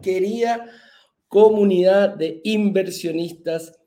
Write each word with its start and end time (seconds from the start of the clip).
querida 0.00 0.66
comunidad 1.28 2.16
de 2.16 2.40
inversionistas 2.44 3.78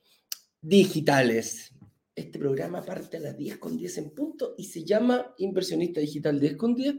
digitales? 0.61 1.73
Este 2.15 2.39
programa 2.39 2.83
parte 2.83 3.17
a 3.17 3.19
las 3.19 3.37
10 3.37 3.57
con 3.57 3.77
10 3.77 3.97
en 3.97 4.09
punto 4.11 4.55
y 4.57 4.65
se 4.65 4.83
llama 4.83 5.33
Inversionista 5.37 5.99
Digital 5.99 6.39
10 6.39 6.57
con 6.57 6.75
10 6.75 6.95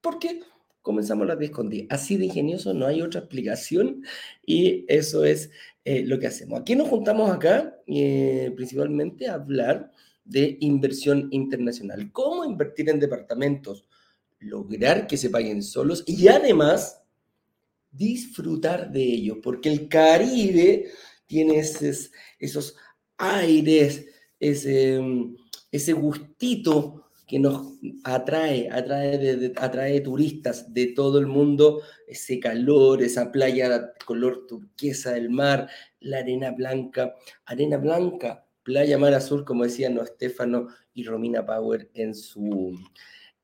porque 0.00 0.40
comenzamos 0.80 1.24
a 1.24 1.28
las 1.28 1.38
10 1.38 1.50
con 1.50 1.68
10. 1.68 1.86
Así 1.90 2.16
de 2.16 2.26
ingenioso, 2.26 2.72
no 2.72 2.86
hay 2.86 3.02
otra 3.02 3.20
explicación 3.20 4.04
y 4.46 4.84
eso 4.88 5.24
es 5.24 5.50
eh, 5.84 6.04
lo 6.04 6.18
que 6.18 6.28
hacemos. 6.28 6.60
Aquí 6.60 6.76
nos 6.76 6.88
juntamos 6.88 7.30
acá 7.30 7.76
eh, 7.86 8.52
principalmente 8.54 9.28
a 9.28 9.34
hablar 9.34 9.90
de 10.24 10.56
inversión 10.60 11.28
internacional. 11.32 12.12
¿Cómo 12.12 12.44
invertir 12.44 12.88
en 12.88 13.00
departamentos? 13.00 13.86
lograr 14.44 15.06
que 15.06 15.16
se 15.16 15.30
paguen 15.30 15.62
solos 15.62 16.04
y 16.06 16.28
además 16.28 17.03
disfrutar 17.96 18.90
de 18.90 19.02
ello, 19.02 19.40
porque 19.40 19.70
el 19.70 19.88
Caribe 19.88 20.90
tiene 21.26 21.58
esos, 21.58 22.10
esos 22.38 22.76
aires, 23.16 24.06
ese, 24.38 25.00
ese 25.70 25.92
gustito 25.92 27.04
que 27.26 27.38
nos 27.38 27.78
atrae, 28.04 28.68
atrae, 28.70 29.52
atrae 29.56 30.00
turistas 30.00 30.72
de 30.74 30.88
todo 30.88 31.18
el 31.18 31.26
mundo, 31.26 31.80
ese 32.06 32.38
calor, 32.38 33.02
esa 33.02 33.32
playa 33.32 33.94
color 34.04 34.46
turquesa 34.46 35.12
del 35.12 35.30
mar, 35.30 35.68
la 36.00 36.18
arena 36.18 36.50
blanca, 36.50 37.14
arena 37.46 37.78
blanca, 37.78 38.46
playa 38.62 38.98
mar 38.98 39.14
azul, 39.14 39.44
como 39.44 39.64
decían 39.64 39.94
no 39.94 40.02
Estefano 40.02 40.68
y 40.92 41.04
Romina 41.04 41.46
Power 41.46 41.90
en 41.94 42.14
su, 42.14 42.78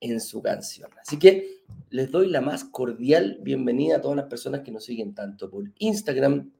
en 0.00 0.20
su 0.20 0.42
canción. 0.42 0.90
Así 1.00 1.18
que 1.18 1.60
les 1.90 2.10
doy 2.10 2.28
la 2.28 2.40
más 2.40 2.64
cordial 2.64 3.38
bienvenida 3.42 3.96
a 3.96 4.00
todas 4.00 4.16
las 4.16 4.26
personas 4.26 4.60
que 4.60 4.72
nos 4.72 4.84
siguen 4.84 5.14
tanto 5.14 5.50
por 5.50 5.64
Instagram, 5.78 6.52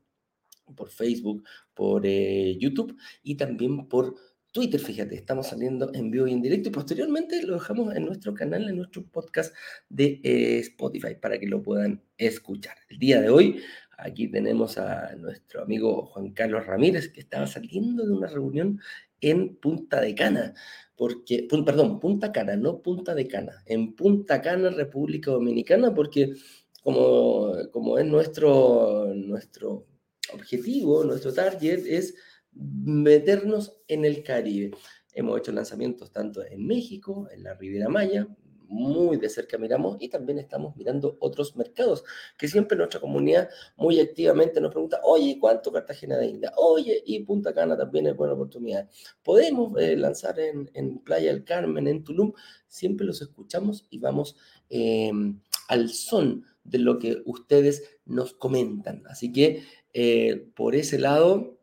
por 0.77 0.91
Facebook, 0.91 1.45
por 1.75 2.03
eh, 2.05 2.57
YouTube 2.59 2.97
y 3.23 3.37
también 3.37 3.89
por 3.89 4.15
Twitter. 4.53 4.81
Fíjate, 4.81 5.15
estamos 5.15 5.49
saliendo 5.49 5.91
en 5.95 6.11
vivo 6.11 6.27
y 6.27 6.33
en 6.33 6.43
directo 6.43 6.69
y 6.69 6.73
posteriormente 6.73 7.43
lo 7.43 7.55
dejamos 7.55 7.95
en 7.95 8.05
nuestro 8.05 8.35
canal, 8.35 8.69
en 8.69 8.77
nuestro 8.77 9.05
podcast 9.05 9.55
de 9.89 10.21
eh, 10.23 10.59
Spotify 10.61 11.15
para 11.21 11.39
que 11.39 11.47
lo 11.47 11.63
puedan 11.63 12.03
escuchar. 12.19 12.77
El 12.89 12.99
día 12.99 13.21
de 13.21 13.31
hoy 13.31 13.63
aquí 13.99 14.29
tenemos 14.29 14.79
a 14.79 15.15
nuestro 15.17 15.63
amigo 15.63 16.07
Juan 16.07 16.33
Carlos 16.33 16.67
Ramírez 16.67 17.09
que 17.13 17.21
estaba 17.21 17.47
saliendo 17.47 18.05
de 18.05 18.13
una 18.13 18.27
reunión 18.27 18.81
en 19.21 19.57
Punta 19.57 20.01
de 20.01 20.15
Cana 20.15 20.55
porque, 21.01 21.49
perdón, 21.65 21.99
Punta 21.99 22.31
Cana, 22.31 22.57
no 22.57 22.83
Punta 22.83 23.15
de 23.15 23.27
Cana, 23.27 23.63
en 23.65 23.95
Punta 23.97 24.43
Cana, 24.43 24.69
República 24.69 25.31
Dominicana, 25.31 25.95
porque 25.95 26.35
como, 26.83 27.55
como 27.73 27.97
es 27.97 28.05
nuestro, 28.05 29.07
nuestro 29.15 29.87
objetivo, 30.35 31.03
nuestro 31.05 31.33
target 31.33 31.87
es 31.87 32.15
meternos 32.53 33.79
en 33.89 34.05
el 34.05 34.23
Caribe. 34.23 34.73
Hemos 35.15 35.39
hecho 35.39 35.53
lanzamientos 35.53 36.13
tanto 36.13 36.45
en 36.45 36.67
México, 36.67 37.29
en 37.33 37.45
la 37.45 37.55
Riviera 37.55 37.89
Maya, 37.89 38.29
muy 38.71 39.17
de 39.17 39.29
cerca 39.29 39.59
miramos 39.59 39.97
y 40.01 40.09
también 40.09 40.39
estamos 40.39 40.77
mirando 40.77 41.17
otros 41.21 41.57
mercados, 41.57 42.05
que 42.39 42.49
siempre 42.49 42.79
nuestra 42.79 43.01
comunidad 43.01 43.51
muy 43.77 44.01
activamente 44.01 44.61
nos 44.61 44.71
pregunta, 44.71 45.01
oye, 45.05 45.39
¿cuánto 45.41 45.73
Cartagena 45.73 46.17
de 46.17 46.27
India? 46.27 46.53
Oye, 46.57 47.03
y 47.05 47.21
Punta 47.25 47.53
Cana 47.53 47.77
también 47.77 48.07
es 48.07 48.17
buena 48.17 48.35
oportunidad. 48.35 48.89
¿Podemos 49.23 49.79
eh, 49.81 49.97
lanzar 49.97 50.39
en, 50.39 50.71
en, 50.75 51.01
Playa 51.01 51.33
del 51.33 51.45
Carmen, 51.45 51.89
en 51.89 52.05
Tulum? 52.05 52.33
Siempre 52.69 53.07
los 53.07 53.21
escuchamos 53.21 53.87
y 53.91 53.99
vamos 53.99 54.37
em, 54.69 55.41
al 55.69 55.91
son 55.91 56.45
de 56.63 56.79
lo 56.79 56.99
que 56.99 57.23
ustedes 57.25 57.99
nos 58.05 58.35
comentan. 58.35 59.03
Así 59.09 59.33
que 59.33 59.65
eh, 59.93 60.49
por 60.55 60.77
ese 60.77 60.99
lado 60.99 61.59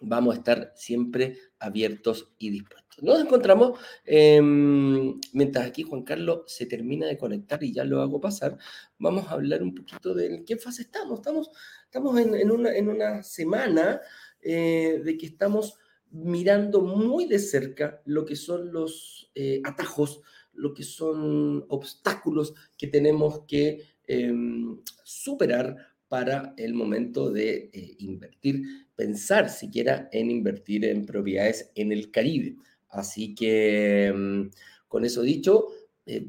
vamos 0.00 0.34
a 0.34 0.38
estar 0.38 0.72
siempre 0.76 1.36
abiertos 1.58 2.32
y 2.38 2.50
dispuestos. 2.50 2.87
Nos 3.00 3.20
encontramos, 3.20 3.78
em, 4.04 5.20
mientras 5.32 5.66
aquí 5.66 5.82
Juan 5.82 6.02
Carlos 6.02 6.42
se 6.46 6.66
termina 6.66 7.06
de 7.06 7.16
conectar 7.16 7.62
y 7.62 7.72
ya 7.72 7.84
lo 7.84 8.00
hago 8.00 8.20
pasar, 8.20 8.58
vamos 8.98 9.26
a 9.28 9.32
hablar 9.32 9.62
un 9.62 9.74
poquito 9.74 10.14
de 10.14 10.44
qué 10.44 10.56
fase 10.56 10.82
estamos. 10.82 11.20
Estamos, 11.20 11.50
estamos 11.84 12.18
en, 12.18 12.50
una, 12.50 12.74
en 12.74 12.88
una, 12.88 13.22
semana 13.22 14.00
eh, 14.40 15.00
de 15.04 15.16
que 15.16 15.26
estamos 15.26 15.74
mirando 16.10 16.80
muy 16.80 17.26
de 17.26 17.38
cerca 17.38 18.00
lo 18.04 18.24
que 18.24 18.34
son 18.34 18.72
los 18.72 19.30
eh, 19.34 19.60
atajos, 19.64 20.20
lo 20.54 20.74
que 20.74 20.82
son 20.82 21.64
obstáculos 21.68 22.54
que 22.76 22.88
tenemos 22.88 23.44
que 23.46 23.84
em, 24.06 24.80
superar 25.04 25.76
para 26.08 26.54
el 26.56 26.74
momento 26.74 27.30
de 27.30 27.70
eh, 27.72 27.96
invertir, 27.98 28.62
pensar 28.96 29.50
siquiera 29.50 30.08
en 30.10 30.30
invertir 30.30 30.84
en 30.86 31.06
propiedades 31.06 31.70
en 31.74 31.92
el 31.92 32.10
Caribe. 32.10 32.56
Así 32.88 33.34
que 33.34 34.12
mm, 34.14 34.50
con 34.88 35.04
eso 35.04 35.22
dicho, 35.22 35.68
eh, 36.06 36.28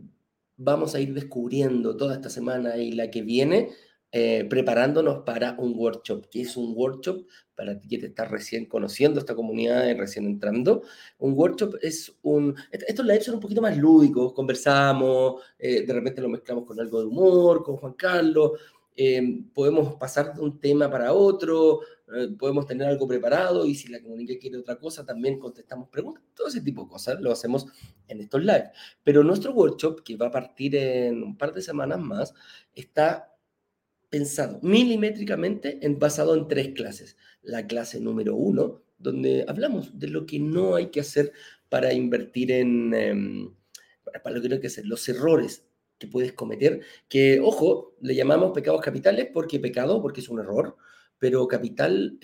vamos 0.57 0.93
a 0.95 0.99
ir 0.99 1.13
descubriendo 1.13 1.95
toda 1.95 2.15
esta 2.15 2.29
semana 2.29 2.77
y 2.77 2.91
la 2.91 3.09
que 3.09 3.21
viene, 3.21 3.69
eh, 4.11 4.45
preparándonos 4.49 5.23
para 5.23 5.55
un 5.59 5.77
workshop, 5.77 6.27
que 6.29 6.41
es 6.41 6.57
un 6.57 6.73
workshop 6.75 7.25
para 7.55 7.79
ti 7.79 7.87
que 7.87 7.99
te 7.99 8.07
estás 8.07 8.29
recién 8.29 8.65
conociendo 8.65 9.19
esta 9.19 9.35
comunidad 9.35 9.95
recién 9.95 10.25
entrando. 10.25 10.81
Un 11.19 11.33
workshop 11.33 11.75
es 11.81 12.13
un... 12.23 12.55
Estos 12.71 13.05
lives 13.05 13.25
son 13.25 13.35
un 13.35 13.41
poquito 13.41 13.61
más 13.61 13.77
lúdicos, 13.77 14.33
conversamos, 14.33 15.41
eh, 15.57 15.85
de 15.85 15.93
repente 15.93 16.21
lo 16.21 16.29
mezclamos 16.29 16.65
con 16.65 16.79
algo 16.79 16.99
de 16.99 17.05
humor, 17.05 17.63
con 17.63 17.77
Juan 17.77 17.93
Carlos, 17.93 18.53
podemos 19.53 19.95
pasar 19.95 20.33
de 20.33 20.41
un 20.41 20.59
tema 20.59 20.89
para 20.91 21.13
otro, 21.13 21.79
eh, 22.15 22.29
podemos 22.37 22.65
tener 22.65 22.87
algo 22.87 23.07
preparado 23.07 23.65
y 23.65 23.75
si 23.75 23.87
la 23.89 24.01
comunidad 24.01 24.35
quiere 24.39 24.57
otra 24.57 24.77
cosa, 24.77 25.05
también 25.05 25.39
contestamos 25.39 25.89
preguntas, 25.89 26.23
todo 26.33 26.47
ese 26.47 26.61
tipo 26.61 26.83
de 26.83 26.89
cosas 26.89 27.21
lo 27.21 27.31
hacemos 27.31 27.67
en 28.07 28.21
estos 28.21 28.41
live. 28.41 28.71
Pero 29.03 29.23
nuestro 29.23 29.53
workshop, 29.53 30.03
que 30.03 30.15
va 30.15 30.27
a 30.27 30.31
partir 30.31 30.75
en 30.75 31.23
un 31.23 31.37
par 31.37 31.53
de 31.53 31.61
semanas 31.61 31.99
más, 31.99 32.33
está 32.73 33.35
pensado 34.09 34.59
milimétricamente 34.61 35.79
en, 35.85 35.99
basado 35.99 36.35
en 36.35 36.47
tres 36.47 36.69
clases. 36.69 37.17
La 37.41 37.67
clase 37.67 37.99
número 37.99 38.35
uno, 38.35 38.81
donde 38.97 39.45
hablamos 39.47 39.97
de 39.97 40.07
lo 40.07 40.25
que 40.25 40.39
no 40.39 40.75
hay 40.75 40.87
que 40.87 41.01
hacer 41.01 41.31
para 41.69 41.93
invertir 41.93 42.51
en, 42.51 42.93
em, 42.93 43.53
para 44.23 44.35
lo 44.35 44.41
que 44.41 44.49
no 44.49 44.55
hay 44.55 44.61
que 44.61 44.67
hacer, 44.67 44.85
los 44.85 45.07
errores 45.07 45.65
que 45.99 46.07
puedes 46.07 46.33
cometer, 46.33 46.81
que, 47.07 47.39
ojo, 47.39 47.95
le 48.01 48.15
llamamos 48.15 48.51
pecados 48.51 48.81
capitales 48.81 49.29
porque 49.33 49.59
pecado, 49.59 50.01
porque 50.01 50.21
es 50.21 50.29
un 50.29 50.39
error, 50.39 50.77
pero 51.19 51.45
capital, 51.47 52.17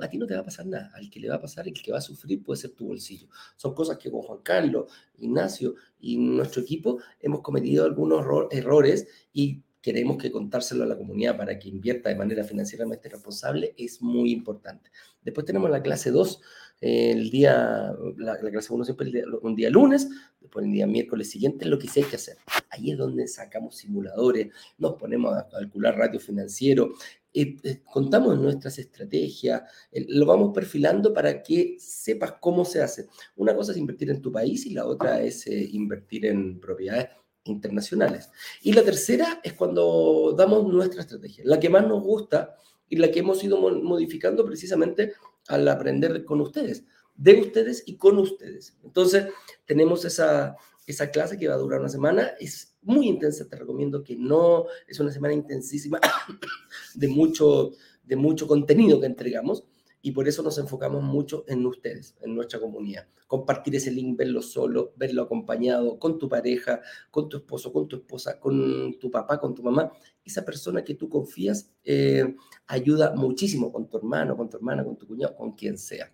a 0.00 0.08
ti 0.08 0.18
no 0.18 0.26
te 0.26 0.34
va 0.34 0.40
a 0.40 0.44
pasar 0.44 0.66
nada, 0.66 0.92
al 0.94 1.08
que 1.10 1.18
le 1.18 1.30
va 1.30 1.36
a 1.36 1.40
pasar, 1.40 1.66
el 1.66 1.72
que 1.72 1.90
va 1.90 1.98
a 1.98 2.02
sufrir 2.02 2.42
puede 2.42 2.60
ser 2.60 2.72
tu 2.72 2.86
bolsillo. 2.86 3.28
Son 3.56 3.74
cosas 3.74 3.96
que 3.96 4.10
con 4.10 4.20
Juan 4.20 4.40
Carlos, 4.42 4.92
Ignacio 5.16 5.74
y 5.98 6.18
nuestro 6.18 6.62
equipo 6.62 6.98
hemos 7.20 7.40
cometido 7.40 7.84
algunos 7.86 8.24
errores 8.50 9.08
y 9.32 9.62
queremos 9.80 10.16
que 10.16 10.30
contárselo 10.30 10.84
a 10.84 10.86
la 10.86 10.96
comunidad 10.96 11.36
para 11.36 11.58
que 11.58 11.68
invierta 11.68 12.08
de 12.08 12.16
manera 12.16 12.42
financieramente 12.42 13.08
responsable 13.08 13.74
es 13.76 14.00
muy 14.00 14.32
importante. 14.32 14.90
Después 15.22 15.44
tenemos 15.44 15.70
la 15.70 15.82
clase 15.82 16.10
2, 16.10 16.40
el 16.80 17.30
día, 17.30 17.94
la, 18.16 18.38
clase 18.38 18.72
1 18.72 18.84
siempre 18.84 19.12
un 19.42 19.54
día 19.54 19.68
lunes, 19.70 20.08
después 20.40 20.64
el 20.64 20.72
día 20.72 20.86
miércoles 20.86 21.30
siguiente, 21.30 21.66
lo 21.66 21.78
que 21.78 21.88
sí 21.88 22.00
hay 22.00 22.06
que 22.06 22.16
hacer. 22.16 22.38
Ahí 22.70 22.92
es 22.92 22.98
donde 22.98 23.28
sacamos 23.28 23.76
simuladores, 23.76 24.48
nos 24.78 24.94
ponemos 24.94 25.36
a 25.36 25.48
calcular 25.48 25.96
ratio 25.96 26.18
financiero, 26.18 26.94
eh, 27.36 27.56
eh, 27.64 27.82
contamos 27.84 28.38
nuestras 28.38 28.78
estrategias, 28.78 29.62
eh, 29.90 30.06
lo 30.08 30.24
vamos 30.24 30.52
perfilando 30.54 31.12
para 31.12 31.42
que 31.42 31.76
sepas 31.80 32.34
cómo 32.40 32.64
se 32.64 32.80
hace. 32.80 33.08
Una 33.34 33.56
cosa 33.56 33.72
es 33.72 33.78
invertir 33.78 34.10
en 34.10 34.22
tu 34.22 34.30
país 34.30 34.64
y 34.66 34.70
la 34.70 34.86
otra 34.86 35.20
es 35.20 35.44
invertir 35.48 36.26
en 36.26 36.60
propiedades 36.60 37.08
internacionales. 37.42 38.30
Y 38.62 38.72
la 38.72 38.84
tercera 38.84 39.40
es 39.42 39.54
cuando 39.54 40.32
damos 40.38 40.72
nuestra 40.72 41.02
estrategia, 41.02 41.42
la 41.44 41.58
que 41.58 41.68
más 41.68 41.86
nos 41.88 42.04
gusta 42.04 42.54
y 42.88 42.96
la 42.96 43.10
que 43.10 43.18
hemos 43.18 43.42
ido 43.42 43.58
modificando 43.58 44.46
precisamente 44.46 45.14
al 45.48 45.66
aprender 45.66 46.24
con 46.24 46.40
ustedes, 46.40 46.84
de 47.16 47.40
ustedes 47.40 47.82
y 47.84 47.96
con 47.96 48.18
ustedes. 48.18 48.76
Entonces, 48.84 49.26
tenemos 49.66 50.04
esa, 50.04 50.56
esa 50.86 51.10
clase 51.10 51.36
que 51.36 51.48
va 51.48 51.54
a 51.54 51.58
durar 51.58 51.80
una 51.80 51.88
semana, 51.88 52.34
es 52.38 52.73
muy 52.84 53.08
intensa, 53.08 53.48
te 53.48 53.56
recomiendo 53.56 54.02
que 54.02 54.16
no, 54.16 54.66
es 54.86 55.00
una 55.00 55.10
semana 55.10 55.34
intensísima 55.34 56.00
de 56.94 57.08
mucho, 57.08 57.72
de 58.04 58.16
mucho 58.16 58.46
contenido 58.46 59.00
que 59.00 59.06
entregamos 59.06 59.64
y 60.04 60.12
por 60.12 60.28
eso 60.28 60.42
nos 60.42 60.58
enfocamos 60.58 61.02
mucho 61.02 61.44
en 61.48 61.64
ustedes, 61.64 62.14
en 62.20 62.34
nuestra 62.34 62.60
comunidad. 62.60 63.08
Compartir 63.26 63.74
ese 63.74 63.90
link, 63.90 64.18
verlo 64.18 64.42
solo, 64.42 64.92
verlo 64.96 65.22
acompañado, 65.22 65.98
con 65.98 66.18
tu 66.18 66.28
pareja, 66.28 66.82
con 67.10 67.30
tu 67.30 67.38
esposo, 67.38 67.72
con 67.72 67.88
tu 67.88 67.96
esposa, 67.96 68.38
con 68.38 68.98
tu 68.98 69.10
papá, 69.10 69.40
con 69.40 69.54
tu 69.54 69.62
mamá. 69.62 69.90
Esa 70.22 70.44
persona 70.44 70.84
que 70.84 70.94
tú 70.94 71.08
confías 71.08 71.72
eh, 71.84 72.36
ayuda 72.66 73.14
muchísimo 73.16 73.72
con 73.72 73.88
tu 73.88 73.96
hermano, 73.96 74.36
con 74.36 74.50
tu 74.50 74.58
hermana, 74.58 74.84
con 74.84 74.98
tu 74.98 75.06
cuñado, 75.06 75.34
con 75.36 75.52
quien 75.52 75.78
sea. 75.78 76.12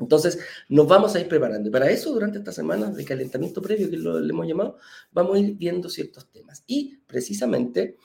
Entonces, 0.00 0.40
nos 0.68 0.88
vamos 0.88 1.14
a 1.14 1.20
ir 1.20 1.28
preparando. 1.28 1.68
Y 1.68 1.72
para 1.72 1.90
eso, 1.90 2.12
durante 2.12 2.38
estas 2.38 2.54
semanas 2.54 2.96
de 2.96 3.04
calentamiento 3.04 3.62
previo, 3.62 3.88
que 3.90 3.98
lo, 3.98 4.18
le 4.18 4.30
hemos 4.30 4.46
llamado, 4.46 4.78
vamos 5.12 5.36
a 5.36 5.38
ir 5.40 5.54
viendo 5.56 5.88
ciertos 5.88 6.28
temas. 6.30 6.64
Y 6.66 6.96
precisamente 7.06 7.96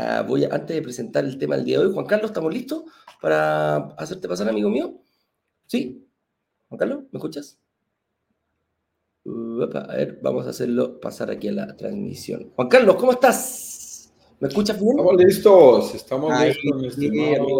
Ah, 0.00 0.22
voy 0.22 0.44
a, 0.44 0.54
antes 0.54 0.76
de 0.76 0.80
presentar 0.80 1.24
el 1.24 1.36
tema 1.38 1.56
del 1.56 1.64
día 1.64 1.80
de 1.80 1.86
hoy, 1.86 1.92
Juan 1.92 2.06
Carlos, 2.06 2.30
¿estamos 2.30 2.54
listos 2.54 2.84
para 3.20 3.78
hacerte 3.98 4.28
pasar, 4.28 4.48
amigo 4.48 4.70
mío? 4.70 4.94
¿Sí? 5.66 6.06
Juan 6.68 6.78
Carlos, 6.78 7.00
¿me 7.10 7.18
escuchas? 7.18 7.58
a 9.26 9.96
ver, 9.96 10.20
vamos 10.22 10.46
a 10.46 10.50
hacerlo 10.50 11.00
pasar 11.00 11.32
aquí 11.32 11.48
a 11.48 11.52
la 11.52 11.76
transmisión. 11.76 12.52
Juan 12.54 12.68
Carlos, 12.68 12.94
¿cómo 12.94 13.10
estás? 13.10 14.14
¿Me 14.38 14.46
escuchas 14.46 14.80
bien? 14.80 14.90
Estamos 14.92 15.16
listos, 15.16 15.94
estamos 15.96 16.40
listos, 16.42 16.98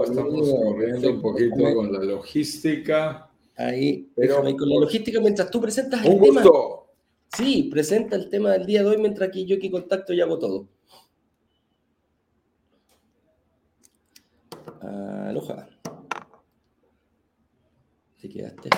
Estamos 0.08 0.48
corriendo 0.48 1.10
un 1.10 1.20
poquito 1.20 1.74
con 1.74 1.92
la 1.92 2.04
logística. 2.04 3.27
Ahí, 3.58 4.08
pero 4.14 4.36
con 4.56 4.68
la 4.68 4.80
logística 4.80 5.20
mientras 5.20 5.50
tú 5.50 5.60
presentas 5.60 6.04
el 6.04 6.20
tema. 6.20 6.42
Sí, 7.36 7.64
presenta 7.64 8.14
el 8.14 8.30
tema 8.30 8.52
del 8.52 8.64
día 8.64 8.82
de 8.82 8.90
hoy 8.90 8.98
mientras 8.98 9.30
que 9.30 9.44
yo 9.44 9.56
aquí 9.56 9.68
contacto 9.68 10.12
y 10.12 10.20
hago 10.20 10.38
todo. 10.38 10.68
Aloha. 14.80 15.68
Te 18.20 18.28
quedaste 18.28 18.70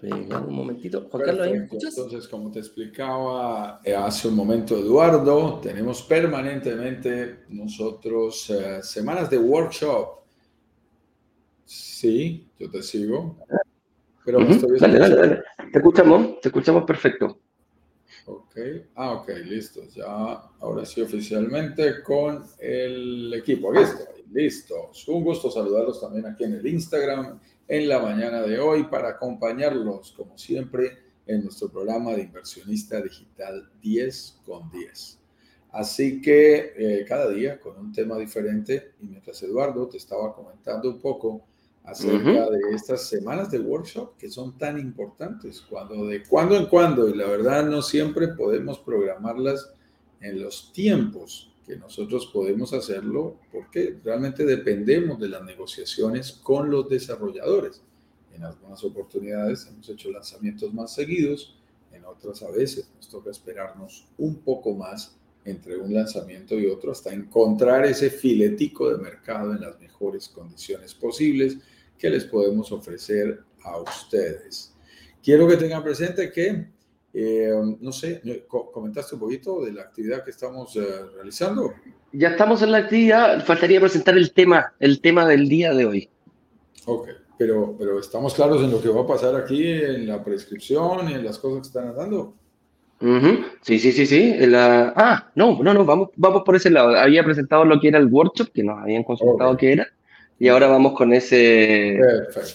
pegado 0.00 0.48
un 0.48 0.54
momentito. 0.54 1.06
Juan 1.10 1.22
Carlos, 1.24 1.46
¿ahí 1.46 1.54
escuchas? 1.54 1.96
Entonces, 1.96 2.28
como 2.28 2.50
te 2.50 2.58
explicaba 2.58 3.80
eh, 3.84 3.94
hace 3.94 4.28
un 4.28 4.34
momento 4.34 4.76
Eduardo, 4.76 5.60
tenemos 5.60 6.02
permanentemente 6.02 7.44
nosotros 7.48 8.50
eh, 8.50 8.82
semanas 8.82 9.30
de 9.30 9.38
workshop. 9.38 10.20
Sí, 11.64 12.48
yo 12.58 12.70
te 12.70 12.82
sigo. 12.82 13.36
Pero 14.38 14.78
dale, 14.78 14.98
dale, 14.98 15.16
dale. 15.16 15.42
Te 15.72 15.78
escuchamos, 15.78 16.40
te 16.40 16.48
escuchamos 16.48 16.84
perfecto. 16.84 17.40
Ok, 18.26 18.56
ah, 18.94 19.12
ok, 19.12 19.28
listo. 19.44 19.82
Ya, 19.94 20.04
ahora 20.60 20.84
sí 20.84 21.00
oficialmente 21.00 22.02
con 22.02 22.44
el 22.58 23.34
equipo. 23.34 23.72
Aquí 23.72 23.82
estoy, 23.82 24.24
listo. 24.32 24.92
Un 25.08 25.24
gusto 25.24 25.50
saludarlos 25.50 26.00
también 26.00 26.26
aquí 26.26 26.44
en 26.44 26.54
el 26.54 26.66
Instagram 26.66 27.40
en 27.66 27.88
la 27.88 28.00
mañana 28.00 28.42
de 28.42 28.58
hoy 28.58 28.84
para 28.84 29.10
acompañarlos, 29.10 30.12
como 30.12 30.36
siempre, 30.36 30.98
en 31.26 31.44
nuestro 31.44 31.68
programa 31.68 32.12
de 32.12 32.22
inversionista 32.22 33.00
digital 33.00 33.70
10 33.80 34.40
con 34.44 34.70
10. 34.70 35.18
Así 35.72 36.20
que 36.20 36.72
eh, 36.76 37.04
cada 37.06 37.30
día 37.30 37.60
con 37.60 37.78
un 37.78 37.92
tema 37.92 38.18
diferente 38.18 38.94
y 39.00 39.06
mientras 39.06 39.40
Eduardo 39.42 39.88
te 39.88 39.98
estaba 39.98 40.34
comentando 40.34 40.90
un 40.90 41.00
poco 41.00 41.46
acerca 41.84 42.50
de 42.50 42.60
estas 42.74 43.08
semanas 43.08 43.50
de 43.50 43.58
workshop 43.58 44.16
que 44.16 44.30
son 44.30 44.56
tan 44.58 44.78
importantes, 44.78 45.60
cuando 45.62 46.06
de 46.06 46.22
cuando 46.24 46.56
en 46.56 46.66
cuando, 46.66 47.08
y 47.08 47.14
la 47.14 47.26
verdad 47.26 47.66
no 47.66 47.82
siempre 47.82 48.28
podemos 48.28 48.78
programarlas 48.78 49.72
en 50.20 50.42
los 50.42 50.72
tiempos 50.72 51.52
que 51.66 51.76
nosotros 51.76 52.26
podemos 52.32 52.72
hacerlo, 52.72 53.36
porque 53.52 53.98
realmente 54.04 54.44
dependemos 54.44 55.18
de 55.18 55.28
las 55.28 55.42
negociaciones 55.44 56.32
con 56.32 56.70
los 56.70 56.88
desarrolladores. 56.88 57.82
En 58.34 58.44
algunas 58.44 58.82
oportunidades 58.84 59.66
hemos 59.66 59.88
hecho 59.88 60.10
lanzamientos 60.10 60.72
más 60.74 60.94
seguidos, 60.94 61.56
en 61.92 62.04
otras 62.04 62.42
a 62.42 62.50
veces 62.50 62.90
nos 62.96 63.08
toca 63.08 63.30
esperarnos 63.30 64.06
un 64.18 64.36
poco 64.36 64.74
más 64.74 65.16
entre 65.44 65.76
un 65.76 65.92
lanzamiento 65.94 66.58
y 66.58 66.66
otro 66.66 66.92
hasta 66.92 67.12
encontrar 67.12 67.86
ese 67.86 68.10
filetico 68.10 68.90
de 68.90 69.02
mercado 69.02 69.52
en 69.52 69.60
las 69.60 69.80
mejores 69.80 70.28
condiciones 70.28 70.94
posibles 70.94 71.58
que 71.98 72.10
les 72.10 72.24
podemos 72.24 72.72
ofrecer 72.72 73.40
a 73.62 73.78
ustedes. 73.78 74.74
Quiero 75.22 75.46
que 75.46 75.56
tengan 75.56 75.82
presente 75.82 76.32
que, 76.32 76.66
eh, 77.12 77.52
no 77.80 77.92
sé, 77.92 78.22
comentaste 78.48 79.14
un 79.14 79.20
poquito 79.20 79.64
de 79.64 79.72
la 79.72 79.82
actividad 79.82 80.24
que 80.24 80.30
estamos 80.30 80.74
eh, 80.76 80.82
realizando. 81.14 81.74
Ya 82.12 82.30
estamos 82.30 82.62
en 82.62 82.72
la 82.72 82.78
actividad, 82.78 83.44
faltaría 83.44 83.80
presentar 83.80 84.16
el 84.16 84.32
tema, 84.32 84.74
el 84.78 85.00
tema 85.00 85.26
del 85.26 85.48
día 85.48 85.74
de 85.74 85.84
hoy. 85.84 86.10
Ok, 86.86 87.08
pero, 87.38 87.76
pero 87.78 88.00
estamos 88.00 88.34
claros 88.34 88.62
en 88.62 88.70
lo 88.70 88.80
que 88.80 88.88
va 88.88 89.02
a 89.02 89.06
pasar 89.06 89.36
aquí, 89.36 89.66
en 89.66 90.06
la 90.06 90.24
prescripción 90.24 91.10
y 91.10 91.14
en 91.14 91.24
las 91.24 91.38
cosas 91.38 91.60
que 91.60 91.66
están 91.68 91.88
andando. 91.88 92.34
Sí, 93.62 93.78
sí, 93.78 93.92
sí, 93.92 94.06
sí. 94.06 94.34
La... 94.46 94.92
Ah, 94.94 95.30
no, 95.34 95.62
no, 95.62 95.72
no, 95.72 95.84
vamos, 95.84 96.10
vamos 96.16 96.42
por 96.44 96.56
ese 96.56 96.70
lado. 96.70 96.96
Había 96.96 97.24
presentado 97.24 97.64
lo 97.64 97.80
que 97.80 97.88
era 97.88 97.98
el 97.98 98.06
workshop, 98.06 98.52
que 98.52 98.62
nos 98.62 98.78
habían 98.78 99.04
consultado 99.04 99.56
que 99.56 99.72
era. 99.72 99.88
Y 100.38 100.48
ahora 100.48 100.68
vamos 100.68 100.94
con 100.94 101.12
ese 101.12 102.00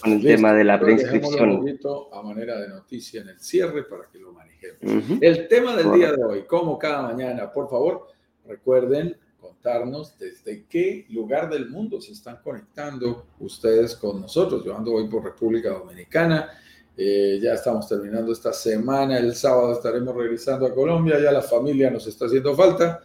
con 0.02 0.14
el 0.14 0.22
tema 0.22 0.52
de 0.52 0.64
la 0.64 0.78
preinscripción. 0.78 1.50
Un 1.50 1.58
poquito 1.60 2.12
a 2.12 2.20
manera 2.22 2.60
de 2.60 2.68
noticia 2.68 3.22
en 3.22 3.28
el 3.28 3.38
cierre 3.38 3.84
para 3.84 4.04
que 4.10 4.18
lo 4.18 4.32
manejemos. 4.32 5.20
El 5.20 5.46
tema 5.48 5.76
del 5.76 5.92
día 5.92 6.12
de 6.12 6.24
hoy, 6.24 6.42
como 6.46 6.78
cada 6.78 7.02
mañana, 7.02 7.52
por 7.52 7.70
favor, 7.70 8.08
recuerden 8.46 9.16
contarnos 9.40 10.18
desde 10.18 10.64
qué 10.68 11.06
lugar 11.10 11.48
del 11.48 11.68
mundo 11.70 12.00
se 12.00 12.12
están 12.12 12.38
conectando 12.42 13.26
ustedes 13.38 13.94
con 13.94 14.20
nosotros. 14.20 14.64
Yo 14.64 14.76
ando 14.76 14.92
hoy 14.92 15.08
por 15.08 15.22
República 15.22 15.70
Dominicana. 15.70 16.50
Eh, 16.96 17.38
ya 17.42 17.54
estamos 17.54 17.88
terminando 17.88 18.32
esta 18.32 18.52
semana. 18.52 19.18
El 19.18 19.34
sábado 19.34 19.72
estaremos 19.72 20.14
regresando 20.14 20.66
a 20.66 20.74
Colombia. 20.74 21.20
Ya 21.20 21.30
la 21.30 21.42
familia 21.42 21.90
nos 21.90 22.06
está 22.06 22.26
haciendo 22.26 22.54
falta 22.54 23.02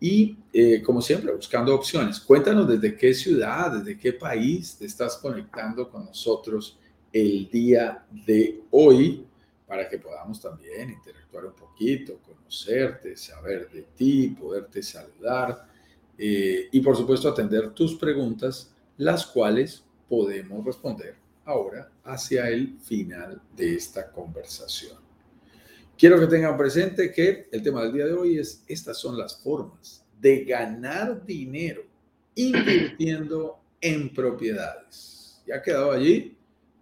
y 0.00 0.36
eh, 0.52 0.82
como 0.82 1.00
siempre 1.00 1.32
buscando 1.32 1.74
opciones. 1.74 2.18
Cuéntanos 2.20 2.66
desde 2.66 2.96
qué 2.96 3.14
ciudad, 3.14 3.70
desde 3.70 3.98
qué 3.98 4.14
país 4.14 4.76
te 4.76 4.86
estás 4.86 5.16
conectando 5.18 5.88
con 5.88 6.06
nosotros 6.06 6.78
el 7.12 7.48
día 7.50 8.04
de 8.26 8.62
hoy 8.70 9.26
para 9.66 9.88
que 9.88 9.98
podamos 9.98 10.40
también 10.40 10.90
interactuar 10.90 11.44
un 11.44 11.52
poquito, 11.52 12.18
conocerte, 12.26 13.16
saber 13.16 13.70
de 13.70 13.82
ti, 13.94 14.28
poderte 14.28 14.82
saludar 14.82 15.68
eh, 16.18 16.68
y 16.72 16.80
por 16.80 16.96
supuesto 16.96 17.28
atender 17.28 17.70
tus 17.70 17.94
preguntas, 17.94 18.74
las 18.96 19.26
cuales 19.26 19.84
podemos 20.08 20.64
responder 20.64 21.19
ahora 21.50 21.90
hacia 22.04 22.48
el 22.48 22.78
final 22.80 23.40
de 23.56 23.74
esta 23.74 24.10
conversación. 24.10 24.98
Quiero 25.98 26.18
que 26.18 26.26
tengan 26.26 26.56
presente 26.56 27.12
que 27.12 27.48
el 27.52 27.62
tema 27.62 27.82
del 27.82 27.92
día 27.92 28.06
de 28.06 28.14
hoy 28.14 28.38
es, 28.38 28.64
estas 28.66 28.96
son 28.96 29.18
las 29.18 29.36
formas 29.42 30.04
de 30.18 30.44
ganar 30.44 31.24
dinero 31.26 31.82
invirtiendo 32.34 33.60
en 33.80 34.12
propiedades. 34.12 35.42
¿Ya 35.46 35.56
ha 35.56 35.62
quedado 35.62 35.92
allí? 35.92 36.36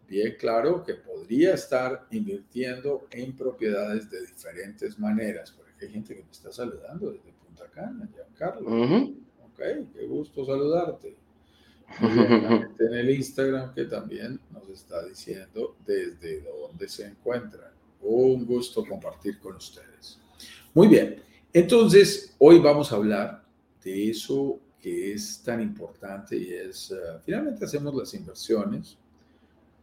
Bien 0.08 0.36
claro 0.38 0.84
que 0.84 0.94
podría 0.94 1.54
estar 1.54 2.06
invirtiendo 2.10 3.06
en 3.10 3.36
propiedades 3.36 4.08
de 4.10 4.24
diferentes 4.24 4.98
maneras. 4.98 5.52
Porque 5.52 5.86
hay 5.86 5.92
gente 5.92 6.14
que 6.14 6.22
me 6.22 6.30
está 6.30 6.52
saludando 6.52 7.10
desde 7.10 7.32
Punta 7.44 7.68
Cana, 7.70 8.08
Giancarlo. 8.14 8.70
Ok, 9.44 9.58
qué 9.94 10.06
gusto 10.06 10.46
saludarte. 10.46 11.16
En 12.00 12.94
el 12.94 13.10
Instagram 13.10 13.74
que 13.74 13.84
también 13.84 14.40
nos 14.52 14.68
está 14.68 15.04
diciendo 15.04 15.76
desde 15.86 16.42
dónde 16.42 16.88
se 16.88 17.06
encuentran. 17.06 17.70
Un 18.02 18.46
gusto 18.46 18.84
compartir 18.84 19.38
con 19.38 19.56
ustedes. 19.56 20.18
Muy 20.74 20.88
bien, 20.88 21.22
entonces 21.52 22.34
hoy 22.38 22.58
vamos 22.58 22.92
a 22.92 22.96
hablar 22.96 23.44
de 23.82 24.10
eso 24.10 24.60
que 24.80 25.12
es 25.12 25.42
tan 25.42 25.60
importante 25.60 26.36
y 26.36 26.52
es, 26.52 26.92
eh, 26.92 26.96
finalmente 27.24 27.64
hacemos 27.64 27.94
las 27.94 28.14
inversiones 28.14 28.96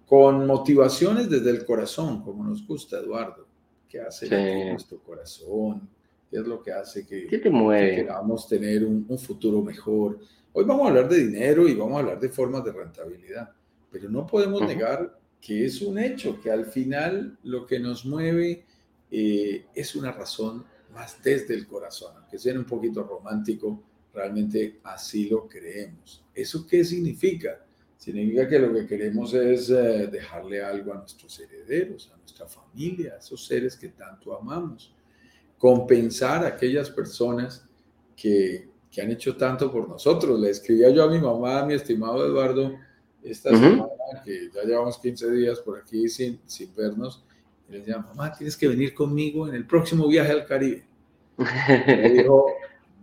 con 0.05 0.45
motivaciones 0.45 1.29
desde 1.29 1.49
el 1.49 1.65
corazón, 1.65 2.21
como 2.21 2.43
nos 2.43 2.65
gusta, 2.65 2.99
Eduardo. 2.99 3.45
¿Qué 3.89 3.99
hace 3.99 4.71
nuestro 4.71 4.99
corazón? 4.99 5.89
¿Qué 6.29 6.37
es 6.37 6.45
lo 6.45 6.61
que 6.61 6.71
hace 6.71 7.05
que, 7.05 7.27
¿Qué 7.27 7.39
te 7.39 7.49
mueve? 7.49 7.95
queramos 7.95 8.47
tener 8.47 8.83
un, 8.83 9.05
un 9.07 9.17
futuro 9.17 9.61
mejor? 9.61 10.19
Hoy 10.57 10.63
vamos 10.63 10.85
a 10.85 10.89
hablar 10.89 11.09
de 11.09 11.17
dinero 11.17 11.67
y 11.67 11.73
vamos 11.73 11.97
a 11.97 11.99
hablar 11.99 12.17
de 12.17 12.29
formas 12.29 12.63
de 12.63 12.71
rentabilidad, 12.71 13.51
pero 13.91 14.09
no 14.09 14.25
podemos 14.25 14.61
negar 14.61 15.19
que 15.41 15.65
es 15.65 15.81
un 15.81 15.99
hecho, 15.99 16.39
que 16.39 16.49
al 16.49 16.67
final 16.67 17.37
lo 17.43 17.65
que 17.65 17.77
nos 17.77 18.05
mueve 18.05 18.63
eh, 19.11 19.65
es 19.75 19.95
una 19.97 20.13
razón 20.13 20.65
más 20.93 21.21
desde 21.21 21.55
el 21.55 21.67
corazón, 21.67 22.15
aunque 22.15 22.39
sea 22.39 22.57
un 22.57 22.63
poquito 22.63 23.03
romántico, 23.03 23.83
realmente 24.13 24.79
así 24.85 25.27
lo 25.27 25.45
creemos. 25.45 26.23
¿Eso 26.33 26.65
qué 26.65 26.85
significa? 26.85 27.65
Significa 27.97 28.47
que 28.47 28.57
lo 28.57 28.73
que 28.73 28.87
queremos 28.87 29.33
es 29.33 29.69
eh, 29.69 30.07
dejarle 30.09 30.63
algo 30.63 30.93
a 30.93 30.99
nuestros 30.99 31.37
herederos, 31.37 32.13
a 32.15 32.17
nuestra 32.17 32.47
familia, 32.47 33.15
a 33.15 33.17
esos 33.17 33.45
seres 33.45 33.75
que 33.75 33.89
tanto 33.89 34.33
amamos. 34.33 34.95
Compensar 35.57 36.45
a 36.45 36.47
aquellas 36.47 36.89
personas 36.89 37.67
que, 38.15 38.69
que 38.95 39.01
han 39.01 39.11
hecho 39.11 39.35
tanto 39.35 39.69
por 39.69 39.89
nosotros. 39.89 40.39
Le 40.39 40.49
escribía 40.49 40.89
yo 40.89 41.03
a 41.03 41.09
mi 41.09 41.19
mamá, 41.19 41.59
a 41.59 41.65
mi 41.65 41.73
estimado 41.73 42.25
Eduardo, 42.25 42.75
esta 43.21 43.49
semana, 43.49 43.89
que 44.23 44.49
ya 44.53 44.63
llevamos 44.63 44.97
15 44.99 45.31
días 45.31 45.59
por 45.59 45.77
aquí 45.77 46.07
sin, 46.07 46.39
sin 46.45 46.73
vernos, 46.73 47.25
y 47.67 47.73
le 47.73 47.79
decía, 47.79 47.97
mamá, 47.97 48.31
tienes 48.31 48.55
que 48.55 48.69
venir 48.69 48.93
conmigo 48.93 49.49
en 49.49 49.55
el 49.55 49.67
próximo 49.67 50.07
viaje 50.07 50.31
al 50.31 50.45
Caribe. 50.45 50.85
me 51.37 52.09
dijo, 52.11 52.45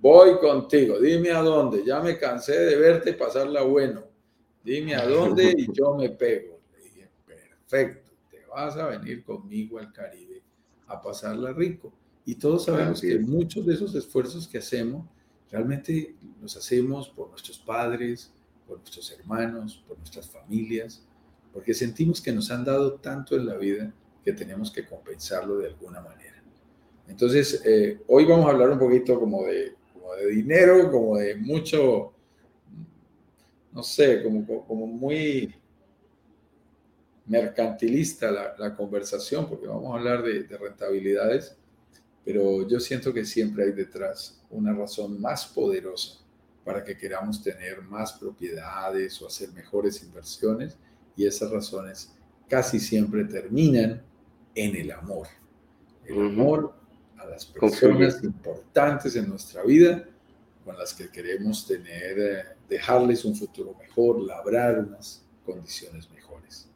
voy 0.01 0.39
contigo, 0.39 0.99
dime 0.99 1.33
a 1.33 1.43
dónde, 1.43 1.85
ya 1.85 2.01
me 2.01 2.17
cansé 2.17 2.59
de 2.59 2.77
verte 2.77 3.13
pasarla 3.13 3.63
bueno, 3.63 4.03
dime 4.65 4.95
a 4.95 5.07
dónde 5.07 5.55
y 5.55 5.71
yo 5.73 5.95
me 5.95 6.09
pego. 6.09 6.59
Le 6.75 6.85
dije, 6.85 7.11
perfecto, 7.27 8.13
te 8.31 8.47
vas 8.47 8.79
a 8.79 8.87
venir 8.87 9.23
conmigo 9.25 9.79
al 9.79 9.93
Caribe 9.93 10.41
a 10.87 11.03
pasarla 11.03 11.53
rico. 11.53 11.93
Y 12.25 12.37
todos 12.37 12.65
sabemos 12.65 13.01
que 13.03 13.19
muchos 13.19 13.67
de 13.67 13.75
esos 13.75 13.95
esfuerzos 13.95 14.49
que 14.49 14.59
hacemos 14.59 15.05
realmente 15.53 16.17
los 16.41 16.57
hacemos 16.57 17.11
por 17.11 17.29
nuestros 17.29 17.59
padres, 17.59 18.33
por 18.67 18.79
nuestros 18.79 19.13
hermanos, 19.13 19.85
por 19.87 19.99
nuestras 19.99 20.29
familias, 20.29 21.03
porque 21.53 21.75
sentimos 21.75 22.23
que 22.23 22.33
nos 22.33 22.51
han 22.51 22.65
dado 22.65 22.95
tanto 22.95 23.37
en 23.37 23.47
la 23.47 23.57
vida 23.57 23.93
que 24.25 24.33
tenemos 24.33 24.71
que 24.71 24.87
compensarlo 24.87 25.59
de 25.59 25.69
alguna 25.69 26.01
manera. 26.01 26.43
Entonces, 27.07 27.63
eh, 27.67 28.01
hoy 28.07 28.25
vamos 28.25 28.47
a 28.47 28.51
hablar 28.51 28.71
un 28.71 28.79
poquito 28.79 29.21
como 29.21 29.45
de, 29.45 29.75
de 30.19 30.29
dinero, 30.31 30.91
como 30.91 31.19
de 31.19 31.35
mucho, 31.35 32.13
no 33.73 33.83
sé, 33.83 34.23
como, 34.23 34.65
como 34.67 34.87
muy 34.87 35.55
mercantilista 37.27 38.31
la, 38.31 38.55
la, 38.59 38.75
conversación, 38.75 39.49
porque 39.49 39.67
vamos 39.67 39.93
a 39.93 39.99
hablar 39.99 40.23
de, 40.23 40.45
de 40.45 40.57
rentabilidades, 40.57 41.57
pero 42.25 42.67
yo 42.69 42.79
siento 42.81 43.13
que 43.13 43.25
siempre 43.25 43.65
hay 43.65 43.73
detrás 43.73 44.41
una 44.51 44.73
razón 44.73 45.21
más 45.21 45.47
poderosa 45.47 46.19
para 46.65 46.85
que 46.85 46.97
queramos 46.97 47.43
tener 47.43 47.83
más 47.83 48.13
propiedades 48.13 49.21
o 49.21 49.27
hacer 49.27 49.53
mejores 49.53 50.03
inversiones 50.03 50.77
y 51.17 51.27
esas 51.27 51.51
razones 51.51 52.13
casi 52.49 52.79
siempre 52.79 53.25
terminan 53.25 54.03
en 54.55 54.77
el 54.77 54.93
amor. 54.93 55.27
El 56.05 56.27
amor 56.27 56.75
a 57.19 57.27
las 57.27 57.47
personas 57.47 58.23
importantes 58.23 59.17
en 59.17 59.29
nuestra 59.29 59.63
vida 59.63 60.05
con 60.65 60.79
las 60.79 60.95
que 60.95 61.09
queremos 61.09 61.67
tener, 61.67 62.19
eh, 62.19 62.43
dejarles 62.69 63.25
un 63.25 63.35
futuro 63.35 63.75
mejor, 63.81 64.21
labrar 64.21 64.79
unas 64.79 65.25
condiciones 65.45 66.09
mejores. 66.11 66.69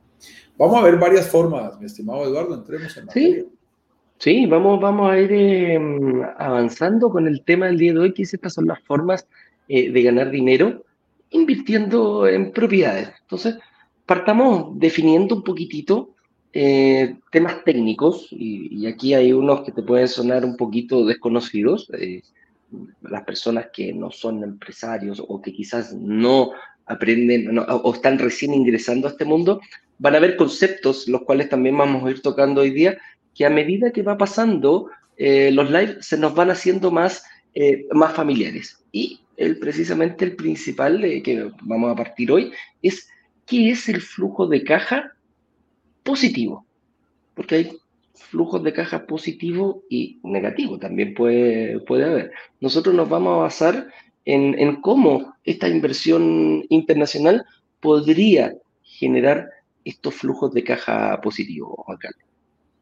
Vamos 0.56 0.76
a 0.76 0.82
ver 0.82 0.96
varias 0.96 1.28
formas, 1.28 1.78
mi 1.78 1.86
estimado 1.86 2.24
Eduardo, 2.24 2.54
entremos 2.54 2.96
en 2.96 3.04
materia. 3.06 3.44
Sí. 3.44 3.55
Sí, 4.18 4.46
vamos, 4.46 4.80
vamos 4.80 5.10
a 5.10 5.20
ir 5.20 5.32
em, 5.32 6.22
avanzando 6.38 7.10
con 7.10 7.26
el 7.26 7.42
tema 7.44 7.66
del 7.66 7.78
día 7.78 7.92
de 7.92 7.98
hoy, 8.00 8.14
que 8.14 8.22
estas 8.22 8.54
son 8.54 8.66
las 8.66 8.80
formas 8.80 9.28
eh, 9.68 9.90
de 9.90 10.02
ganar 10.02 10.30
dinero 10.30 10.84
invirtiendo 11.30 12.26
en 12.26 12.52
propiedades. 12.52 13.10
Entonces, 13.22 13.56
partamos 14.06 14.78
definiendo 14.78 15.34
un 15.36 15.44
poquitito 15.44 16.14
eh, 16.52 17.16
temas 17.30 17.62
técnicos, 17.64 18.28
y, 18.30 18.86
aquí 18.86 19.12
hay 19.12 19.32
unos 19.32 19.60
que 19.62 19.72
te 19.72 19.82
pueden 19.82 20.08
sonar 20.08 20.44
un 20.44 20.56
poquito 20.56 21.04
desconocidos. 21.04 21.90
Eh, 21.98 22.22
las 23.02 23.24
personas 23.24 23.66
que 23.72 23.92
no 23.92 24.10
son 24.10 24.42
empresarios 24.42 25.22
o 25.26 25.40
que 25.42 25.52
quizás 25.52 25.92
no 25.94 26.52
aprenden 26.86 27.58
o 27.58 27.92
están 27.92 28.18
recién 28.18 28.54
ingresando 28.54 29.08
a 29.08 29.10
este 29.10 29.24
mundo, 29.24 29.60
van 29.98 30.14
a 30.14 30.20
ver 30.20 30.36
conceptos, 30.36 31.06
los 31.08 31.22
cuales 31.22 31.48
también 31.48 31.76
vamos 31.76 32.04
a 32.04 32.10
ir 32.10 32.22
tocando 32.22 32.62
hoy 32.62 32.70
día, 32.70 32.96
que 33.36 33.44
a 33.44 33.50
medida 33.50 33.92
que 33.92 34.02
va 34.02 34.16
pasando 34.16 34.88
los 35.18 35.70
lives 35.70 36.06
se 36.06 36.18
nos 36.18 36.34
van 36.34 36.50
haciendo 36.50 36.90
más, 36.90 37.24
más 37.92 38.12
familiares. 38.12 38.84
Y 38.92 39.20
el, 39.36 39.58
precisamente 39.58 40.24
el 40.24 40.36
principal 40.36 41.00
que 41.22 41.50
vamos 41.62 41.92
a 41.92 41.96
partir 41.96 42.30
hoy 42.32 42.52
es 42.82 43.08
qué 43.46 43.70
es 43.70 43.88
el 43.88 44.00
flujo 44.00 44.46
de 44.46 44.62
caja 44.62 45.12
positivo. 46.02 46.66
Porque 47.34 47.54
hay 47.54 47.78
flujos 48.14 48.62
de 48.62 48.72
caja 48.72 49.06
positivo 49.06 49.82
y 49.88 50.18
negativo, 50.22 50.78
también 50.78 51.14
puede, 51.14 51.80
puede 51.80 52.04
haber. 52.04 52.32
Nosotros 52.60 52.94
nos 52.94 53.08
vamos 53.08 53.34
a 53.34 53.42
basar 53.42 53.88
en, 54.24 54.58
en 54.58 54.80
cómo 54.80 55.34
esta 55.44 55.68
inversión 55.68 56.64
internacional 56.68 57.44
podría 57.80 58.54
generar 58.82 59.50
estos 59.84 60.14
flujos 60.14 60.52
de 60.52 60.64
caja 60.64 61.20
positivo, 61.20 61.84
Juan. 61.86 61.98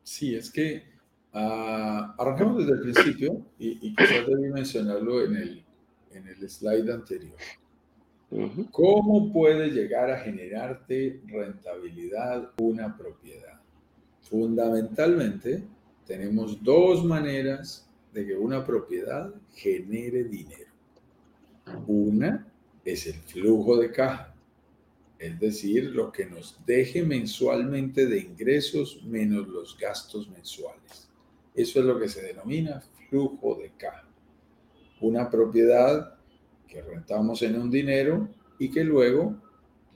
Sí, 0.05 0.37
es 0.37 0.51
que 0.51 0.85
uh, 1.33 2.13
arrancamos 2.19 2.59
desde 2.59 2.73
el 2.75 2.81
principio 2.81 3.45
y, 3.59 3.89
y 3.89 3.97
quizás 3.97 4.27
debí 4.29 4.51
mencionarlo 4.53 5.25
en 5.25 5.37
el, 5.37 5.65
en 6.13 6.29
el 6.29 6.49
slide 6.49 6.93
anterior. 6.93 7.37
¿Cómo 8.73 9.33
puede 9.33 9.71
llegar 9.71 10.11
a 10.11 10.19
generarte 10.19 11.21
rentabilidad 11.27 12.51
una 12.61 12.97
propiedad? 12.97 13.61
Fundamentalmente, 14.23 15.63
tenemos 16.07 16.63
dos 16.63 17.05
maneras 17.05 17.89
de 18.13 18.27
que 18.27 18.35
una 18.35 18.65
propiedad 18.65 19.33
genere 19.55 20.25
dinero. 20.25 20.73
Una 21.87 22.47
es 22.85 23.07
el 23.07 23.15
flujo 23.15 23.77
de 23.79 23.91
caja, 23.93 24.34
es 25.27 25.41
decir, 25.41 25.85
lo 25.91 26.13
que 26.13 26.27
nos 26.27 26.59
deje 26.67 27.03
mensualmente 27.03 28.07
de 28.07 28.21
ingresos 28.21 29.03
menos 29.05 29.49
los 29.49 29.79
gastos 29.79 30.29
mensuales. 30.29 31.09
Eso 31.55 31.81
es 31.81 31.85
lo 31.87 31.99
que 31.99 32.09
se 32.09 32.23
denomina 32.23 32.83
flujo 33.09 33.55
de 33.57 33.71
caja 33.77 34.05
una 35.01 35.29
propiedad 35.29 36.17
que 36.67 36.83
rentamos 36.83 37.43
en 37.43 37.61
un 37.61 37.71
dinero 37.71 38.29
y 38.59 38.71
que 38.71 38.85
luego 38.85 39.37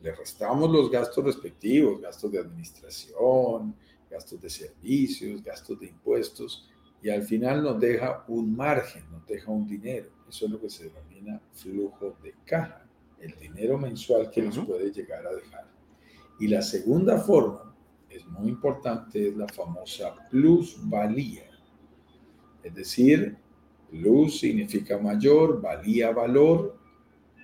le 0.02 0.14
restamos 0.14 0.70
los 0.70 0.90
gastos 0.90 1.24
respectivos, 1.24 2.00
gastos 2.00 2.30
de 2.30 2.38
administración, 2.38 3.74
gastos 4.10 4.40
de 4.40 4.50
servicios, 4.50 5.42
gastos 5.42 5.80
de 5.80 5.86
impuestos, 5.86 6.68
y 7.02 7.10
al 7.10 7.22
final 7.22 7.62
nos 7.62 7.80
deja 7.80 8.24
un 8.28 8.56
margen, 8.56 9.04
nos 9.10 9.26
deja 9.26 9.50
un 9.50 9.66
dinero. 9.66 10.10
Eso 10.28 10.46
es 10.46 10.50
lo 10.50 10.60
que 10.60 10.70
se 10.70 10.88
denomina 10.88 11.40
flujo 11.52 12.16
de 12.22 12.34
caja, 12.44 12.87
el 13.20 13.38
dinero 13.38 13.78
mensual 13.78 14.30
que 14.30 14.42
nos 14.42 14.58
puede 14.58 14.92
llegar 14.92 15.26
a 15.26 15.34
dejar. 15.34 15.68
Y 16.40 16.48
la 16.48 16.62
segunda 16.62 17.18
forma, 17.18 17.74
es 18.08 18.26
muy 18.26 18.48
importante, 18.48 19.28
es 19.28 19.36
la 19.36 19.48
famosa 19.48 20.14
plusvalía. 20.30 21.44
Es 22.62 22.74
decir, 22.74 23.36
Luz 23.92 24.40
significa 24.40 24.98
mayor, 24.98 25.60
valía, 25.60 26.10
valor. 26.12 26.78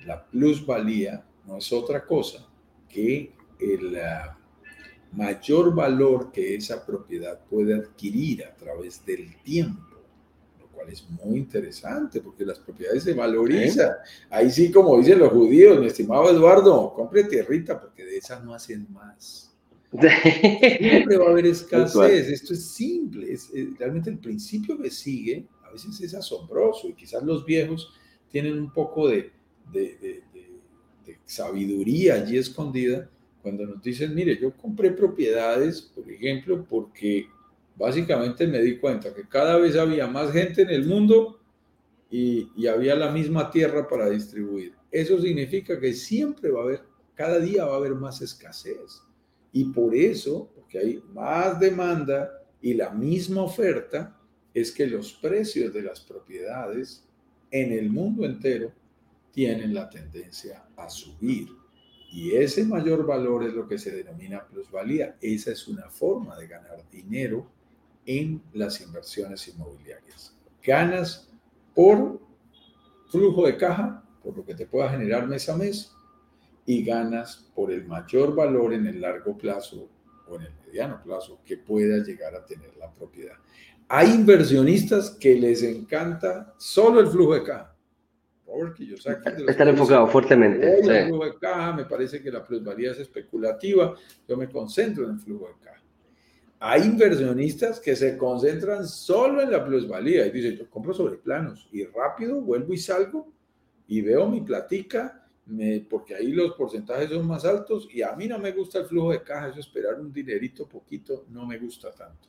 La 0.04 0.24
plusvalía 0.24 1.24
no 1.46 1.58
es 1.58 1.72
otra 1.72 2.04
cosa 2.06 2.46
que 2.88 3.32
el 3.58 3.96
ah, 3.96 4.38
mayor 5.12 5.74
valor 5.74 6.30
que 6.32 6.54
esa 6.54 6.84
propiedad 6.84 7.40
puede 7.46 7.74
adquirir 7.74 8.44
a 8.44 8.54
través 8.54 9.04
del 9.04 9.36
tiempo, 9.42 9.93
cual 10.84 10.92
es 10.92 11.08
muy 11.08 11.38
interesante 11.38 12.20
porque 12.20 12.44
las 12.44 12.58
propiedades 12.58 13.02
se 13.02 13.14
valorizan. 13.14 13.92
Ahí 14.30 14.50
sí, 14.50 14.70
como 14.70 14.98
dicen 14.98 15.18
los 15.18 15.32
judíos, 15.32 15.80
mi 15.80 15.86
estimado 15.86 16.30
Eduardo, 16.30 16.92
compre 16.94 17.24
tierrita 17.24 17.80
porque 17.80 18.04
de 18.04 18.18
esas 18.18 18.44
no 18.44 18.54
hacen 18.54 18.86
más. 18.92 19.50
Siempre 19.90 21.16
va 21.16 21.26
a 21.26 21.30
haber 21.30 21.46
escasez, 21.46 22.28
esto 22.28 22.52
es 22.52 22.66
simple, 22.66 23.32
es, 23.32 23.48
realmente 23.78 24.10
el 24.10 24.18
principio 24.18 24.76
que 24.76 24.90
sigue 24.90 25.46
veces 25.74 26.00
es 26.00 26.14
asombroso 26.14 26.88
y 26.88 26.94
quizás 26.94 27.22
los 27.22 27.44
viejos 27.44 27.92
tienen 28.30 28.58
un 28.58 28.72
poco 28.72 29.08
de, 29.08 29.30
de, 29.72 30.22
sabiduría 31.26 32.14
allí 32.14 32.38
escondida 32.38 33.08
cuando 33.42 33.66
nos 33.66 33.82
dicen, 33.82 34.14
mire, 34.14 34.38
yo 34.40 34.56
compré 34.56 34.90
propiedades, 34.90 35.82
por 35.82 36.10
ejemplo, 36.10 36.64
porque 36.64 37.26
básicamente 37.76 38.46
me 38.46 38.60
di 38.60 38.78
cuenta 38.78 39.14
que 39.14 39.28
cada 39.28 39.56
vez 39.58 39.76
había 39.76 40.06
más 40.06 40.32
gente 40.32 40.62
en 40.62 40.70
el 40.70 40.86
mundo 40.86 41.40
y, 42.10 42.50
y, 42.56 42.66
había 42.66 42.94
la 42.94 43.10
misma 43.10 43.50
tierra 43.50 43.88
para 43.88 44.08
distribuir. 44.08 44.74
Eso 44.90 45.20
significa 45.20 45.80
que 45.80 45.92
siempre 45.92 46.50
va 46.50 46.60
a 46.60 46.64
haber, 46.64 46.82
cada 47.14 47.40
día 47.40 47.64
va 47.64 47.74
a 47.74 47.78
haber 47.78 47.94
más 47.94 48.22
escasez. 48.22 49.02
Y 49.52 49.64
por 49.66 49.94
eso, 49.94 50.50
porque 50.54 50.78
hay 50.78 51.02
más 51.12 51.58
demanda 51.58 52.30
y 52.60 52.74
la 52.74 52.90
misma 52.90 53.42
oferta, 53.42 54.18
es 54.52 54.70
que 54.70 54.86
los 54.86 55.12
precios 55.14 55.74
de 55.74 55.82
las 55.82 56.00
propiedades 56.00 57.04
en 57.50 57.72
el 57.72 57.90
mundo 57.90 58.24
entero 58.24 58.72
tienen 59.32 59.74
la 59.74 59.90
tendencia 59.90 60.64
a 60.76 60.88
subir. 60.88 61.48
Y 62.12 62.36
ese 62.36 62.64
mayor 62.64 63.04
valor 63.04 63.44
es 63.44 63.52
lo 63.52 63.66
que 63.66 63.78
se 63.78 63.90
denomina 63.90 64.46
plusvalía. 64.46 65.16
Esa 65.20 65.50
es 65.50 65.66
una 65.66 65.90
forma 65.90 66.36
de 66.38 66.46
ganar 66.46 66.88
dinero 66.88 67.50
en 68.06 68.42
las 68.52 68.80
inversiones 68.80 69.48
inmobiliarias. 69.48 70.36
Ganas 70.62 71.30
por 71.74 72.20
flujo 73.08 73.46
de 73.46 73.56
caja, 73.56 74.02
por 74.22 74.36
lo 74.36 74.44
que 74.44 74.54
te 74.54 74.66
pueda 74.66 74.90
generar 74.90 75.26
mes 75.26 75.48
a 75.48 75.56
mes, 75.56 75.94
y 76.66 76.84
ganas 76.84 77.50
por 77.54 77.70
el 77.70 77.84
mayor 77.84 78.34
valor 78.34 78.72
en 78.72 78.86
el 78.86 79.00
largo 79.00 79.36
plazo 79.36 79.88
o 80.26 80.36
en 80.36 80.42
el 80.42 80.52
mediano 80.66 81.02
plazo 81.02 81.40
que 81.44 81.58
pueda 81.58 82.02
llegar 82.02 82.34
a 82.34 82.44
tener 82.44 82.76
la 82.76 82.90
propiedad. 82.90 83.36
Hay 83.88 84.10
inversionistas 84.12 85.10
que 85.10 85.34
les 85.34 85.62
encanta 85.62 86.54
solo 86.56 87.00
el 87.00 87.08
flujo 87.08 87.34
de 87.34 87.42
caja. 87.42 87.70
Porque 88.46 88.86
yo 88.86 88.94
Están 88.94 89.68
enfocados 89.68 90.10
fuertemente. 90.10 90.78
El 90.78 91.06
flujo 91.08 91.24
de 91.24 91.38
caja, 91.38 91.72
me 91.72 91.84
parece 91.84 92.22
que 92.22 92.30
la 92.30 92.44
plusvalía 92.44 92.92
es 92.92 93.00
especulativa, 93.00 93.94
yo 94.26 94.36
me 94.36 94.48
concentro 94.48 95.04
en 95.04 95.12
el 95.12 95.18
flujo 95.18 95.48
de 95.48 95.64
caja. 95.64 95.83
Hay 96.60 96.82
inversionistas 96.82 97.80
que 97.80 97.94
se 97.94 98.16
concentran 98.16 98.86
solo 98.86 99.42
en 99.42 99.50
la 99.50 99.64
plusvalía 99.64 100.26
y 100.26 100.30
dicen, 100.30 100.56
yo 100.56 100.70
compro 100.70 100.94
sobre 100.94 101.16
planos 101.16 101.68
y 101.72 101.84
rápido 101.84 102.40
vuelvo 102.40 102.72
y 102.72 102.78
salgo 102.78 103.32
y 103.86 104.00
veo 104.00 104.28
mi 104.28 104.40
platica, 104.40 105.26
porque 105.90 106.14
ahí 106.14 106.32
los 106.32 106.54
porcentajes 106.54 107.10
son 107.10 107.26
más 107.26 107.44
altos 107.44 107.86
y 107.92 108.02
a 108.02 108.12
mí 108.12 108.26
no 108.26 108.38
me 108.38 108.52
gusta 108.52 108.78
el 108.78 108.86
flujo 108.86 109.12
de 109.12 109.22
caja, 109.22 109.48
eso 109.48 109.60
esperar 109.60 110.00
un 110.00 110.12
dinerito 110.12 110.66
poquito 110.66 111.26
no 111.28 111.44
me 111.46 111.58
gusta 111.58 111.90
tanto. 111.90 112.28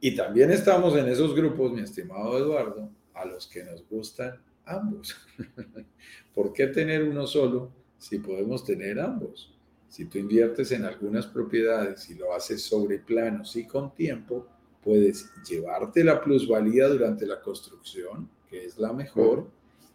Y 0.00 0.14
también 0.14 0.50
estamos 0.50 0.96
en 0.96 1.08
esos 1.08 1.34
grupos, 1.34 1.72
mi 1.72 1.80
estimado 1.80 2.38
Eduardo, 2.38 2.90
a 3.14 3.24
los 3.24 3.46
que 3.46 3.64
nos 3.64 3.86
gustan 3.88 4.40
ambos. 4.64 5.16
¿Por 6.34 6.52
qué 6.52 6.66
tener 6.68 7.02
uno 7.02 7.26
solo 7.26 7.70
si 7.98 8.18
podemos 8.18 8.64
tener 8.64 9.00
ambos? 9.00 9.55
Si 9.88 10.06
tú 10.06 10.18
inviertes 10.18 10.72
en 10.72 10.84
algunas 10.84 11.26
propiedades 11.26 12.08
y 12.10 12.14
lo 12.14 12.34
haces 12.34 12.62
sobre 12.62 12.98
planos 12.98 13.56
y 13.56 13.66
con 13.66 13.94
tiempo, 13.94 14.46
puedes 14.82 15.30
llevarte 15.48 16.04
la 16.04 16.20
plusvalía 16.20 16.88
durante 16.88 17.26
la 17.26 17.40
construcción, 17.40 18.28
que 18.48 18.64
es 18.64 18.78
la 18.78 18.92
mejor, 18.92 19.48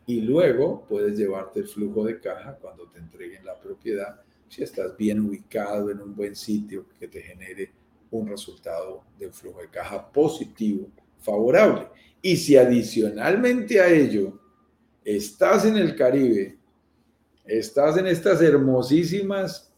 y 0.05 0.21
luego 0.21 0.85
puedes 0.89 1.17
llevarte 1.17 1.61
el 1.61 1.67
flujo 1.67 2.03
de 2.03 2.19
caja 2.19 2.57
cuando 2.59 2.87
te 2.87 2.99
entreguen 2.99 3.45
la 3.45 3.59
propiedad, 3.59 4.21
si 4.49 4.63
estás 4.63 4.97
bien 4.97 5.21
ubicado 5.21 5.89
en 5.89 6.01
un 6.01 6.15
buen 6.15 6.35
sitio 6.35 6.85
que 6.99 7.07
te 7.07 7.21
genere 7.21 7.71
un 8.09 8.27
resultado 8.27 9.03
de 9.17 9.31
flujo 9.31 9.61
de 9.61 9.69
caja 9.69 10.11
positivo, 10.11 10.89
favorable. 11.19 11.87
Y 12.21 12.35
si 12.35 12.57
adicionalmente 12.57 13.79
a 13.79 13.87
ello 13.87 14.39
estás 15.05 15.65
en 15.65 15.77
el 15.77 15.95
Caribe, 15.95 16.57
estás 17.45 17.97
en 17.97 18.07
estas 18.07 18.41
hermosísimas 18.41 19.70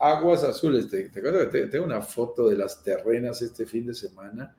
aguas 0.00 0.42
azules, 0.42 0.88
te, 0.88 1.10
te, 1.10 1.66
tengo 1.66 1.84
una 1.84 2.00
foto 2.00 2.48
de 2.48 2.56
las 2.56 2.82
terrenas 2.82 3.42
este 3.42 3.66
fin 3.66 3.86
de 3.86 3.94
semana. 3.94 4.56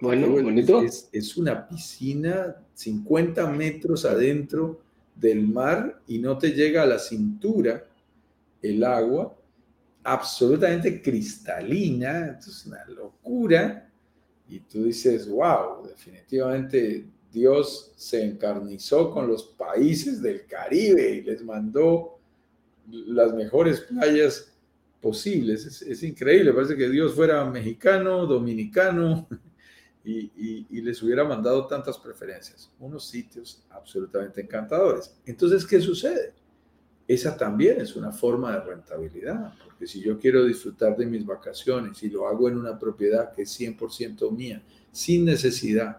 Bueno, 0.00 0.28
bonito. 0.28 0.82
Es, 0.82 1.08
es 1.12 1.36
una 1.36 1.68
piscina 1.68 2.56
50 2.74 3.46
metros 3.50 4.04
adentro 4.04 4.80
del 5.14 5.46
mar 5.46 6.02
y 6.08 6.18
no 6.18 6.36
te 6.36 6.50
llega 6.50 6.82
a 6.82 6.86
la 6.86 6.98
cintura 6.98 7.84
el 8.60 8.82
agua 8.82 9.36
absolutamente 10.04 11.00
cristalina, 11.00 12.38
es 12.38 12.66
una 12.66 12.84
locura. 12.86 13.88
Y 14.48 14.60
tú 14.60 14.84
dices, 14.84 15.28
wow, 15.28 15.86
definitivamente 15.86 17.06
Dios 17.30 17.92
se 17.96 18.24
encarnizó 18.24 19.10
con 19.10 19.28
los 19.28 19.44
países 19.44 20.20
del 20.20 20.44
Caribe 20.46 21.10
y 21.14 21.22
les 21.22 21.42
mandó 21.42 22.18
las 22.90 23.32
mejores 23.32 23.80
playas 23.80 24.51
posibles. 25.02 25.82
Es, 25.82 26.02
increíble, 26.02 26.52
parece 26.52 26.76
que 26.76 26.88
Dios 26.88 27.12
fuera 27.14 27.44
mexicano, 27.44 28.24
dominicano 28.24 29.28
y, 30.04 30.80
les 30.80 31.02
hubiera 31.02 31.24
mandado 31.24 31.66
tantas 31.66 31.98
preferencias. 31.98 32.70
Unos 32.78 33.06
sitios 33.06 33.62
absolutamente 33.68 34.40
encantadores. 34.40 35.14
Entonces, 35.26 35.66
¿qué 35.66 35.80
sucede? 35.80 36.32
esa 37.08 37.36
también 37.36 37.80
es 37.80 37.96
una 37.96 38.12
forma 38.12 38.52
de 38.52 38.60
rentabilidad, 38.60 39.52
porque 39.64 39.86
si 39.86 40.00
yo 40.00 40.18
quiero 40.18 40.44
disfrutar 40.44 40.96
de 40.96 41.04
mis 41.04 41.26
vacaciones 41.26 42.02
y 42.02 42.08
lo 42.08 42.26
hago 42.26 42.48
en 42.48 42.56
una 42.56 42.78
propiedad 42.78 43.32
que 43.32 43.42
es 43.42 43.60
100% 43.60 44.30
mía, 44.30 44.62
sin 44.92 45.24
necesidad 45.24 45.98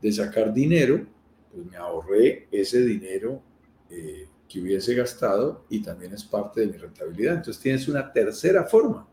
de 0.00 0.12
sacar 0.12 0.54
dinero, 0.54 1.04
pues 1.52 1.66
me 1.66 1.76
ahorré 1.76 2.48
ese 2.50 2.80
dinero 2.86 3.42
eh, 3.90 4.28
que 4.48 4.60
hubiese 4.60 4.94
gastado 4.94 5.64
y 5.68 5.80
también 5.80 6.12
es 6.12 6.24
parte 6.24 6.60
de 6.62 6.66
mi 6.68 6.76
rentabilidad. 6.78 7.36
Entonces 7.36 7.62
tienes 7.62 7.88
una 7.88 8.12
tercera 8.12 8.64
forma 8.64 9.06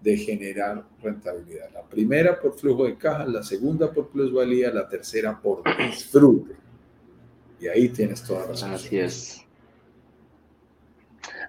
de 0.00 0.16
generar 0.16 0.84
rentabilidad. 1.02 1.70
La 1.74 1.82
primera 1.82 2.40
por 2.40 2.58
flujo 2.58 2.84
de 2.84 2.96
caja, 2.96 3.26
la 3.26 3.42
segunda 3.42 3.92
por 3.92 4.08
plusvalía, 4.08 4.70
la 4.72 4.88
tercera 4.88 5.38
por 5.40 5.62
disfrute. 5.76 6.54
Y 7.60 7.68
ahí 7.68 7.90
tienes 7.90 8.22
toda 8.22 8.46
razón. 8.46 8.70
Así 8.72 8.98
es. 8.98 9.44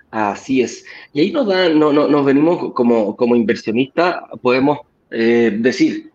Así 0.10 0.62
es. 0.62 0.84
Y 1.13 1.22
ahí 1.22 1.32
nos, 1.32 1.48
da, 1.48 1.70
no, 1.70 1.94
no, 1.94 2.08
nos 2.10 2.26
venimos 2.26 2.74
como, 2.74 3.15
como 3.15 3.36
inversionista, 3.38 4.28
podemos 4.41 4.80
eh, 5.10 5.58
decir, 5.60 6.12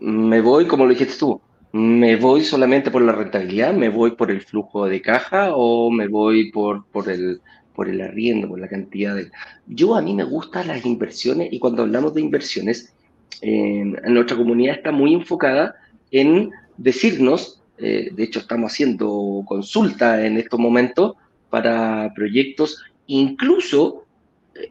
me 0.00 0.42
voy, 0.42 0.66
como 0.66 0.84
lo 0.84 0.90
dijiste 0.90 1.14
tú, 1.18 1.40
me 1.72 2.16
voy 2.16 2.44
solamente 2.44 2.90
por 2.90 3.02
la 3.02 3.12
rentabilidad, 3.12 3.74
me 3.74 3.88
voy 3.88 4.12
por 4.12 4.30
el 4.30 4.40
flujo 4.40 4.86
de 4.86 5.02
caja 5.02 5.54
o 5.54 5.90
me 5.90 6.08
voy 6.08 6.50
por, 6.50 6.86
por, 6.86 7.10
el, 7.10 7.40
por 7.74 7.88
el 7.88 8.00
arriendo, 8.00 8.48
por 8.48 8.60
la 8.60 8.68
cantidad 8.68 9.14
de... 9.14 9.30
Yo 9.66 9.94
a 9.94 10.02
mí 10.02 10.14
me 10.14 10.24
gustan 10.24 10.68
las 10.68 10.84
inversiones 10.84 11.52
y 11.52 11.58
cuando 11.58 11.82
hablamos 11.82 12.14
de 12.14 12.22
inversiones, 12.22 12.94
nuestra 13.42 14.36
comunidad 14.36 14.76
está 14.76 14.92
muy 14.92 15.14
enfocada 15.14 15.76
en 16.10 16.50
decirnos, 16.76 17.62
eh, 17.76 18.10
de 18.12 18.24
hecho 18.24 18.40
estamos 18.40 18.72
haciendo 18.72 19.42
consulta 19.46 20.24
en 20.24 20.38
estos 20.38 20.58
momentos 20.58 21.14
para 21.50 22.12
proyectos 22.14 22.82
incluso 23.06 24.04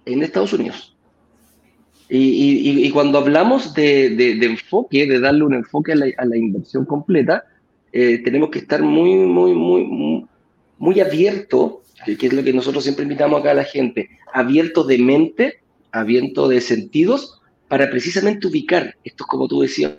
en 0.06 0.24
Estados 0.24 0.54
Unidos. 0.54 0.97
Y, 2.10 2.90
cuando 2.92 3.18
hablamos 3.18 3.74
de, 3.74 4.40
enfoque, 4.42 5.06
de 5.06 5.20
darle 5.20 5.44
un 5.44 5.54
enfoque 5.54 5.92
a 5.92 5.96
la, 5.96 6.38
inversión 6.38 6.86
completa, 6.86 7.44
eh, 7.92 8.20
tenemos 8.24 8.50
que 8.50 8.60
estar 8.60 8.82
muy, 8.82 9.16
muy, 9.16 9.54
muy, 9.54 10.26
muy, 10.78 11.00
abierto, 11.00 11.84
que 12.06 12.28
es 12.28 12.34
lo 12.34 12.44
que 12.44 12.54
nosotros 12.54 12.84
siempre 12.84 13.04
invitamos 13.04 13.42
acá 13.42 13.52
a 13.52 13.56
la 13.56 13.64
gente, 13.64 14.10
abierto 14.34 14.84
de 14.84 14.98
mente, 15.00 15.60
abierto 15.92 16.48
de 16.48 16.62
sentidos, 16.62 17.42
para 17.68 17.90
precisamente 17.90 18.48
ubicar, 18.48 18.96
esto 19.04 19.24
es 19.26 19.28
como 19.28 19.48
tú 19.48 19.62
decías, 19.62 19.94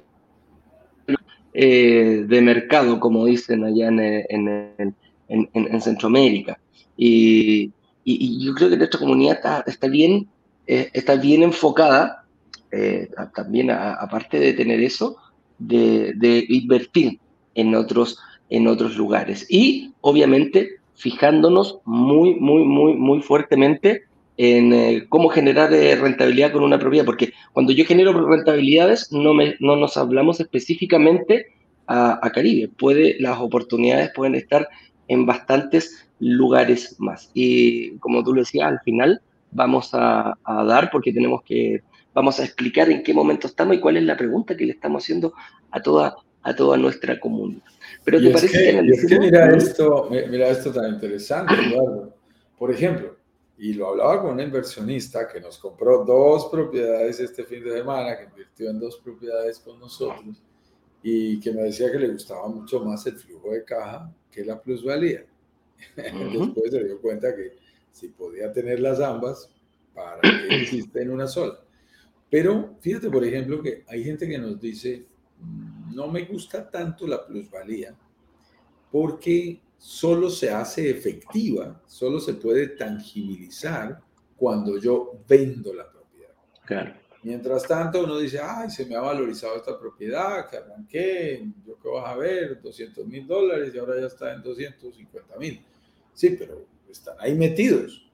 eh, 1.53 2.25
de 2.27 2.41
mercado, 2.41 3.01
como 3.01 3.27
dicen 3.27 3.65
allá 3.65 3.89
en, 3.89 4.95
en 5.29 5.81
Centroamérica. 5.81 6.59
Y, 6.99 7.73
yo 8.05 8.55
creo 8.55 8.71
que 8.71 8.77
nuestra 8.77 8.99
comunidad 8.99 9.65
está, 9.67 9.89
bien, 9.89 10.29
eh, 10.69 10.91
está 10.93 11.17
bien 11.17 11.43
enfocada, 11.43 12.27
eh, 12.71 13.09
también 13.35 13.71
aparte 13.71 14.39
de 14.39 14.53
tener 14.53 14.81
eso, 14.81 15.17
de, 15.59 16.45
invertir 16.51 17.19
en 17.55 17.75
otros, 17.75 18.19
en 18.51 18.69
otros 18.69 18.95
lugares. 18.99 19.47
Y 19.49 19.95
obviamente 20.03 20.77
fijándonos 20.95 21.79
muy, 21.87 22.35
muy, 22.35 22.65
muy, 22.65 22.93
muy 22.93 23.23
fuertemente 23.23 24.03
en 24.37 24.75
eh, 24.75 25.07
cómo 25.09 25.31
generar 25.31 25.71
rentabilidad 25.71 26.53
con 26.53 26.63
una 26.63 26.79
propiedad, 26.79 27.07
porque 27.07 27.33
cuando 27.55 27.73
yo 27.73 27.87
genero 27.87 28.13
rentabilidades 28.29 29.11
no, 29.11 29.33
me, 29.33 29.55
no 29.61 29.75
nos 29.75 29.97
hablamos 29.97 30.39
específicamente 30.39 31.47
a, 31.87 32.21
a, 32.23 32.31
Caribe, 32.31 32.69
puede, 32.69 33.17
las 33.21 33.39
oportunidades 33.39 34.11
pueden 34.15 34.35
estar 34.35 34.69
en 35.09 35.25
bastantes 35.25 36.11
lugares 36.21 36.97
más. 36.99 37.31
Y 37.33 37.97
como 38.01 38.23
tú 38.23 38.35
lo 38.35 38.41
decías, 38.43 38.69
al 38.69 38.81
final 38.81 39.23
vamos 39.51 39.91
a, 39.93 40.37
dar, 40.45 40.91
porque 40.91 41.13
tenemos 41.13 41.43
que, 41.43 41.83
vamos 42.15 42.39
a 42.41 42.45
explicar 42.45 42.91
en 42.91 43.03
qué 43.03 43.13
momento 43.15 43.47
estamos 43.47 43.77
y 43.77 43.81
cuál 43.81 43.97
es 43.97 44.05
la 44.05 44.17
pregunta 44.17 44.57
que 44.57 44.67
le 44.67 44.73
estamos 44.73 45.03
haciendo 45.03 45.33
a 45.71 45.81
toda, 45.81 46.17
a 46.43 46.55
toda 46.55 46.77
nuestra 46.77 47.19
comunidad. 47.19 47.63
Pero 48.05 48.21
te 48.21 48.31
parece 48.31 48.73
que, 49.07 49.19
mira, 49.19 49.55
esto, 49.55 50.09
mira 50.11 50.49
esto 50.49 50.73
tan 50.73 50.95
interesante, 50.95 51.55
Eduardo. 51.55 52.15
Por 52.59 52.71
ejemplo, 52.71 53.17
y 53.59 53.75
lo 53.75 53.89
hablaba 53.89 54.23
con 54.23 54.35
un 54.35 54.41
inversionista 54.41 55.27
que 55.29 55.41
nos 55.41 55.59
compró 55.59 56.05
dos 56.05 56.47
propiedades 56.47 57.19
este 57.19 57.45
fin 57.45 57.65
de 57.65 57.73
semana, 57.73 58.17
que 58.17 58.25
invirtió 58.25 58.71
en 58.71 58.79
dos 58.79 58.99
propiedades 58.99 59.59
con 59.59 59.81
nosotros 59.81 60.41
y 61.03 61.41
que 61.41 61.53
me 61.53 61.63
decía 61.63 61.91
que 61.91 61.99
le 61.99 62.09
gustaba 62.09 62.49
mucho 62.49 62.81
más 62.85 63.07
el 63.07 63.17
flujo 63.17 63.51
de 63.51 63.65
caja 63.65 64.13
que 64.31 64.45
la 64.45 64.61
plusvalía. 64.61 65.25
Después 65.97 66.71
se 66.71 66.85
dio 66.85 67.01
cuenta 67.01 67.35
que 67.35 67.57
si 67.99 68.09
podía 68.09 68.53
tener 68.53 68.81
las 68.81 69.01
ambas, 69.01 69.51
¿para 69.95 70.21
qué 70.21 70.57
existe 70.63 71.03
en 71.03 71.11
una 71.11 71.27
sola? 71.27 71.59
Pero 72.31 72.77
fíjate, 72.81 73.11
por 73.11 73.25
ejemplo, 73.25 73.63
que 73.63 73.85
hay 73.89 74.05
gente 74.05 74.29
que 74.29 74.39
nos 74.39 74.61
dice, 74.61 75.07
no 75.95 76.09
me 76.09 76.25
gusta 76.25 76.69
tanto 76.71 77.07
la 77.07 77.25
plusvalía 77.27 77.97
porque 78.91 79.61
solo 79.77 80.31
se 80.31 80.51
hace 80.51 80.91
efectiva, 80.91 81.83
solo 81.87 82.21
se 82.21 82.35
puede 82.35 82.69
tangibilizar 82.69 84.01
cuando 84.37 84.79
yo 84.79 85.21
vendo 85.29 85.75
la 85.75 85.91
propiedad. 85.91 86.35
Claro. 86.65 86.95
Mientras 87.23 87.67
tanto, 87.67 88.05
uno 88.05 88.19
dice, 88.19 88.39
ay, 88.41 88.71
se 88.71 88.87
me 88.87 88.95
ha 88.95 89.01
valorizado 89.01 89.57
esta 89.57 89.79
propiedad, 89.79 90.49
que 90.49 90.57
arranqué, 90.57 91.45
yo 91.67 91.77
qué 91.83 91.89
vas 91.89 92.07
a 92.07 92.17
ver, 92.17 92.61
200 92.63 93.07
mil 93.07 93.27
dólares 93.27 93.75
y 93.75 93.79
ahora 93.79 94.01
ya 94.01 94.07
está 94.07 94.35
en 94.35 94.43
250 94.43 95.37
mil. 95.37 95.65
Sí, 96.15 96.37
pero 96.39 96.65
están 96.93 97.17
ahí 97.19 97.35
metidos. 97.35 98.11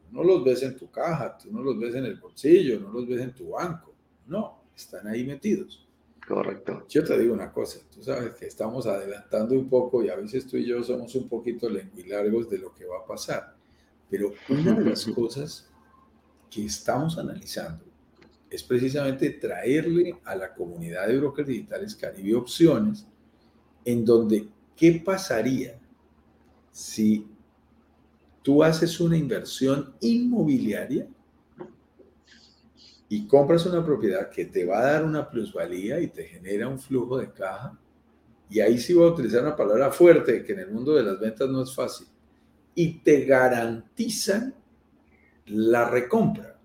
Tú 0.00 0.16
no 0.16 0.24
los 0.24 0.44
ves 0.44 0.62
en 0.62 0.76
tu 0.76 0.90
caja, 0.90 1.36
tú 1.36 1.52
no 1.52 1.62
los 1.62 1.78
ves 1.78 1.94
en 1.94 2.04
el 2.04 2.16
bolsillo, 2.16 2.80
no 2.80 2.90
los 2.90 3.06
ves 3.06 3.20
en 3.20 3.34
tu 3.34 3.50
banco. 3.50 3.94
No, 4.26 4.62
están 4.76 5.06
ahí 5.06 5.24
metidos. 5.24 5.86
Correcto. 6.26 6.84
Yo 6.88 7.02
te 7.04 7.18
digo 7.18 7.32
una 7.32 7.50
cosa, 7.50 7.80
tú 7.90 8.02
sabes 8.02 8.34
que 8.34 8.46
estamos 8.46 8.86
adelantando 8.86 9.54
un 9.54 9.68
poco 9.68 10.04
y 10.04 10.10
a 10.10 10.16
veces 10.16 10.46
tú 10.46 10.58
y 10.58 10.66
yo 10.66 10.82
somos 10.82 11.14
un 11.14 11.26
poquito 11.26 11.70
lenguilargos 11.70 12.50
de 12.50 12.58
lo 12.58 12.74
que 12.74 12.84
va 12.84 12.98
a 12.98 13.06
pasar. 13.06 13.56
Pero 14.10 14.34
una 14.50 14.74
de 14.74 14.84
las 14.84 15.06
cosas 15.14 15.70
que 16.50 16.66
estamos 16.66 17.16
analizando 17.16 17.84
es 18.50 18.62
precisamente 18.62 19.30
traerle 19.30 20.18
a 20.24 20.34
la 20.34 20.54
comunidad 20.54 21.08
de 21.08 21.18
brokers 21.18 21.48
digitales 21.48 21.96
Caribe 21.96 22.34
opciones 22.34 23.06
en 23.84 24.04
donde, 24.04 24.48
¿qué 24.76 25.02
pasaría 25.04 25.78
si 26.70 27.26
tú 28.42 28.62
haces 28.62 29.00
una 29.00 29.16
inversión 29.16 29.94
inmobiliaria 30.00 31.06
y 33.08 33.26
compras 33.26 33.64
una 33.66 33.84
propiedad 33.84 34.30
que 34.30 34.44
te 34.44 34.64
va 34.64 34.80
a 34.80 34.92
dar 34.92 35.04
una 35.04 35.28
plusvalía 35.28 36.00
y 36.00 36.08
te 36.08 36.24
genera 36.24 36.68
un 36.68 36.78
flujo 36.78 37.18
de 37.18 37.32
caja 37.32 37.78
y 38.50 38.60
ahí 38.60 38.78
sí 38.78 38.94
voy 38.94 39.08
a 39.08 39.12
utilizar 39.12 39.42
una 39.42 39.56
palabra 39.56 39.90
fuerte 39.90 40.42
que 40.42 40.52
en 40.52 40.60
el 40.60 40.70
mundo 40.70 40.94
de 40.94 41.02
las 41.02 41.20
ventas 41.20 41.48
no 41.48 41.62
es 41.62 41.74
fácil, 41.74 42.06
y 42.74 43.00
te 43.00 43.24
garantizan 43.24 44.54
la 45.46 45.88
recompra. 45.90 46.58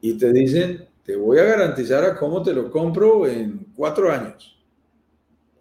Y 0.00 0.14
te 0.18 0.32
dicen, 0.32 0.88
te 1.02 1.16
voy 1.16 1.38
a 1.38 1.44
garantizar 1.44 2.04
a 2.04 2.16
cómo 2.16 2.42
te 2.42 2.52
lo 2.52 2.70
compro 2.70 3.26
en 3.26 3.72
cuatro 3.74 4.10
años. 4.10 4.60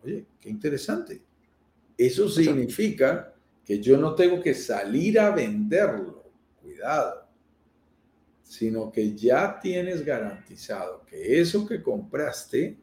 Oye, 0.03 0.25
qué 0.39 0.49
interesante. 0.49 1.21
Eso 1.97 2.27
significa 2.27 3.30
que 3.71 3.81
yo 3.81 3.95
no 3.95 4.13
tengo 4.15 4.41
que 4.41 4.53
salir 4.53 5.17
a 5.17 5.31
venderlo, 5.31 6.25
cuidado, 6.61 7.25
sino 8.43 8.91
que 8.91 9.15
ya 9.15 9.57
tienes 9.61 10.03
garantizado 10.03 11.05
que 11.05 11.39
eso 11.39 11.65
que 11.65 11.81
compraste, 11.81 12.77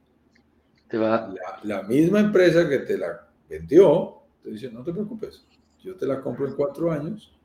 te 0.89 0.97
va. 0.97 1.35
La, 1.63 1.83
misma 1.83 2.21
empresa 2.21 2.67
que 2.67 2.79
te 2.79 2.97
la 2.97 3.29
vendió, 3.47 4.23
te 4.43 4.51
dice, 4.51 4.71
no 4.71 4.83
te 4.83 4.95
preocupes, 4.95 5.45
yo 5.85 5.95
te 5.95 6.07
la 6.07 6.23
compro 6.23 6.49
en 6.49 6.55
cuatro 6.55 6.91
años 6.91 7.37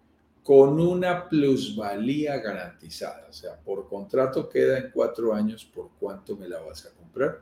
con 0.42 0.80
una 0.80 1.28
plusvalía 1.28 2.38
garantizada. 2.38 3.28
O 3.30 3.34
sea, 3.34 3.60
por 3.60 3.90
contrato 3.90 4.48
queda 4.48 4.78
en 4.78 4.90
cuatro 4.90 5.34
años 5.34 5.66
por 5.66 5.90
cuánto 6.00 6.38
me 6.38 6.48
la 6.48 6.62
vas 6.62 6.86
a 6.86 6.92
comprar 6.96 7.42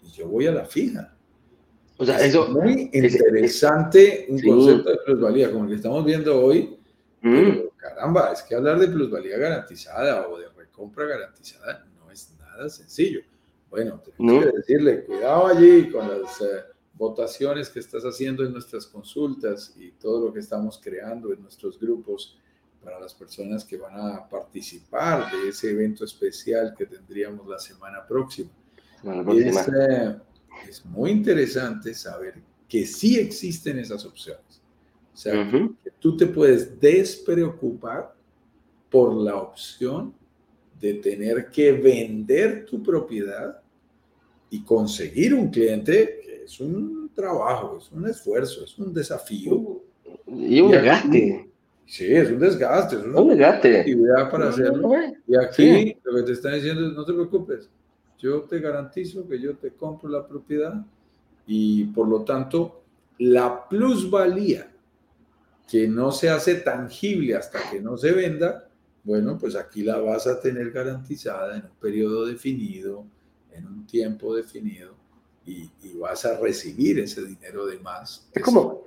y 0.00 0.12
yo 0.12 0.28
voy 0.28 0.46
a 0.46 0.52
la 0.52 0.64
fija. 0.64 1.16
O 2.00 2.04
sea, 2.06 2.18
eso 2.24 2.44
es 2.44 2.50
muy 2.50 2.90
interesante 2.94 4.24
un 4.30 4.40
concepto 4.40 4.88
de 4.88 4.96
plusvalía 5.04 5.52
como 5.52 5.64
el 5.64 5.70
que 5.70 5.76
estamos 5.76 6.02
viendo 6.02 6.42
hoy. 6.42 6.78
Mm. 7.20 7.68
caramba, 7.76 8.32
es 8.32 8.40
que 8.42 8.54
hablar 8.54 8.78
de 8.78 8.88
plusvalía 8.88 9.36
garantizada 9.36 10.26
o 10.26 10.38
de 10.38 10.48
recompra 10.48 11.04
garantizada 11.04 11.86
no 11.98 12.10
es 12.10 12.32
nada 12.38 12.70
sencillo. 12.70 13.20
Bueno, 13.68 14.02
tengo 14.16 14.40
que 14.40 14.46
decirle, 14.46 15.04
cuidado 15.04 15.48
allí 15.48 15.90
con 15.90 16.08
las 16.08 16.40
eh, 16.40 16.64
votaciones 16.94 17.68
que 17.68 17.80
estás 17.80 18.02
haciendo 18.04 18.46
en 18.46 18.52
nuestras 18.52 18.86
consultas 18.86 19.74
y 19.76 19.90
todo 19.92 20.28
lo 20.28 20.32
que 20.32 20.40
estamos 20.40 20.80
creando 20.82 21.34
en 21.34 21.42
nuestros 21.42 21.78
grupos 21.78 22.38
para 22.82 22.98
las 22.98 23.12
personas 23.12 23.62
que 23.62 23.76
van 23.76 24.00
a 24.00 24.26
participar 24.26 25.30
de 25.30 25.50
ese 25.50 25.72
evento 25.72 26.06
especial 26.06 26.74
que 26.74 26.86
tendríamos 26.86 27.46
la 27.46 27.58
semana 27.58 28.06
próxima. 28.06 28.48
es, 29.34 29.68
eh, 29.68 30.16
es, 30.68 30.84
muy 30.84 31.10
interesante 31.10 31.94
saber 31.94 32.34
que 32.68 32.86
sí 32.86 33.18
existen 33.18 33.78
esas 33.78 34.04
opciones. 34.04 34.62
O 35.12 35.16
sea, 35.16 35.50
que 35.50 35.90
tú 35.98 36.16
te 36.16 36.26
puedes 36.26 36.80
despreocupar 36.80 38.14
por 38.88 39.14
la 39.14 39.36
opción 39.36 40.14
de 40.80 40.94
tener 40.94 41.50
que 41.50 41.72
vender 41.72 42.64
tu 42.64 42.82
propiedad 42.82 43.60
y 44.48 44.62
conseguir 44.64 45.34
un 45.34 45.50
cliente, 45.50 46.20
que 46.24 46.44
es 46.44 46.58
un 46.60 47.10
trabajo, 47.14 47.78
es 47.78 47.90
un 47.92 48.08
esfuerzo, 48.08 48.64
es 48.64 48.78
un 48.78 48.92
desafío. 48.92 49.82
Y 50.26 50.60
un 50.60 50.70
desgaste. 50.70 51.50
Sí, 51.86 52.06
es 52.06 52.30
un 52.30 52.38
desgaste, 52.38 52.96
es 52.96 53.02
una 53.02 53.34
desgaste. 53.34 53.78
actividad 53.78 54.30
para 54.30 54.48
hacerlo. 54.48 54.92
Y 55.26 55.36
aquí 55.36 55.96
lo 56.02 56.16
que 56.16 56.22
te 56.22 56.32
están 56.32 56.54
diciendo 56.54 56.86
es, 56.86 56.92
no 56.94 57.04
te 57.04 57.12
preocupes, 57.12 57.68
yo 58.20 58.42
te 58.42 58.60
garantizo 58.60 59.26
que 59.26 59.40
yo 59.40 59.56
te 59.56 59.70
compro 59.70 60.08
la 60.10 60.26
propiedad 60.26 60.84
y 61.46 61.84
por 61.84 62.08
lo 62.08 62.22
tanto 62.22 62.82
la 63.18 63.68
plusvalía 63.68 64.70
que 65.68 65.86
no 65.88 66.10
se 66.12 66.28
hace 66.28 66.56
tangible 66.56 67.36
hasta 67.36 67.70
que 67.70 67.80
no 67.80 67.96
se 67.96 68.12
venda, 68.12 68.68
bueno, 69.04 69.38
pues 69.38 69.54
aquí 69.54 69.82
la 69.82 69.98
vas 69.98 70.26
a 70.26 70.40
tener 70.40 70.72
garantizada 70.72 71.56
en 71.56 71.64
un 71.64 71.76
periodo 71.80 72.26
definido, 72.26 73.04
en 73.52 73.66
un 73.66 73.86
tiempo 73.86 74.34
definido 74.34 74.94
y, 75.46 75.70
vas 75.98 76.24
a 76.24 76.38
recibir 76.38 76.98
ese 76.98 77.22
dinero 77.22 77.66
de 77.66 77.78
más. 77.78 78.28
Es 78.32 78.42
como, 78.42 78.86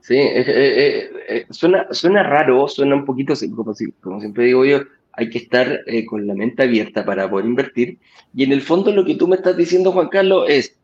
Sí, 0.00 0.16
eh, 0.16 0.44
eh, 0.46 1.10
eh, 1.28 1.46
suena, 1.50 1.86
suena 1.92 2.22
raro, 2.22 2.66
suena 2.68 2.94
un 2.94 3.04
poquito, 3.04 3.34
como, 3.54 3.74
como 4.00 4.20
siempre 4.20 4.44
digo 4.46 4.64
yo, 4.64 4.80
hay 5.12 5.30
que 5.30 5.38
estar 5.38 5.80
con 6.06 6.26
la 6.26 6.34
mente 6.34 6.62
abierta 6.62 7.04
para 7.04 7.28
poder 7.28 7.46
invertir. 7.46 7.98
Y 8.34 8.44
en 8.44 8.52
el 8.52 8.62
fondo 8.62 8.92
lo 8.92 9.04
que 9.04 9.14
tú 9.14 9.28
me 9.28 9.36
estás 9.36 9.56
diciendo, 9.56 9.92
Juan 9.92 10.08
Carlos, 10.08 10.46
es 10.48 10.76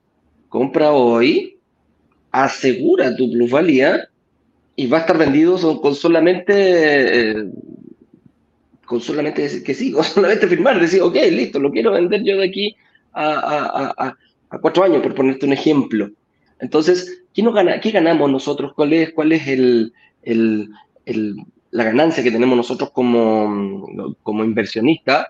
compra 0.48 0.92
hoy, 0.92 1.58
asegura 2.30 3.16
tu 3.16 3.30
plusvalía 3.30 4.08
y 4.76 4.86
va 4.86 4.98
a 4.98 5.00
estar 5.00 5.18
vendido 5.18 5.80
con 5.80 5.94
solamente, 5.94 7.34
con 8.84 9.00
solamente 9.00 9.42
decir 9.42 9.62
que 9.62 9.74
sí, 9.74 9.92
con 9.92 10.04
solamente 10.04 10.46
firmar, 10.46 10.80
decir, 10.80 11.02
ok, 11.02 11.16
listo, 11.30 11.58
lo 11.58 11.70
quiero 11.70 11.92
vender 11.92 12.22
yo 12.22 12.36
de 12.36 12.44
aquí 12.44 12.76
a, 13.12 13.94
a, 13.98 14.16
a 14.50 14.58
cuatro 14.58 14.84
años, 14.84 15.02
por 15.02 15.14
ponerte 15.14 15.46
un 15.46 15.52
ejemplo. 15.52 16.10
Entonces, 16.60 17.22
¿qué, 17.34 17.42
gana, 17.42 17.80
qué 17.80 17.90
ganamos 17.90 18.30
nosotros? 18.30 18.72
¿Cuál 18.74 18.92
es, 18.92 19.12
cuál 19.12 19.32
es 19.32 19.46
el, 19.46 19.92
el, 20.22 20.70
la 21.70 21.84
ganancia 21.84 22.22
que 22.22 22.30
tenemos 22.30 22.56
nosotros 22.56 22.90
como, 22.90 24.14
como 24.22 24.44
inversionistas? 24.44 25.26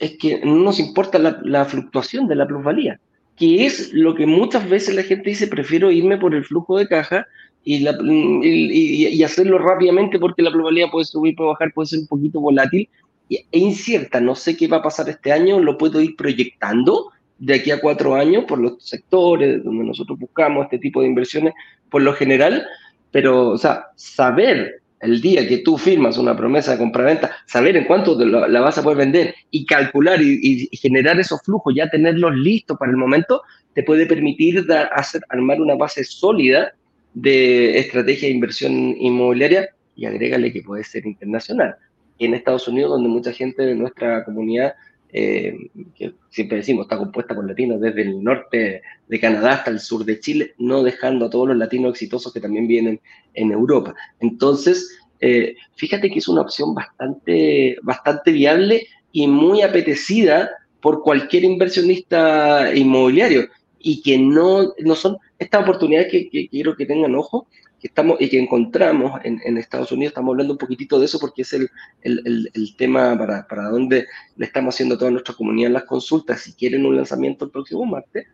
Es 0.00 0.18
que 0.18 0.44
no 0.44 0.56
nos 0.56 0.80
importa 0.80 1.18
la, 1.18 1.40
la, 1.44 1.64
fluctuación 1.64 2.26
de 2.26 2.34
la 2.34 2.46
plusvalía, 2.46 3.00
que 3.36 3.64
es 3.64 3.92
lo 3.92 4.14
que 4.14 4.26
muchas 4.26 4.68
veces 4.68 4.94
la 4.94 5.02
gente 5.02 5.30
dice, 5.30 5.46
prefiero 5.46 5.90
irme 5.90 6.18
por 6.18 6.34
el 6.34 6.44
flujo 6.44 6.78
de 6.78 6.88
caja 6.88 7.26
y, 7.62 7.80
la, 7.80 7.96
y, 8.02 9.06
y, 9.06 9.22
hacerlo 9.22 9.58
rápidamente 9.58 10.18
porque 10.18 10.42
la 10.42 10.50
plusvalía 10.50 10.90
puede 10.90 11.04
subir, 11.04 11.36
puede 11.36 11.50
bajar, 11.50 11.72
puede 11.72 11.86
ser 11.86 12.00
un 12.00 12.06
poquito 12.08 12.40
volátil 12.40 12.88
e 13.30 13.58
incierta. 13.58 14.20
No 14.20 14.34
sé 14.34 14.56
qué 14.56 14.66
va 14.66 14.78
a 14.78 14.82
pasar 14.82 15.08
este 15.08 15.32
año, 15.32 15.60
lo 15.60 15.78
puedo 15.78 16.00
ir 16.00 16.16
proyectando, 16.16 17.12
de 17.38 17.54
aquí 17.54 17.70
a 17.70 17.80
cuatro 17.80 18.14
años 18.14 18.44
por 18.44 18.58
los 18.58 18.82
sectores 18.82 19.62
donde 19.62 19.84
nosotros 19.84 20.18
buscamos 20.18 20.64
este 20.64 20.78
tipo 20.78 21.00
de 21.00 21.08
inversiones 21.08 21.52
por 21.90 22.02
lo 22.02 22.12
general, 22.12 22.66
pero, 23.10 23.50
o 23.50 23.58
sea, 23.58 23.86
saber 23.96 24.82
el 25.04 25.20
día 25.20 25.46
que 25.46 25.58
tú 25.58 25.76
firmas 25.76 26.16
una 26.16 26.36
promesa 26.36 26.72
de 26.72 26.78
compraventa, 26.78 27.30
saber 27.46 27.76
en 27.76 27.84
cuánto 27.84 28.18
la, 28.18 28.60
vas 28.60 28.78
a 28.78 28.82
poder 28.82 28.98
vender 28.98 29.34
y 29.50 29.66
calcular 29.66 30.20
y, 30.22 30.68
generar 30.72 31.20
esos 31.20 31.42
flujos, 31.42 31.74
ya 31.76 31.90
tenerlos 31.90 32.34
listos 32.34 32.78
para 32.78 32.90
el 32.90 32.96
momento, 32.96 33.42
te 33.74 33.82
puede 33.82 34.06
permitir 34.06 34.66
dar, 34.66 34.88
hacer, 34.94 35.22
armar 35.28 35.60
una 35.60 35.74
base 35.74 36.04
sólida 36.04 36.72
de 37.12 37.78
estrategia 37.78 38.28
de 38.28 38.34
inversión 38.34 38.72
inmobiliaria 38.72 39.68
y 39.94 40.06
agrégale 40.06 40.52
que 40.52 40.62
puede 40.62 40.84
ser 40.84 41.06
internacional. 41.06 41.76
En 42.18 42.32
Estados 42.32 42.66
Unidos, 42.66 42.92
donde 42.92 43.08
mucha 43.08 43.32
gente 43.32 43.62
de 43.62 43.74
nuestra 43.74 44.24
comunidad 44.24 44.74
eh, 45.16 45.70
que 45.96 46.12
siempre 46.28 46.56
decimos, 46.56 46.86
está 46.86 46.98
compuesta 46.98 47.36
por 47.36 47.46
latinos 47.46 47.80
desde 47.80 48.02
el 48.02 48.20
norte 48.20 48.82
de 49.06 49.20
Canadá 49.20 49.52
hasta 49.52 49.70
el 49.70 49.78
sur 49.78 50.04
de 50.04 50.18
Chile, 50.18 50.54
no 50.58 50.82
dejando 50.82 51.26
a 51.26 51.30
todos 51.30 51.46
los 51.46 51.56
latinos 51.56 51.92
exitosos 51.92 52.32
que 52.32 52.40
también 52.40 52.66
vienen 52.66 53.00
en 53.34 53.52
Europa. 53.52 53.94
Entonces, 54.18 54.98
eh, 55.20 55.54
fíjate 55.76 56.10
que 56.10 56.18
es 56.18 56.26
una 56.26 56.40
opción 56.40 56.74
bastante, 56.74 57.76
bastante 57.82 58.32
viable 58.32 58.88
y 59.12 59.28
muy 59.28 59.62
apetecida 59.62 60.50
por 60.80 61.00
cualquier 61.00 61.44
inversionista 61.44 62.74
inmobiliario 62.74 63.48
y 63.78 64.02
que 64.02 64.18
no, 64.18 64.74
no 64.78 64.96
son 64.96 65.18
estas 65.38 65.62
oportunidades 65.62 66.10
que, 66.10 66.28
que 66.28 66.48
quiero 66.48 66.74
que 66.74 66.86
tengan 66.86 67.14
ojo, 67.14 67.46
estamos 67.84 68.18
y 68.18 68.30
que 68.30 68.38
encontramos 68.38 69.20
en, 69.24 69.58
Estados 69.58 69.92
Unidos, 69.92 70.12
estamos 70.12 70.32
hablando 70.32 70.54
un 70.54 70.58
poquitito 70.58 70.98
de 70.98 71.04
eso 71.04 71.18
porque 71.20 71.42
es 71.42 71.52
el, 71.52 71.70
el, 72.02 72.76
tema 72.76 73.16
para, 73.16 73.46
para 73.46 73.68
donde 73.68 74.06
le 74.36 74.46
estamos 74.46 74.74
haciendo 74.74 74.94
a 74.94 74.98
toda 74.98 75.10
nuestra 75.10 75.34
comunidad 75.34 75.70
las 75.70 75.84
consultas, 75.84 76.40
si 76.40 76.54
quieren 76.54 76.86
un 76.86 76.96
lanzamiento 76.96 77.44
el 77.44 77.50
próximo 77.50 77.84
martes, 77.84 78.26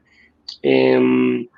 em, 0.62 1.48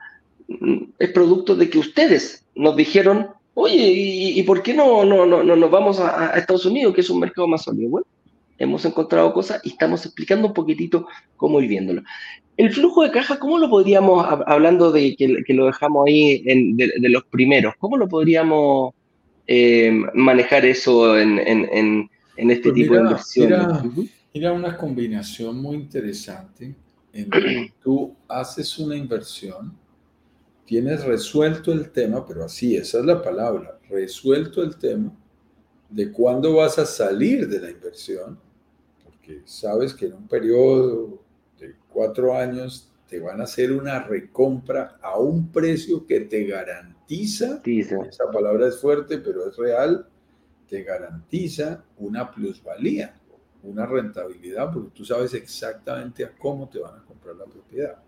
es 0.99 1.11
producto 1.11 1.55
de 1.55 1.69
que 1.69 1.79
ustedes 1.79 2.47
nos 2.55 2.77
dijeron, 2.77 3.29
oye, 3.55 3.77
¿y, 3.77 4.43
por 4.45 4.63
qué 4.63 4.73
no, 4.73 5.05
no, 5.05 5.27
no, 5.27 5.43
no 5.43 5.55
nos 5.55 5.71
vamos 5.71 6.01
a, 6.01 6.33
a, 6.33 6.39
Estados 6.39 6.65
Unidos, 6.65 6.95
que 6.95 7.03
es 7.03 7.11
un 7.11 7.21
mercado 7.21 7.47
más 7.47 7.63
sólido? 7.63 7.91
Bueno, 7.91 8.07
hemos 8.57 8.85
encontrado 8.87 9.33
cosas 9.35 9.61
y 9.65 9.71
estamos 9.71 10.07
explicando 10.07 10.49
un 10.49 10.55
poquitito 10.55 11.07
cómo 11.37 11.61
ir 11.61 11.69
viéndolo. 11.69 12.03
El 12.57 12.73
flujo 12.73 13.03
de 13.03 13.11
caja, 13.11 13.39
¿cómo 13.39 13.59
lo 13.59 13.71
podríamos, 13.71 14.27
hablando 14.47 14.93
de 14.93 15.17
que, 15.17 15.55
lo 15.55 15.67
dejamos 15.67 16.07
ahí 16.07 16.43
de, 16.43 17.09
los 17.09 17.25
primeros, 17.25 17.75
¿cómo 17.79 17.97
lo 17.97 18.09
podríamos 18.09 18.95
eh, 19.47 19.91
manejar 20.15 20.65
eso 20.67 21.19
en, 21.19 21.39
este 22.37 22.71
pues 22.71 22.75
tipo 22.75 22.95
de 22.95 23.01
inversiones? 23.01 23.67
Mira, 24.35 24.53
una 24.53 24.77
combinación 24.77 25.61
muy 25.61 25.77
interesante 25.77 26.75
en 27.13 27.31
que 27.31 27.73
tú 27.83 28.15
haces 28.29 28.79
una 28.79 28.97
inversión, 28.97 29.77
tienes 30.65 31.05
resuelto 31.05 31.73
el 31.73 31.91
tema, 31.91 32.27
pero 32.27 32.45
así, 32.45 32.77
esa 32.77 33.01
es 33.01 33.05
la 33.05 33.21
palabra, 33.23 33.79
resuelto 33.89 34.63
el 34.63 34.77
tema 34.77 35.13
de 35.89 36.11
cuándo 36.11 36.55
vas 36.55 36.79
a 36.79 36.87
salir 36.87 37.49
de 37.49 37.61
la 37.61 37.71
inversión, 37.71 38.39
porque 39.05 39.43
sabes 39.45 39.93
que 39.93 40.07
en 40.07 40.15
un 40.15 40.27
periodo 40.27 41.22
cuatro 41.93 42.37
años 42.37 42.93
te 43.09 43.21
van 43.21 43.41
a 43.41 43.45
hacer 43.45 43.73
una 43.73 44.03
recompra 44.05 44.99
a 45.03 45.19
un 45.19 45.53
precio 45.53 46.07
que 46.07 46.21
te 46.21 46.45
garantiza, 46.45 47.61
esa 47.63 48.31
palabra 48.33 48.69
es 48.69 48.81
fuerte, 48.81 49.19
pero 49.19 49.47
es 49.47 49.57
real, 49.57 50.09
te 50.67 50.83
garantiza 50.83 51.85
una 51.99 52.31
plusvalía, 52.31 53.15
una 53.63 53.85
rentabilidad, 53.85 54.73
porque 54.73 54.93
tú 54.95 55.05
sabes 55.05 55.35
exactamente 55.35 56.25
a 56.25 56.33
cómo 56.39 56.71
te 56.71 56.79
van 56.79 57.01
a 57.01 57.05
comprar 57.05 57.37
la 57.37 57.45
propiedad. 57.45 57.99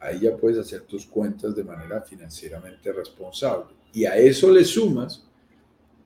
ahí 0.00 0.20
ya 0.20 0.34
puedes 0.34 0.58
hacer 0.58 0.82
tus 0.82 1.04
cuentas 1.06 1.54
de 1.54 1.64
manera 1.64 2.00
financieramente 2.00 2.90
responsable. 2.90 3.74
Y 3.92 4.06
a 4.06 4.16
eso 4.16 4.50
le 4.50 4.64
sumas 4.64 5.26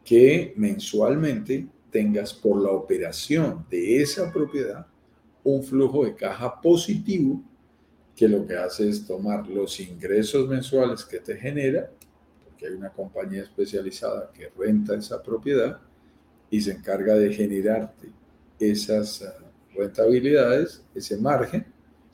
que 0.05 0.53
mensualmente 0.57 1.69
tengas 1.93 2.35
por 2.35 2.61
la 2.61 2.71
operación 2.71 3.65
de 3.71 4.03
esa 4.03 4.33
propiedad 4.33 4.87
un 5.45 5.63
flujo 5.63 6.05
de 6.05 6.15
caja 6.15 6.61
positivo 6.61 7.43
que 8.15 8.29
lo 8.29 8.47
que 8.47 8.57
hace 8.57 8.89
es 8.89 9.07
tomar 9.07 9.49
los 9.49 9.81
ingresos 9.81 10.49
mensuales 10.49 11.05
que 11.05 11.19
te 11.19 11.37
genera, 11.37 11.91
porque 12.45 12.67
hay 12.67 12.73
una 12.75 12.91
compañía 12.91 13.43
especializada 13.43 14.31
que 14.33 14.51
renta 14.57 14.95
esa 14.95 15.23
propiedad 15.23 15.81
y 16.51 16.61
se 16.61 16.73
encarga 16.73 17.15
de 17.15 17.33
generarte 17.33 18.09
esas 18.59 19.23
eh, 19.23 19.27
rentabilidades, 19.75 20.85
ese 20.95 21.17
margen, 21.17 21.67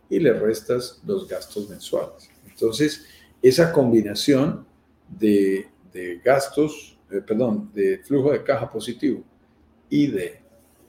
y 0.08 0.18
le 0.20 0.32
restas 0.32 1.02
los 1.04 1.28
gastos 1.28 1.68
mensuales. 1.68 2.30
Entonces, 2.48 3.04
esa 3.42 3.72
combinación 3.72 4.66
de, 5.08 5.68
gastos, 6.24 6.98
eh, 7.10 7.20
perdón, 7.20 7.70
de 7.74 7.98
flujo 7.98 8.32
de 8.32 8.42
caja 8.42 8.70
positivo 8.70 9.22
y 9.90 10.06
de 10.06 10.40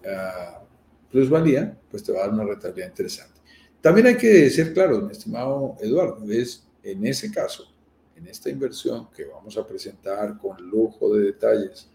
uh, 0.05 0.68
plusvalía, 1.11 1.77
pues 1.89 2.03
te 2.03 2.11
va 2.11 2.19
a 2.19 2.21
dar 2.27 2.33
una 2.33 2.43
rentabilidad 2.43 2.89
interesante. 2.89 3.39
También 3.81 4.07
hay 4.07 4.17
que 4.17 4.49
ser 4.49 4.73
claro, 4.73 5.01
mi 5.01 5.11
estimado 5.11 5.77
Eduardo, 5.79 6.29
es 6.29 6.67
en 6.83 7.05
ese 7.05 7.31
caso, 7.31 7.71
en 8.15 8.27
esta 8.27 8.49
inversión 8.49 9.09
que 9.15 9.25
vamos 9.25 9.57
a 9.57 9.65
presentar 9.65 10.37
con 10.37 10.61
lujo 10.69 11.15
de 11.15 11.25
detalles 11.25 11.89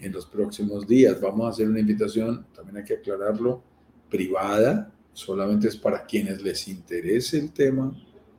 en 0.00 0.12
los 0.12 0.26
próximos 0.26 0.86
días, 0.86 1.20
vamos 1.20 1.46
a 1.46 1.50
hacer 1.50 1.68
una 1.68 1.80
invitación, 1.80 2.46
también 2.54 2.78
hay 2.78 2.84
que 2.84 2.94
aclararlo, 2.94 3.62
privada, 4.08 4.92
solamente 5.12 5.68
es 5.68 5.76
para 5.76 6.04
quienes 6.04 6.42
les 6.42 6.68
interese 6.68 7.38
el 7.38 7.52
tema 7.52 7.92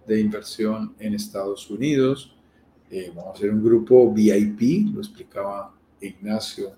de 0.08 0.20
inversión 0.20 0.96
en 1.00 1.14
Estados 1.14 1.70
Unidos. 1.70 2.36
Eh, 2.90 3.12
vamos 3.14 3.36
a 3.36 3.38
hacer 3.38 3.52
un 3.52 3.64
grupo 3.64 4.12
VIP, 4.12 4.94
lo 4.94 5.02
explicaba 5.02 5.76
Ignacio 6.02 6.72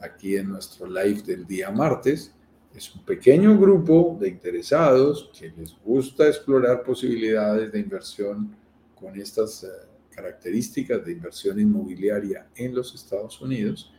aquí 0.00 0.36
en 0.36 0.48
nuestro 0.48 0.86
live 0.86 1.22
del 1.22 1.46
día 1.46 1.70
martes. 1.70 2.34
Es 2.74 2.92
un 2.92 3.04
pequeño 3.04 3.56
grupo 3.56 4.18
de 4.20 4.28
interesados 4.28 5.30
que 5.38 5.48
les 5.56 5.76
gusta 5.84 6.26
explorar 6.26 6.82
posibilidades 6.82 7.70
de 7.70 7.78
inversión 7.78 8.56
con 8.96 9.16
estas 9.16 9.62
eh, 9.62 9.68
características 10.10 11.04
de 11.04 11.12
inversión 11.12 11.60
inmobiliaria 11.60 12.48
en 12.56 12.74
los 12.74 12.92
Estados 12.92 13.40
Unidos. 13.40 13.92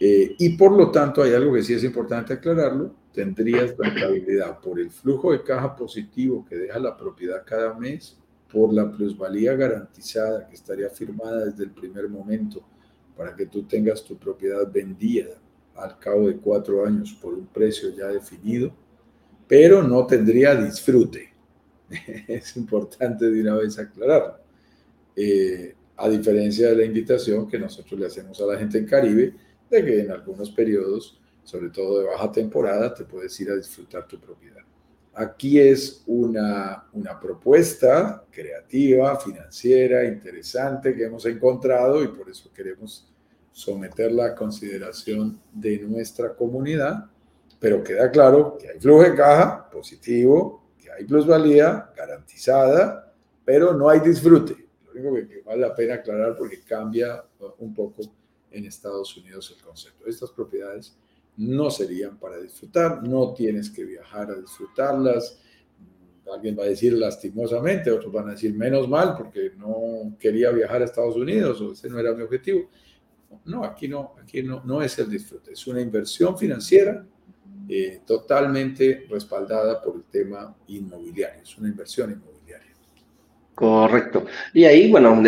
Eh, 0.00 0.34
y 0.36 0.56
por 0.56 0.72
lo 0.72 0.90
tanto, 0.90 1.22
hay 1.22 1.34
algo 1.34 1.54
que 1.54 1.62
sí 1.62 1.74
es 1.74 1.84
importante 1.84 2.32
aclararlo, 2.32 2.96
tendrías 3.12 3.76
rentabilidad 3.78 4.58
por 4.58 4.80
el 4.80 4.90
flujo 4.90 5.30
de 5.30 5.44
caja 5.44 5.76
positivo 5.76 6.44
que 6.44 6.56
deja 6.56 6.80
la 6.80 6.96
propiedad 6.96 7.44
cada 7.46 7.74
mes, 7.74 8.18
por 8.52 8.72
la 8.72 8.90
plusvalía 8.90 9.54
garantizada 9.54 10.48
que 10.48 10.54
estaría 10.54 10.90
firmada 10.90 11.44
desde 11.44 11.62
el 11.62 11.70
primer 11.70 12.08
momento 12.08 12.64
para 13.16 13.36
que 13.36 13.46
tú 13.46 13.62
tengas 13.62 14.04
tu 14.04 14.16
propiedad 14.18 14.70
vendida 14.70 15.43
al 15.76 15.98
cabo 15.98 16.28
de 16.28 16.36
cuatro 16.36 16.84
años 16.86 17.16
por 17.20 17.34
un 17.34 17.46
precio 17.46 17.90
ya 17.90 18.06
definido, 18.08 18.72
pero 19.46 19.82
no 19.82 20.06
tendría 20.06 20.54
disfrute. 20.54 21.32
es 22.28 22.56
importante 22.56 23.30
de 23.30 23.40
una 23.40 23.56
vez 23.56 23.78
aclararlo. 23.78 24.38
Eh, 25.16 25.74
a 25.96 26.08
diferencia 26.08 26.70
de 26.70 26.76
la 26.76 26.84
invitación 26.84 27.48
que 27.48 27.58
nosotros 27.58 27.98
le 27.98 28.06
hacemos 28.06 28.40
a 28.40 28.46
la 28.46 28.58
gente 28.58 28.78
en 28.78 28.86
Caribe, 28.86 29.34
de 29.70 29.84
que 29.84 30.00
en 30.00 30.10
algunos 30.10 30.50
periodos, 30.50 31.20
sobre 31.44 31.70
todo 31.70 32.00
de 32.00 32.06
baja 32.06 32.32
temporada, 32.32 32.92
te 32.92 33.04
puedes 33.04 33.38
ir 33.40 33.50
a 33.50 33.56
disfrutar 33.56 34.06
tu 34.08 34.18
propiedad. 34.18 34.62
Aquí 35.14 35.60
es 35.60 36.02
una, 36.06 36.86
una 36.92 37.20
propuesta 37.20 38.24
creativa, 38.30 39.16
financiera, 39.20 40.04
interesante 40.04 40.94
que 40.96 41.04
hemos 41.04 41.24
encontrado 41.26 42.02
y 42.02 42.08
por 42.08 42.28
eso 42.28 42.50
queremos 42.52 43.13
someterla 43.54 44.26
a 44.26 44.34
consideración 44.34 45.40
de 45.52 45.78
nuestra 45.78 46.34
comunidad, 46.34 47.06
pero 47.60 47.84
queda 47.84 48.10
claro 48.10 48.58
que 48.58 48.68
hay 48.68 48.80
flujo 48.80 49.04
de 49.04 49.14
caja 49.14 49.70
positivo, 49.70 50.64
que 50.76 50.90
hay 50.90 51.04
plusvalía 51.04 51.88
garantizada, 51.96 53.14
pero 53.44 53.72
no 53.72 53.88
hay 53.88 54.00
disfrute. 54.00 54.56
Lo 54.84 54.90
único 54.90 55.28
que 55.28 55.40
vale 55.42 55.60
la 55.60 55.74
pena 55.74 55.94
aclarar 55.94 56.36
porque 56.36 56.62
cambia 56.62 57.24
un 57.58 57.72
poco 57.72 58.02
en 58.50 58.66
Estados 58.66 59.16
Unidos 59.16 59.54
el 59.56 59.64
concepto. 59.64 60.04
Estas 60.06 60.32
propiedades 60.32 60.96
no 61.36 61.70
serían 61.70 62.18
para 62.18 62.38
disfrutar, 62.38 63.06
no 63.06 63.34
tienes 63.34 63.70
que 63.70 63.84
viajar 63.84 64.32
a 64.32 64.34
disfrutarlas. 64.34 65.38
Alguien 66.32 66.58
va 66.58 66.64
a 66.64 66.68
decir 66.68 66.92
lastimosamente, 66.94 67.90
otros 67.92 68.12
van 68.12 68.28
a 68.28 68.32
decir 68.32 68.52
menos 68.52 68.88
mal 68.88 69.14
porque 69.16 69.52
no 69.56 70.16
quería 70.18 70.50
viajar 70.50 70.82
a 70.82 70.86
Estados 70.86 71.14
Unidos 71.14 71.60
o 71.60 71.72
ese 71.72 71.88
no 71.88 72.00
era 72.00 72.14
mi 72.14 72.22
objetivo. 72.22 72.68
No, 73.44 73.64
aquí 73.64 73.88
no, 73.88 74.14
aquí 74.22 74.42
no, 74.42 74.62
no 74.64 74.82
es 74.82 74.98
el 74.98 75.10
disfrute, 75.10 75.52
es 75.52 75.66
una 75.66 75.80
inversión 75.80 76.36
financiera 76.36 77.04
eh, 77.68 78.00
totalmente 78.06 79.06
respaldada 79.08 79.80
por 79.82 79.96
el 79.96 80.04
tema 80.04 80.54
inmobiliario, 80.68 81.42
es 81.42 81.56
una 81.56 81.68
inversión 81.68 82.12
inmobiliaria. 82.12 82.72
Correcto. 83.54 84.26
Y 84.52 84.64
ahí, 84.64 84.90
bueno, 84.90 85.22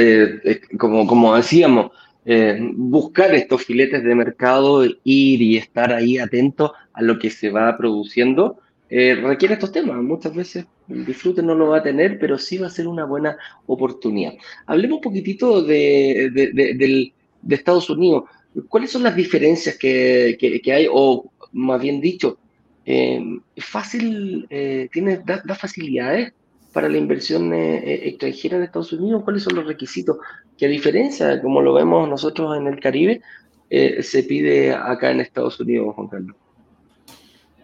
como, 0.79 1.07
como 1.07 1.37
decíamos, 1.37 1.93
eh, 2.25 2.59
buscar 2.75 3.35
estos 3.35 3.65
filetes 3.65 4.03
de 4.03 4.15
mercado, 4.15 4.85
ir 4.85 5.43
y 5.43 5.57
estar 5.57 5.93
ahí 5.93 6.19
atento 6.19 6.75
a 6.93 7.03
lo 7.03 7.19
que 7.19 7.31
se 7.31 7.51
va 7.51 7.79
produciendo, 7.79 8.59
eh, 8.91 9.15
requiere 9.15 9.55
estos 9.55 9.73
temas. 9.73 9.97
Muchas 10.03 10.35
veces 10.35 10.67
el 10.89 11.07
disfrute 11.07 11.43
no 11.43 11.55
lo 11.55 11.69
va 11.69 11.79
a 11.79 11.83
tener, 11.83 12.19
pero 12.19 12.37
sí 12.37 12.59
va 12.59 12.67
a 12.67 12.71
ser 12.71 12.89
una 12.89 13.05
buena 13.05 13.37
oportunidad. 13.67 14.35
Hablemos 14.67 14.97
un 14.97 15.03
poquitito 15.03 15.63
de, 15.63 16.31
del 16.55 17.13
de 17.47 17.55
Estados 17.55 17.89
Unidos, 17.89 18.25
¿cuáles 18.69 18.91
son 18.91 19.03
las 19.03 19.15
diferencias 19.15 19.77
que, 19.77 20.37
que, 20.39 20.73
hay? 20.73 20.89
O 20.91 21.31
más 21.53 21.81
bien 21.81 22.01
dicho, 22.01 22.39
eh, 22.85 23.23
¿es 23.55 23.65
fácil, 23.65 24.47
eh, 24.51 24.89
tiene, 24.93 25.23
da, 25.25 25.43
facilidades 25.55 26.33
para 26.73 26.89
la 26.89 26.99
inversión 26.99 27.55
eh, 27.55 28.09
extranjera 28.09 28.57
en 28.57 28.65
Estados 28.65 28.93
Unidos? 28.93 29.23
¿Cuáles 29.25 29.45
son 29.45 29.55
los 29.55 29.67
requisitos? 29.67 30.17
Que 30.59 30.67
a 30.67 30.69
diferencia, 30.69 31.41
como 31.41 31.63
lo 31.63 31.75
vemos 31.75 32.09
nosotros 32.09 32.57
en 32.57 32.67
el 32.67 32.81
Caribe, 32.81 33.23
se 33.69 34.23
pide 34.23 34.73
acá 34.73 35.11
en 35.11 35.21
Estados 35.21 35.59
Unidos, 35.59 35.95
Juan 35.97 36.07
Carlos. 36.07 36.37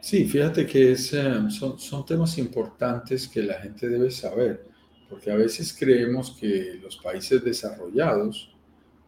Sí, 0.01 0.25
fíjate 0.25 0.67
que 0.67 0.93
es, 0.93 1.15
son, 1.51 1.79
son 1.79 2.05
temas 2.05 2.37
importantes 2.39 3.29
que 3.29 3.41
la 3.41 3.55
gente 3.55 3.89
debe 3.89 4.11
saber, 4.11 4.67
porque 5.09 5.31
a 5.31 5.37
veces 5.37 5.77
creemos 5.79 6.37
que 6.41 6.81
los 6.83 6.97
países 6.97 7.45
desarrollados 7.45 8.53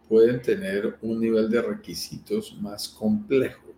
pueden 0.08 0.42
tener 0.42 0.98
un 1.02 1.20
nivel 1.20 1.50
de 1.50 1.62
requisitos 1.62 2.56
más 2.60 2.88
complejo. 2.88 3.72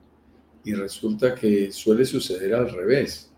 Y 0.65 0.75
resulta 0.75 1.35
que 1.35 1.71
suele 1.71 2.05
suceder 2.05 2.55
al 2.55 2.71
revés, 2.71 3.31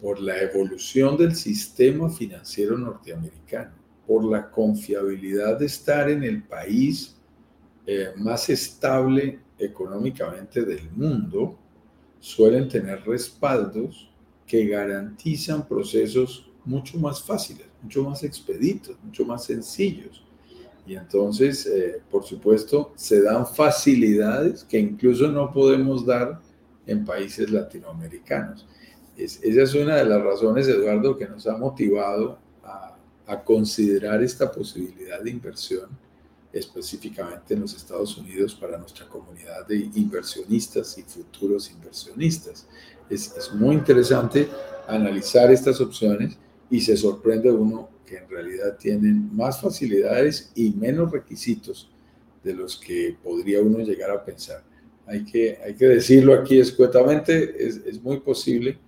por 0.00 0.20
la 0.20 0.38
evolución 0.40 1.16
del 1.16 1.34
sistema 1.34 2.10
financiero 2.10 2.76
norteamericano, 2.76 3.72
por 4.06 4.24
la 4.24 4.50
confiabilidad 4.50 5.58
de 5.58 5.66
estar 5.66 6.10
en 6.10 6.24
el 6.24 6.42
país 6.42 7.16
eh, 7.86 8.08
más 8.16 8.50
estable 8.50 9.40
económicamente 9.58 10.64
del 10.64 10.90
mundo, 10.90 11.56
suelen 12.18 12.68
tener 12.68 13.02
respaldos 13.06 14.10
que 14.46 14.66
garantizan 14.66 15.66
procesos 15.66 16.50
mucho 16.64 16.98
más 16.98 17.22
fáciles, 17.22 17.66
mucho 17.80 18.02
más 18.02 18.22
expeditos, 18.24 18.96
mucho 19.02 19.24
más 19.24 19.44
sencillos 19.44 20.21
y 20.86 20.96
entonces, 20.96 21.66
eh, 21.66 22.00
por 22.10 22.24
supuesto, 22.24 22.92
se 22.96 23.22
dan 23.22 23.46
facilidades 23.46 24.64
que 24.64 24.78
incluso 24.78 25.28
no 25.28 25.52
podemos 25.52 26.04
dar 26.04 26.40
en 26.86 27.04
países 27.04 27.50
latinoamericanos. 27.50 28.66
esa 29.16 29.62
es 29.62 29.74
una 29.74 29.96
de 29.96 30.04
las 30.04 30.22
razones, 30.22 30.66
Eduardo, 30.66 31.16
que 31.16 31.28
nos 31.28 31.46
ha 31.46 31.56
motivado 31.56 32.38
a, 32.64 32.96
a 33.26 33.44
considerar 33.44 34.22
esta 34.22 34.50
posibilidad 34.50 35.20
de 35.20 35.30
inversión 35.30 35.88
específicamente 36.52 37.54
en 37.54 37.60
los 37.60 37.74
Estados 37.74 38.16
Unidos 38.18 38.54
para 38.54 38.76
nuestra 38.76 39.08
comunidad 39.08 39.66
de 39.66 39.90
inversionistas 39.94 40.98
y 40.98 41.02
futuros 41.02 41.70
inversionistas. 41.70 42.66
Es, 43.08 43.34
es, 43.36 43.52
muy 43.54 43.74
interesante 43.74 44.48
analizar 44.86 45.50
estas 45.50 45.80
opciones 45.80 46.36
y 46.70 46.80
se 46.80 46.96
sorprende 46.96 47.50
uno 47.50 47.88
que 48.06 48.16
en 48.18 48.28
realidad 48.28 48.76
tienen 48.78 49.34
más 49.34 49.60
facilidades 49.60 50.52
y 50.54 50.70
menos 50.70 51.10
requisitos 51.10 51.90
de 52.42 52.54
los 52.54 52.76
que 52.76 53.16
podría 53.22 53.60
uno 53.60 53.78
llegar 53.78 54.10
a 54.10 54.24
pensar. 54.24 54.62
Hay 55.06 55.24
que, 55.24 55.58
hay 55.64 55.74
que 55.74 55.86
decirlo 55.86 56.34
aquí 56.34 56.58
escuetamente, 56.58 57.54
es, 57.58 57.76
es 57.86 58.02
muy 58.02 58.20
posible 58.20 58.78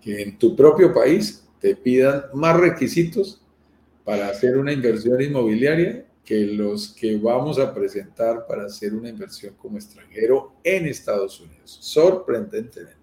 que 0.00 0.22
en 0.22 0.38
tu 0.38 0.56
propio 0.56 0.92
país 0.92 1.44
te 1.60 1.74
pidan 1.74 2.24
más 2.34 2.58
requisitos 2.58 3.42
para 4.04 4.28
hacer 4.28 4.56
una 4.56 4.72
inversión 4.72 5.20
inmobiliaria 5.20 6.06
que 6.24 6.46
los 6.46 6.88
que 6.88 7.16
vamos 7.16 7.58
a 7.58 7.74
presentar 7.74 8.46
para 8.46 8.66
hacer 8.66 8.94
una 8.94 9.08
inversión 9.08 9.54
como 9.56 9.78
extranjero 9.78 10.52
en 10.62 10.86
Estados 10.86 11.40
Unidos, 11.40 11.78
sorprendentemente. 11.80 12.96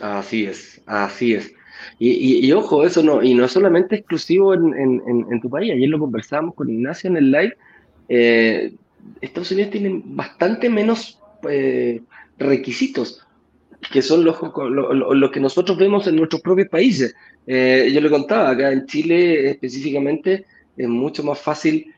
Así 0.00 0.44
es, 0.44 0.80
así 0.86 1.34
es. 1.34 1.52
Y, 1.98 2.50
ojo, 2.52 2.84
eso 2.84 3.02
no, 3.02 3.22
y 3.22 3.34
no 3.34 3.44
es 3.44 3.52
solamente 3.52 3.96
exclusivo 3.96 4.54
en, 4.54 4.74
en, 4.74 5.40
tu 5.40 5.48
país. 5.48 5.72
Ayer 5.72 5.88
lo 5.88 5.98
conversábamos 5.98 6.54
con 6.54 6.68
Ignacio 6.68 7.08
en 7.10 7.16
el 7.16 7.30
live. 7.30 7.56
Eh, 8.08 8.74
Estados 9.20 9.50
Unidos 9.52 9.70
tiene 9.70 10.02
bastante 10.04 10.68
menos 10.68 11.20
eh, 11.48 12.02
requisitos 12.38 13.26
que 13.92 14.00
son 14.00 14.24
los, 14.24 14.36
los, 14.70 15.30
que 15.32 15.40
nosotros 15.40 15.76
vemos 15.76 16.06
en 16.06 16.14
nuestros 16.14 16.40
propios 16.40 16.68
países. 16.68 17.16
Eh, 17.46 17.90
yo 17.92 18.00
le 18.00 18.10
contaba, 18.10 18.50
acá 18.50 18.70
en 18.70 18.86
Chile 18.86 19.50
específicamente 19.50 20.44
es 20.76 20.88
mucho 20.88 21.24
más 21.24 21.40
fácil 21.40 21.92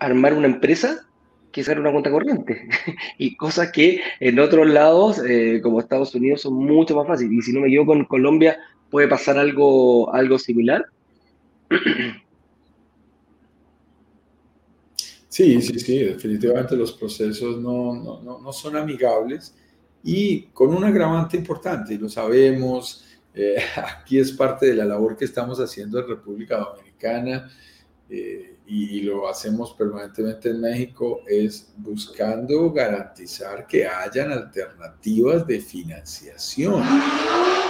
armar 0.00 0.34
una 0.34 0.48
empresa 0.48 1.06
que 1.52 1.62
sacar 1.62 1.80
una 1.80 1.92
cuenta 1.92 2.10
corriente. 2.10 2.68
y 3.18 3.36
cosas 3.36 3.70
que 3.70 4.00
en 4.18 4.38
otros 4.40 4.68
lados, 4.68 5.22
como 5.62 5.78
Estados 5.78 6.14
Unidos, 6.14 6.42
son 6.42 6.54
mucho 6.54 6.96
más 6.96 7.06
fáciles. 7.06 7.32
Y 7.32 7.42
si 7.42 7.52
no 7.52 7.60
me 7.60 7.68
equivoco, 7.68 7.94
en 7.94 8.04
Colombia 8.04 8.58
puede 8.92 9.08
pasar 9.08 9.38
algo, 9.38 10.14
algo 10.14 10.38
similar. 10.38 10.84
Sí, 15.28 15.62
sí, 15.62 15.78
sí, 15.78 15.98
definitivamente 16.00 16.76
los 16.76 16.92
procesos 16.92 17.58
no, 17.58 17.94
no, 17.94 18.38
no, 18.38 18.52
son 18.52 18.76
amigables 18.76 19.54
y 20.04 20.42
con 20.52 20.74
un 20.74 20.84
agravante 20.84 21.38
importante, 21.38 21.94
y 21.94 21.96
lo 21.96 22.10
sabemos, 22.10 23.06
eh, 23.34 23.56
aquí 23.98 24.18
es 24.18 24.30
parte 24.32 24.66
de 24.66 24.74
la 24.74 24.84
labor 24.84 25.16
que 25.16 25.24
estamos 25.24 25.58
haciendo 25.58 25.98
en 26.00 26.08
República 26.08 26.58
Dominicana 26.58 27.50
eh, 28.14 28.58
y, 28.66 29.00
lo 29.00 29.26
hacemos 29.26 29.72
permanentemente 29.72 30.50
en 30.50 30.60
México, 30.60 31.20
es 31.26 31.72
buscando 31.78 32.70
garantizar 32.70 33.66
que 33.66 33.86
hayan 33.86 34.30
alternativas 34.30 35.46
de 35.46 35.58
financiación 35.62 36.84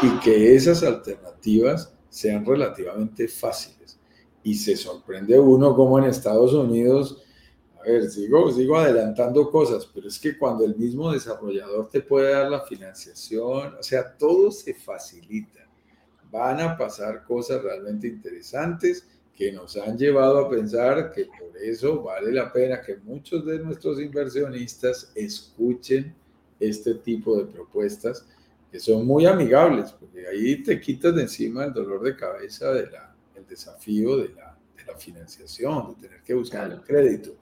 y 0.02 0.18
que 0.18 0.56
esas 0.56 0.82
alternativas 0.82 1.94
sean 2.08 2.44
relativamente 2.44 3.28
fáciles. 3.28 4.00
Y 4.42 4.56
se 4.56 4.76
sorprende 4.76 5.38
uno 5.38 5.76
como 5.76 5.96
en 6.00 6.06
Estados 6.06 6.52
Unidos, 6.54 7.22
a 7.78 7.84
ver, 7.84 8.10
sigo, 8.10 8.50
sigo 8.50 8.76
adelantando 8.76 9.48
cosas, 9.48 9.88
pero 9.94 10.08
es 10.08 10.18
que 10.18 10.36
cuando 10.36 10.64
el 10.64 10.74
mismo 10.74 11.12
desarrollador 11.12 11.88
te 11.88 12.00
puede 12.00 12.32
dar 12.32 12.50
la 12.50 12.62
financiación, 12.62 13.76
o 13.78 13.82
sea, 13.82 14.16
todo 14.16 14.50
se 14.50 14.74
facilita. 14.74 15.60
Van 16.32 16.60
a 16.60 16.76
pasar 16.76 17.22
cosas 17.22 17.62
realmente 17.62 18.08
interesantes 18.08 19.06
que 19.36 19.52
nos 19.52 19.76
han 19.76 19.96
llevado 19.96 20.38
a 20.38 20.50
pensar 20.50 21.12
que 21.12 21.26
por 21.26 21.56
eso 21.56 22.02
vale 22.02 22.32
la 22.32 22.52
pena 22.52 22.82
que 22.82 22.96
muchos 22.96 23.44
de 23.46 23.58
nuestros 23.58 24.00
inversionistas 24.00 25.10
escuchen 25.14 26.14
este 26.60 26.94
tipo 26.94 27.38
de 27.38 27.46
propuestas 27.46 28.26
que 28.70 28.80
son 28.80 29.06
muy 29.06 29.26
amigables, 29.26 29.92
porque 29.92 30.26
ahí 30.26 30.62
te 30.62 30.80
quitas 30.80 31.14
de 31.14 31.22
encima 31.22 31.64
el 31.64 31.74
dolor 31.74 32.02
de 32.02 32.16
cabeza 32.16 32.72
del 32.72 32.88
el 33.34 33.46
desafío 33.46 34.16
de 34.16 34.30
la, 34.30 34.56
de 34.76 34.84
la, 34.86 34.96
financiación, 34.96 35.94
de 35.94 36.06
tener 36.06 36.22
que 36.22 36.34
buscar 36.34 36.70
el 36.70 36.80
crédito. 36.80 37.36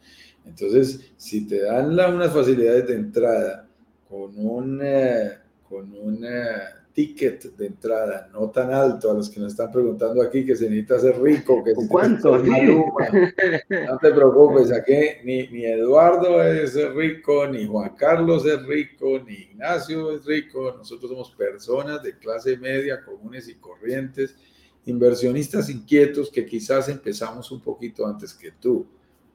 Entonces, 0.44 1.12
si 1.16 1.46
te 1.46 1.62
dan 1.62 1.94
la, 1.94 2.08
unas 2.08 2.32
facilidades 2.32 2.88
de 2.88 2.94
entrada 2.94 3.68
con 4.08 4.32
un, 4.36 4.80
eh, 4.82 5.38
con 5.68 5.92
un 5.92 6.24
eh, 6.24 6.79
ticket 7.00 7.56
de 7.56 7.66
entrada 7.66 8.28
no 8.32 8.50
tan 8.50 8.70
alto 8.72 9.10
a 9.10 9.14
los 9.14 9.30
que 9.30 9.40
nos 9.40 9.52
están 9.52 9.72
preguntando 9.72 10.20
aquí 10.20 10.44
que 10.44 10.54
se 10.54 10.68
necesita 10.68 10.98
ser 10.98 11.20
rico, 11.20 11.64
que 11.64 11.72
¿Cuánto? 11.88 12.36
no 12.36 13.98
te 13.98 14.12
preocupes, 14.12 14.70
aquí 14.70 14.92
ni, 15.24 15.48
ni 15.48 15.64
Eduardo 15.64 16.42
es 16.42 16.74
rico, 16.94 17.46
ni 17.46 17.66
Juan 17.66 17.94
Carlos 17.96 18.44
es 18.44 18.62
rico, 18.66 19.18
ni 19.26 19.34
Ignacio 19.34 20.12
es 20.14 20.26
rico, 20.26 20.74
nosotros 20.76 21.10
somos 21.10 21.30
personas 21.30 22.02
de 22.02 22.18
clase 22.18 22.58
media, 22.58 23.02
comunes 23.02 23.48
y 23.48 23.54
corrientes, 23.54 24.36
inversionistas 24.84 25.70
inquietos 25.70 26.30
que 26.30 26.44
quizás 26.44 26.90
empezamos 26.90 27.50
un 27.50 27.60
poquito 27.62 28.06
antes 28.06 28.34
que 28.34 28.52
tú, 28.52 28.86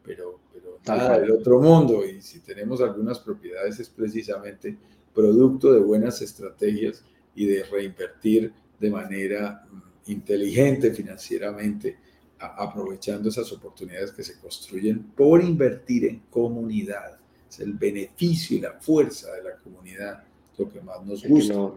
pero, 0.04 0.40
pero 0.54 0.80
nada 0.86 1.20
del 1.20 1.32
otro 1.32 1.60
mundo. 1.60 2.06
Y 2.06 2.22
si 2.22 2.42
tenemos 2.42 2.80
algunas 2.82 3.18
propiedades 3.20 3.80
es 3.80 3.90
precisamente 3.90 4.78
producto 5.16 5.74
de 5.74 5.80
buenas 5.80 6.22
estrategias 6.22 7.04
y 7.36 7.46
de 7.46 7.64
reinvertir 7.64 8.54
de 8.80 8.90
manera 8.90 9.66
mm, 9.70 10.12
inteligente 10.12 10.92
financieramente, 10.92 11.98
aprovechando 12.40 13.30
esas 13.30 13.52
oportunidades 13.54 14.12
que 14.12 14.24
se 14.24 14.40
construyen 14.40 15.04
por 15.16 15.44
invertir 15.44 16.06
en 16.06 16.20
comunidad. 16.30 17.18
Es 17.50 17.60
el 17.60 17.74
beneficio 17.74 18.58
y 18.58 18.62
la 18.62 18.74
fuerza 18.74 19.32
de 19.34 19.44
la 19.44 19.56
comunidad 19.58 20.24
lo 20.58 20.70
que 20.70 20.82
más 20.82 21.04
nos 21.04 21.24
gusta 21.26 21.72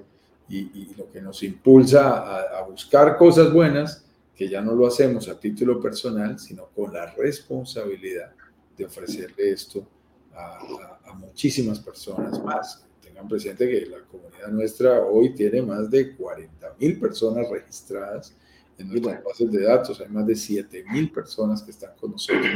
y, 0.49 0.95
lo 0.97 1.11
que 1.11 1.21
nos 1.21 1.43
impulsa 1.43 2.59
a, 2.59 2.63
buscar 2.63 3.17
cosas 3.17 3.53
buenas 3.53 4.05
que 4.35 4.49
ya 4.49 4.61
no 4.61 4.75
lo 4.75 4.87
hacemos 4.87 5.29
a 5.29 5.39
título 5.39 5.81
personal, 5.81 6.39
sino 6.39 6.67
con 6.67 6.93
la 6.93 7.07
responsabilidad 7.07 8.33
de 8.77 8.85
ofrecerle 8.85 9.51
esto 9.51 9.87
a, 10.35 11.01
a 11.05 11.13
muchísimas 11.15 11.81
personas 11.81 12.43
más 12.45 12.88
tengan 13.19 13.29
presente 13.29 13.69
que 13.69 13.87
la 13.87 13.99
comunidad 14.05 14.49
nuestra 14.49 15.03
hoy 15.03 15.35
tiene 15.35 15.63
más 15.63 15.91
de 15.91 16.15
40 16.15 16.77
mil 16.79 17.01
personas 17.01 17.51
registradas 17.51 18.33
en 18.79 18.89
nuestras 18.89 19.25
bases 19.25 19.51
de 19.51 19.63
datos. 19.63 20.01
Hay 20.01 20.09
más 20.09 20.27
de 20.27 20.37
7 20.37 20.85
mil 20.93 21.11
personas 21.11 21.63
que 21.63 21.73
están 21.73 21.97
con 21.97 22.13
nosotros 22.13 22.47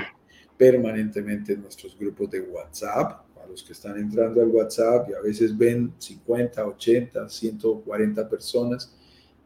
permanentemente 0.57 1.55
en 1.55 1.63
nuestros 1.63 1.99
grupos 1.99 2.31
de 2.31 2.43
WhatsApp. 2.43 3.27
Para 3.35 3.49
los 3.49 3.65
que 3.65 3.73
están 3.73 3.99
entrando 3.99 4.41
al 4.41 4.49
WhatsApp 4.49 5.11
y 5.11 5.15
a 5.15 5.21
veces 5.21 5.57
ven 5.57 5.95
50, 5.99 6.65
80, 6.65 7.29
140 7.29 8.29
personas. 8.29 8.97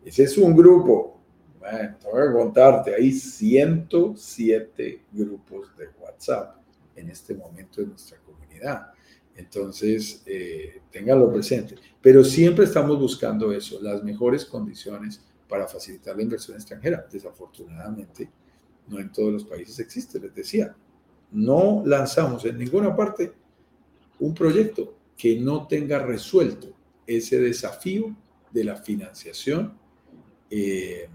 Ese 0.05 0.25
es 0.25 0.37
un 0.37 0.55
grupo. 0.55 1.19
Bueno, 1.59 1.97
te 1.99 2.11
voy 2.11 2.29
a 2.29 2.33
contarte, 2.33 2.95
hay 2.95 3.11
107 3.11 5.03
grupos 5.13 5.75
de 5.79 5.89
WhatsApp 5.99 6.59
en 6.95 7.09
este 7.09 7.35
momento 7.35 7.81
en 7.81 7.89
nuestra 7.89 8.19
comunidad. 8.19 8.96
Entonces, 9.37 10.23
eh, 10.27 10.81
ténganlo 10.91 11.33
presente. 11.33 11.77
Pero 12.01 12.25
siempre 12.25 12.65
estamos 12.65 12.99
buscando 12.99 13.53
eso, 13.53 13.81
las 13.83 14.03
mejores 14.03 14.45
condiciones 14.45 15.21
para 15.49 15.67
facilitar 15.67 16.17
la 16.17 16.23
inversión 16.23 16.57
extranjera. 16.57 17.07
Desafortunadamente, 17.11 18.31
no 18.89 18.99
en 18.99 19.13
todos 19.13 19.33
los 19.33 19.45
países 19.45 19.79
existe, 19.79 20.19
les 20.19 20.35
decía. 20.35 20.75
No 21.33 21.83
lanzamos 21.85 22.45
en 22.45 22.59
ninguna 22.59 22.95
parte 22.95 23.33
un 24.21 24.33
proyecto 24.33 24.97
que 25.17 25.39
no 25.39 25.67
tenga 25.67 25.99
resuelto 25.99 26.69
ese 27.07 27.41
desafío 27.41 28.17
de 28.51 28.65
la 28.65 28.77
financiación 28.77 29.77
eh, 30.51 31.09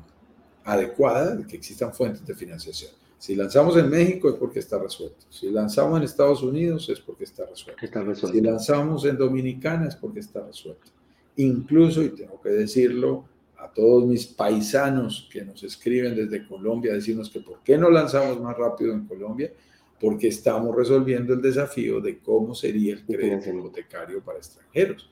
adecuada, 0.63 1.35
de 1.35 1.47
que 1.47 1.55
existan 1.55 1.93
fuentes 1.93 2.25
de 2.25 2.35
financiación. 2.35 2.91
Si 3.21 3.35
lanzamos 3.35 3.77
en 3.77 3.87
México 3.87 4.29
es 4.29 4.35
porque 4.35 4.57
está 4.57 4.79
resuelto. 4.79 5.27
Si 5.29 5.47
lanzamos 5.51 5.99
en 5.99 6.05
Estados 6.05 6.41
Unidos 6.41 6.89
es 6.89 6.99
porque 6.99 7.25
está 7.25 7.45
resuelto. 7.45 7.85
Está 7.85 8.01
resuelto. 8.01 8.35
Si 8.35 8.41
lanzamos 8.41 9.05
en 9.05 9.15
Dominicana 9.15 9.87
es 9.87 9.95
porque 9.95 10.21
está 10.21 10.43
resuelto. 10.43 10.87
Incluso, 11.35 12.01
y 12.01 12.09
tengo 12.09 12.41
que 12.41 12.49
decirlo, 12.49 13.25
a 13.59 13.71
todos 13.71 14.07
mis 14.07 14.25
paisanos 14.25 15.29
que 15.31 15.45
nos 15.45 15.61
escriben 15.61 16.15
desde 16.15 16.47
Colombia, 16.47 16.93
decirnos 16.93 17.29
que 17.29 17.41
por 17.41 17.59
qué 17.61 17.77
no 17.77 17.91
lanzamos 17.91 18.41
más 18.41 18.57
rápido 18.57 18.91
en 18.91 19.05
Colombia, 19.05 19.53
porque 19.99 20.29
estamos 20.29 20.75
resolviendo 20.75 21.35
el 21.35 21.43
desafío 21.43 22.01
de 22.01 22.17
cómo 22.17 22.55
sería 22.55 22.93
el 22.93 23.05
crédito 23.05 23.51
hipotecario 23.51 24.23
para 24.23 24.39
extranjeros. 24.39 25.11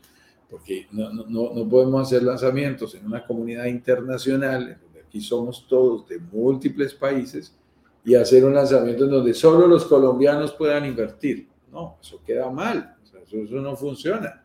Porque 0.50 0.88
no, 0.92 1.14
no, 1.14 1.54
no 1.54 1.70
podemos 1.70 2.08
hacer 2.08 2.24
lanzamientos 2.24 2.96
en 2.96 3.06
una 3.06 3.24
comunidad 3.24 3.66
internacional, 3.66 4.64
en 4.68 4.80
donde 4.82 5.02
aquí 5.02 5.22
somos 5.22 5.68
todos 5.68 6.10
de 6.10 6.18
múltiples 6.18 6.96
países, 6.96 7.54
y 8.04 8.16
hacer 8.16 8.46
un 8.46 8.54
lanzamiento 8.54 9.06
en 9.06 9.12
donde 9.12 9.34
solo 9.34 9.68
los 9.68 9.86
colombianos 9.86 10.54
puedan 10.54 10.86
invertir. 10.86 11.48
No, 11.72 11.98
eso 12.02 12.22
queda 12.24 12.50
mal, 12.50 12.96
eso, 13.04 13.56
no 13.56 13.76
funciona. 13.76 14.44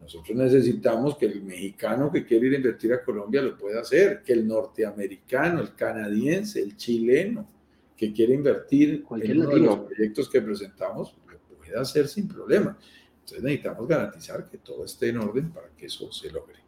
Nosotros 0.00 0.36
necesitamos 0.36 1.16
que 1.16 1.26
el 1.26 1.42
mexicano 1.42 2.10
que 2.10 2.26
quiere 2.26 2.48
ir 2.48 2.54
a 2.54 2.56
invertir 2.56 2.92
a 2.92 3.02
Colombia 3.02 3.40
lo 3.40 3.56
pueda 3.56 3.80
hacer, 3.80 4.22
que 4.22 4.34
el 4.34 4.46
norteamericano, 4.46 5.60
el 5.60 5.74
canadiense, 5.74 6.60
el 6.60 6.76
chileno 6.76 7.48
que 7.96 8.12
quiere 8.12 8.34
invertir 8.34 9.04
en 9.10 9.40
uno 9.40 9.50
de 9.50 9.60
los 9.60 9.78
proyectos 9.78 10.28
que 10.28 10.42
presentamos 10.42 11.16
lo 11.30 11.38
pueda 11.56 11.80
hacer 11.80 12.08
sin 12.08 12.28
problema. 12.28 12.76
Entonces 13.20 13.42
necesitamos 13.42 13.88
garantizar 13.88 14.44
que 14.44 14.58
todo 14.58 14.84
esté 14.84 15.08
en 15.08 15.18
orden 15.18 15.50
para 15.50 15.68
que 15.68 15.86
eso 15.86 16.12
se 16.12 16.30
logre. 16.30 16.63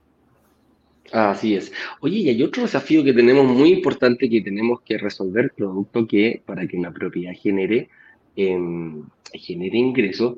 Así 1.12 1.54
es. 1.54 1.72
Oye, 2.00 2.18
y 2.18 2.28
hay 2.28 2.42
otro 2.42 2.62
desafío 2.62 3.04
que 3.04 3.12
tenemos 3.12 3.46
muy 3.46 3.72
importante 3.72 4.28
que 4.28 4.40
tenemos 4.40 4.80
que 4.82 4.98
resolver, 4.98 5.52
producto 5.56 6.06
que 6.06 6.42
para 6.44 6.66
que 6.66 6.76
una 6.76 6.92
propiedad 6.92 7.32
genere, 7.34 7.88
em, 8.34 9.04
genere 9.32 9.78
ingresos, 9.78 10.36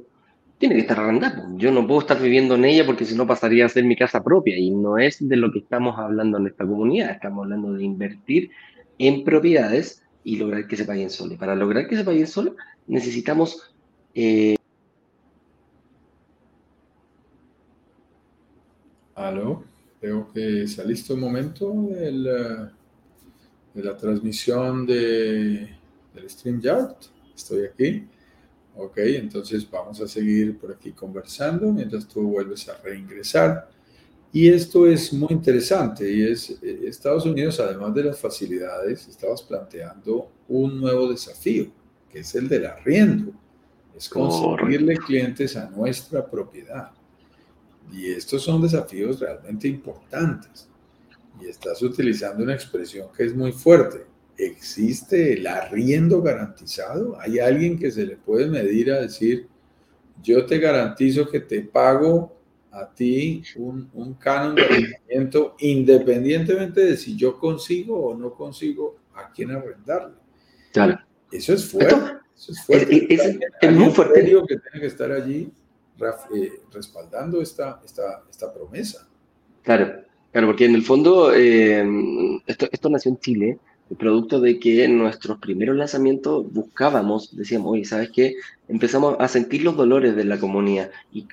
tiene 0.58 0.74
que 0.74 0.82
estar 0.82 0.98
arrendada. 1.00 1.48
Yo 1.56 1.70
no 1.70 1.86
puedo 1.86 2.00
estar 2.00 2.20
viviendo 2.20 2.56
en 2.56 2.64
ella 2.64 2.84
porque 2.84 3.04
si 3.04 3.14
no 3.14 3.26
pasaría 3.26 3.64
a 3.66 3.68
ser 3.68 3.84
mi 3.84 3.96
casa 3.96 4.22
propia 4.22 4.58
y 4.58 4.70
no 4.70 4.98
es 4.98 5.26
de 5.26 5.36
lo 5.36 5.52
que 5.52 5.60
estamos 5.60 5.98
hablando 5.98 6.38
en 6.38 6.48
esta 6.48 6.66
comunidad. 6.66 7.10
Estamos 7.12 7.44
hablando 7.44 7.72
de 7.74 7.84
invertir 7.84 8.50
en 8.98 9.24
propiedades 9.24 10.02
y 10.24 10.36
lograr 10.36 10.66
que 10.66 10.76
se 10.76 10.84
paguen 10.84 11.10
solo. 11.10 11.36
Para 11.36 11.54
lograr 11.54 11.88
que 11.88 11.96
se 11.96 12.04
paguen 12.04 12.26
solo 12.26 12.56
necesitamos... 12.86 13.72
Eh... 14.14 14.56
¿Aló? 19.14 19.64
Creo 20.00 20.30
que 20.32 20.62
está 20.62 20.84
listo 20.84 21.14
el 21.14 21.20
momento 21.20 21.72
del, 21.90 22.24
de 23.74 23.82
la 23.82 23.96
transmisión 23.96 24.86
de, 24.86 25.68
del 26.14 26.30
StreamYard. 26.30 26.96
Estoy 27.34 27.64
aquí. 27.64 28.06
Ok, 28.76 28.98
entonces 28.98 29.68
vamos 29.68 30.00
a 30.00 30.06
seguir 30.06 30.56
por 30.56 30.72
aquí 30.72 30.92
conversando 30.92 31.72
mientras 31.72 32.06
tú 32.06 32.22
vuelves 32.22 32.68
a 32.68 32.76
reingresar. 32.78 33.68
Y 34.32 34.48
esto 34.48 34.86
es 34.86 35.12
muy 35.12 35.32
interesante 35.32 36.08
y 36.12 36.22
es 36.22 36.50
eh, 36.62 36.82
Estados 36.84 37.24
Unidos, 37.24 37.58
además 37.58 37.94
de 37.94 38.04
las 38.04 38.20
facilidades, 38.20 39.08
estabas 39.08 39.42
planteando 39.42 40.30
un 40.46 40.80
nuevo 40.80 41.08
desafío, 41.10 41.72
que 42.08 42.20
es 42.20 42.34
el 42.34 42.48
del 42.48 42.66
arriendo. 42.66 43.32
Es 43.96 44.08
conseguirle 44.08 44.96
clientes 44.96 45.56
a 45.56 45.68
nuestra 45.70 46.24
propiedad. 46.24 46.92
Y 47.92 48.10
estos 48.10 48.42
son 48.42 48.62
desafíos 48.62 49.20
realmente 49.20 49.68
importantes. 49.68 50.68
Y 51.40 51.46
estás 51.46 51.82
utilizando 51.82 52.42
una 52.42 52.54
expresión 52.54 53.08
que 53.16 53.24
es 53.24 53.34
muy 53.34 53.52
fuerte. 53.52 54.04
¿Existe 54.36 55.34
el 55.34 55.46
arriendo 55.46 56.22
garantizado? 56.22 57.18
¿Hay 57.20 57.38
alguien 57.38 57.78
que 57.78 57.90
se 57.90 58.06
le 58.06 58.16
puede 58.16 58.46
medir 58.46 58.92
a 58.92 59.00
decir, 59.00 59.48
yo 60.22 60.46
te 60.46 60.58
garantizo 60.58 61.28
que 61.28 61.40
te 61.40 61.62
pago 61.62 62.36
a 62.70 62.88
ti 62.92 63.42
un, 63.56 63.88
un 63.94 64.14
canon 64.14 64.54
de 64.54 64.62
arrendamiento 64.62 65.56
independientemente 65.58 66.84
de 66.84 66.96
si 66.96 67.16
yo 67.16 67.38
consigo 67.38 68.08
o 68.08 68.14
no 68.14 68.34
consigo 68.34 68.98
a 69.14 69.32
quién 69.32 69.50
arrendarle? 69.50 70.14
Claro. 70.72 70.98
Eso 71.30 71.52
es 71.52 71.64
fuerte. 71.64 72.18
Eso 72.36 72.52
es 72.52 72.62
fuerte. 72.64 73.14
Es, 73.60 73.72
muy 73.72 73.90
fuerte. 73.90 74.24
que 74.24 74.56
tiene 74.56 74.80
que 74.80 74.86
estar 74.86 75.10
allí 75.10 75.50
eh, 76.34 76.60
respaldando 76.72 77.40
esta, 77.40 77.80
esta, 77.84 78.22
esta 78.30 78.52
promesa. 78.52 79.06
Claro, 79.62 80.02
claro, 80.32 80.46
porque 80.48 80.66
en 80.66 80.74
el 80.74 80.82
fondo 80.82 81.32
eh, 81.34 81.84
esto, 82.46 82.68
esto 82.70 82.88
nació 82.88 83.10
en 83.10 83.18
Chile, 83.18 83.58
producto 83.96 84.40
de 84.40 84.58
que 84.58 84.84
en 84.84 84.98
nuestros 84.98 85.38
primeros 85.38 85.76
lanzamientos 85.76 86.52
buscábamos, 86.52 87.34
decíamos, 87.36 87.72
oye, 87.72 87.84
¿sabes 87.84 88.10
qué? 88.10 88.34
Empezamos 88.68 89.16
a 89.18 89.28
sentir 89.28 89.62
los 89.62 89.76
dolores 89.76 90.14
de 90.14 90.24
la 90.24 90.38
comunidad 90.38 90.90
y 91.12 91.26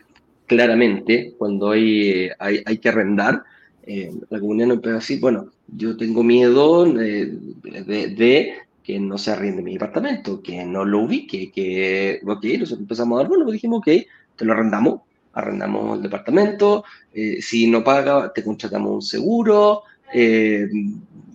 claramente 0.45 1.33
cuando 1.37 1.71
hay, 1.71 2.29
hay, 2.39 2.63
hay 2.65 2.77
que 2.77 2.89
arrendar, 2.89 3.43
eh, 3.85 4.11
la 4.29 4.39
comunidad 4.39 4.67
nos 4.67 4.75
empezó 4.77 4.95
a 4.95 4.99
decir, 4.99 5.19
bueno, 5.19 5.51
yo 5.75 5.97
tengo 5.97 6.23
miedo 6.23 6.85
de, 6.85 7.37
de, 7.65 8.53
que 8.83 8.99
no 8.99 9.17
se 9.17 9.31
arriende 9.31 9.61
mi 9.61 9.73
departamento, 9.73 10.41
que 10.41 10.63
no 10.63 10.85
lo 10.85 11.01
ubique, 11.01 11.51
que, 11.51 12.19
ok, 12.25 12.43
nosotros 12.59 12.79
empezamos 12.79 13.17
a 13.17 13.21
dar, 13.21 13.29
bueno, 13.29 13.49
dijimos, 13.51 13.79
ok, 13.79 13.87
te 14.35 14.45
lo 14.45 14.53
arrendamos, 14.53 15.01
arrendamos 15.35 15.97
el 15.97 16.03
departamento, 16.03 16.83
eh, 17.13 17.41
si 17.41 17.67
no 17.67 17.83
paga, 17.83 18.31
te 18.33 18.43
contratamos 18.43 18.91
un 18.91 19.01
seguro, 19.01 19.83
eh, 20.13 20.67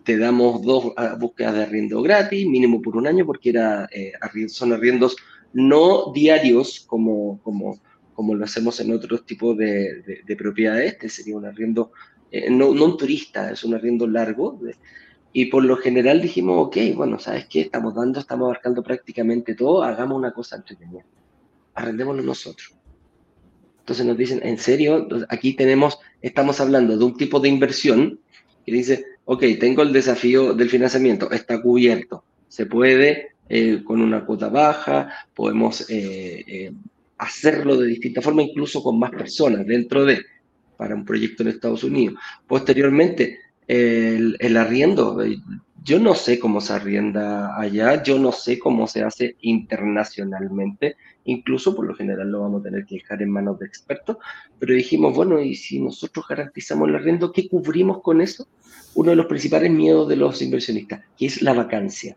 te 0.04 0.18
damos 0.18 0.62
dos 0.62 0.92
ah, 0.96 1.16
búsquedas 1.18 1.54
de 1.54 1.62
arriendo 1.62 2.02
gratis, 2.02 2.46
mínimo 2.46 2.80
por 2.80 2.96
un 2.96 3.06
año, 3.06 3.26
porque 3.26 3.50
era, 3.50 3.88
eh, 3.92 4.12
son 4.48 4.72
arriendos 4.72 5.16
no 5.52 6.12
diarios 6.12 6.80
como, 6.86 7.40
como, 7.42 7.78
como 8.14 8.34
lo 8.34 8.44
hacemos 8.44 8.80
en 8.80 8.92
otros 8.92 9.26
tipos 9.26 9.56
de, 9.56 10.22
de, 10.24 10.36
propiedades. 10.36 10.92
Este 10.92 11.08
sería 11.08 11.36
un 11.36 11.44
arriendo, 11.44 11.90
no, 12.50 12.72
no, 12.72 12.84
un 12.84 12.96
turista, 12.96 13.50
es 13.50 13.64
un 13.64 13.74
arriendo 13.74 14.06
largo. 14.06 14.60
y 15.32 15.46
por 15.46 15.64
lo 15.64 15.76
general 15.76 16.22
dijimos, 16.22 16.68
ok, 16.68 16.76
bueno, 16.94 17.18
¿sabes 17.18 17.46
qué? 17.46 17.62
Estamos 17.62 17.94
dando, 17.94 18.20
estamos 18.20 18.46
abarcando 18.46 18.82
prácticamente 18.82 19.54
todo, 19.54 19.82
hagamos 19.82 20.16
una 20.16 20.32
cosa 20.32 20.56
entretenida. 20.56 21.04
Arrendémoslo 21.74 22.22
nosotros. 22.22 22.79
Entonces 23.90 24.06
nos 24.06 24.18
dicen, 24.18 24.40
¿en 24.44 24.56
serio? 24.56 25.08
Aquí 25.30 25.54
tenemos, 25.54 25.98
estamos 26.22 26.60
hablando 26.60 26.96
de 26.96 27.04
un 27.04 27.16
tipo 27.16 27.40
de 27.40 27.48
inversión 27.48 28.20
que 28.64 28.70
dice, 28.70 29.04
ok, 29.24 29.42
tengo 29.58 29.82
el 29.82 29.92
desafío 29.92 30.54
del 30.54 30.70
financiamiento, 30.70 31.28
está 31.32 31.60
cubierto, 31.60 32.22
se 32.46 32.66
puede 32.66 33.30
eh, 33.48 33.82
con 33.82 34.00
una 34.00 34.24
cuota 34.24 34.48
baja, 34.48 35.12
podemos 35.34 35.90
eh, 35.90 36.44
eh, 36.46 36.72
hacerlo 37.18 37.76
de 37.76 37.88
distinta 37.88 38.22
forma, 38.22 38.42
incluso 38.42 38.80
con 38.80 38.96
más 38.96 39.10
personas 39.10 39.66
dentro 39.66 40.04
de, 40.04 40.24
para 40.76 40.94
un 40.94 41.04
proyecto 41.04 41.42
en 41.42 41.48
Estados 41.48 41.82
Unidos. 41.82 42.14
Posteriormente, 42.46 43.40
el, 43.70 44.56
arriendo, 44.56 45.22
yo 45.84 46.00
no 46.00 46.14
sé 46.14 46.40
cómo 46.40 46.60
se 46.60 46.72
arrienda 46.72 47.56
allá, 47.58 48.02
yo 48.02 48.18
no 48.18 48.32
sé 48.32 48.58
cómo 48.58 48.88
se 48.88 49.02
hace 49.02 49.36
internacionalmente, 49.40 50.96
incluso 51.24 51.76
por 51.76 51.86
lo 51.86 51.94
general 51.94 52.30
lo 52.30 52.40
vamos 52.40 52.60
a 52.60 52.64
tener 52.64 52.84
que 52.84 52.96
dejar 52.96 53.22
en 53.22 53.30
manos 53.30 53.60
de 53.60 53.66
expertos, 53.66 54.16
pero 54.58 54.74
dijimos, 54.74 55.14
bueno, 55.14 55.40
y 55.40 55.54
si 55.54 55.78
nosotros 55.78 56.26
garantizamos 56.28 56.88
el 56.88 56.96
arriendo, 56.96 57.32
¿qué 57.32 57.48
cubrimos 57.48 58.02
con 58.02 58.20
eso? 58.20 58.48
Uno 58.94 59.10
de 59.10 59.16
los 59.16 59.26
principales 59.26 59.70
miedos 59.70 60.08
de 60.08 60.16
los 60.16 60.42
inversionistas, 60.42 61.02
que 61.16 61.26
es 61.26 61.40
la 61.40 61.52
vacancia. 61.52 62.16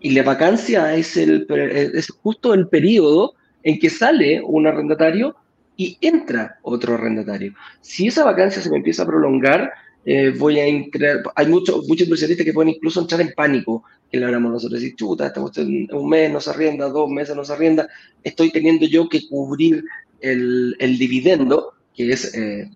Y 0.00 0.10
la 0.10 0.24
vacancia 0.24 0.94
es, 0.94 1.16
el, 1.16 1.46
es 1.48 2.10
justo 2.10 2.52
el 2.52 2.68
periodo 2.68 3.34
en 3.62 3.78
que 3.78 3.90
sale 3.90 4.42
un 4.42 4.66
arrendatario 4.66 5.36
y 5.76 5.98
entra 6.00 6.58
otro 6.62 6.94
arrendatario. 6.94 7.54
Si 7.80 8.08
esa 8.08 8.24
vacancia 8.24 8.60
se 8.60 8.70
me 8.70 8.76
empieza 8.76 9.02
a 9.02 9.06
prolongar, 9.06 9.72
eh, 10.04 10.34
voy 10.36 10.58
a 10.58 10.66
entrar, 10.66 11.22
hay 11.34 11.46
muchos 11.46 11.86
muchos 11.88 12.06
inversionistas 12.06 12.44
que 12.44 12.52
pueden 12.52 12.74
incluso 12.74 13.00
entrar 13.00 13.20
en 13.20 13.32
pánico, 13.34 13.84
que 14.10 14.18
le 14.18 14.26
hablamos 14.26 14.52
nosotros, 14.52 14.80
decir, 14.80 14.96
chuta, 14.96 15.26
estamos 15.26 15.56
en 15.58 15.88
un 15.92 16.08
mes 16.08 16.30
no 16.30 16.40
se 16.40 16.50
arrienda, 16.50 16.88
dos 16.88 17.10
meses 17.10 17.34
no 17.34 17.44
se 17.44 17.52
arrienda, 17.52 17.88
estoy 18.22 18.50
teniendo 18.50 18.86
yo 18.86 19.08
que 19.08 19.26
cubrir 19.28 19.84
el, 20.20 20.76
el 20.78 20.98
dividendo, 20.98 21.72
que 21.94 22.12
es 22.12 22.34
eh, 22.34 22.70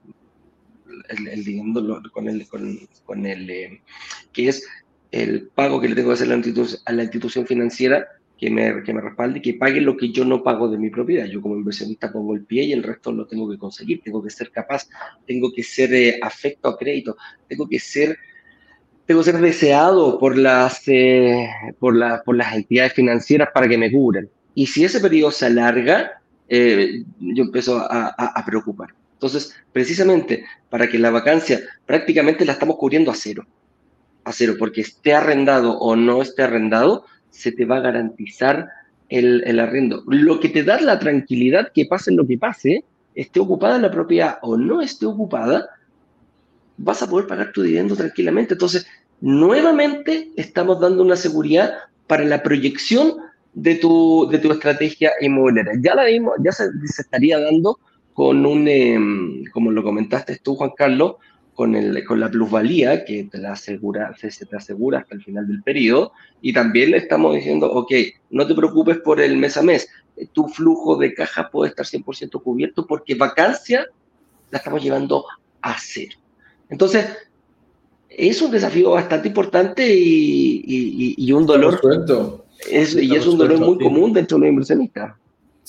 el, 1.08 1.44
dividendo 1.44 2.02
con 2.12 2.28
el, 2.28 2.46
con 2.48 3.26
el 3.26 3.50
eh, 3.50 3.80
que 4.32 4.48
es 4.48 4.66
el 5.10 5.48
pago 5.48 5.80
que 5.80 5.88
le 5.88 5.94
tengo 5.94 6.08
que 6.08 6.14
hacer 6.14 6.26
a 6.26 6.30
la 6.30 6.36
institución, 6.36 6.80
a 6.84 6.92
la 6.92 7.02
institución 7.02 7.46
financiera 7.46 8.06
que 8.38 8.50
me, 8.50 8.82
que 8.84 8.94
me 8.94 9.00
respalde 9.00 9.42
que 9.42 9.54
pague 9.54 9.80
lo 9.80 9.96
que 9.96 10.10
yo 10.10 10.24
no 10.24 10.42
pago 10.44 10.68
de 10.68 10.78
mi 10.78 10.90
propiedad. 10.90 11.26
Yo 11.26 11.42
como 11.42 11.56
inversionista 11.56 12.12
pongo 12.12 12.34
el 12.34 12.44
pie 12.44 12.64
y 12.64 12.72
el 12.72 12.84
resto 12.84 13.10
lo 13.10 13.26
tengo 13.26 13.50
que 13.50 13.58
conseguir. 13.58 14.00
Tengo 14.02 14.22
que 14.22 14.30
ser 14.30 14.50
capaz, 14.52 14.88
tengo 15.26 15.52
que 15.52 15.64
ser 15.64 15.92
eh, 15.92 16.20
afecto 16.22 16.68
a 16.68 16.78
crédito, 16.78 17.16
tengo 17.48 17.68
que 17.68 17.80
ser, 17.80 18.16
tengo 19.04 19.20
que 19.20 19.32
ser 19.32 19.40
deseado 19.40 20.18
por 20.20 20.38
las, 20.38 20.86
eh, 20.86 21.48
por, 21.80 21.96
la, 21.96 22.22
por 22.22 22.36
las 22.36 22.54
entidades 22.54 22.92
financieras 22.92 23.48
para 23.52 23.68
que 23.68 23.76
me 23.76 23.90
cubran. 23.90 24.28
Y 24.54 24.66
si 24.66 24.84
ese 24.84 25.00
periodo 25.00 25.32
se 25.32 25.46
alarga, 25.46 26.20
eh, 26.48 27.02
yo 27.18 27.42
empiezo 27.42 27.76
a, 27.78 28.14
a, 28.16 28.40
a 28.40 28.46
preocupar. 28.46 28.90
Entonces, 29.14 29.56
precisamente 29.72 30.44
para 30.70 30.88
que 30.88 30.96
la 30.96 31.10
vacancia 31.10 31.60
prácticamente 31.84 32.44
la 32.44 32.52
estamos 32.52 32.76
cubriendo 32.76 33.10
a 33.10 33.16
cero, 33.16 33.44
a 34.22 34.32
cero, 34.32 34.54
porque 34.56 34.82
esté 34.82 35.12
arrendado 35.12 35.76
o 35.78 35.96
no 35.96 36.22
esté 36.22 36.44
arrendado, 36.44 37.04
se 37.30 37.52
te 37.52 37.64
va 37.64 37.76
a 37.76 37.80
garantizar 37.80 38.68
el, 39.08 39.42
el, 39.46 39.60
arriendo. 39.60 40.02
Lo 40.06 40.40
que 40.40 40.48
te 40.48 40.64
da 40.64 40.80
la 40.80 40.98
tranquilidad 40.98 41.72
que 41.72 41.86
pase 41.86 42.12
lo 42.12 42.26
que 42.26 42.38
pase, 42.38 42.84
esté 43.14 43.40
ocupada 43.40 43.78
la 43.78 43.90
propiedad 43.90 44.38
o 44.42 44.56
no 44.56 44.80
esté 44.80 45.06
ocupada, 45.06 45.68
vas 46.76 47.02
a 47.02 47.08
poder 47.08 47.26
pagar 47.26 47.52
tu 47.52 47.62
dividendo 47.62 47.96
tranquilamente. 47.96 48.54
Entonces, 48.54 48.86
nuevamente 49.20 50.30
estamos 50.36 50.80
dando 50.80 51.02
una 51.02 51.16
seguridad 51.16 51.74
para 52.06 52.24
la 52.24 52.42
proyección 52.42 53.14
de 53.52 53.74
tu, 53.76 54.28
de 54.30 54.38
tu 54.38 54.52
estrategia 54.52 55.12
inmobiliaria. 55.20 55.72
Ya 55.80 55.94
la 55.94 56.04
vimos, 56.04 56.34
ya 56.42 56.52
se, 56.52 56.64
se 56.86 57.02
estaría 57.02 57.38
dando 57.38 57.78
con 58.12 58.44
un, 58.46 58.66
eh, 58.66 58.98
como 59.52 59.70
lo 59.70 59.82
comentaste 59.82 60.38
tú, 60.42 60.56
Juan 60.56 60.72
Carlos, 60.76 61.16
con, 61.58 61.74
el, 61.74 62.04
con 62.04 62.20
la 62.20 62.30
plusvalía 62.30 63.04
que 63.04 63.24
te 63.24 63.36
la 63.36 63.50
asegura, 63.50 64.14
se 64.16 64.46
te 64.46 64.56
asegura 64.56 65.00
hasta 65.00 65.16
el 65.16 65.24
final 65.24 65.48
del 65.48 65.60
periodo. 65.60 66.12
Y 66.40 66.52
también 66.52 66.92
le 66.92 66.98
estamos 66.98 67.34
diciendo, 67.34 67.68
ok, 67.72 67.92
no 68.30 68.46
te 68.46 68.54
preocupes 68.54 68.98
por 68.98 69.20
el 69.20 69.36
mes 69.36 69.56
a 69.56 69.62
mes, 69.62 69.88
tu 70.30 70.46
flujo 70.46 70.96
de 70.96 71.12
caja 71.14 71.50
puede 71.50 71.70
estar 71.70 71.84
100% 71.84 72.40
cubierto 72.44 72.86
porque 72.86 73.16
vacancia 73.16 73.88
la 74.52 74.58
estamos 74.58 74.80
llevando 74.80 75.24
a 75.60 75.76
cero. 75.80 76.16
Entonces, 76.68 77.06
es 78.08 78.40
un 78.40 78.52
desafío 78.52 78.92
bastante 78.92 79.26
importante 79.26 79.84
y, 79.92 80.62
y, 80.64 81.14
y 81.18 81.32
un 81.32 81.44
dolor. 81.44 81.80
Es, 82.70 82.94
y 82.94 83.16
es 83.16 83.26
un 83.26 83.36
dolor 83.36 83.58
muy 83.58 83.78
común 83.78 84.12
dentro 84.12 84.38
de 84.38 84.42
los 84.42 84.50
inversionistas. 84.50 85.16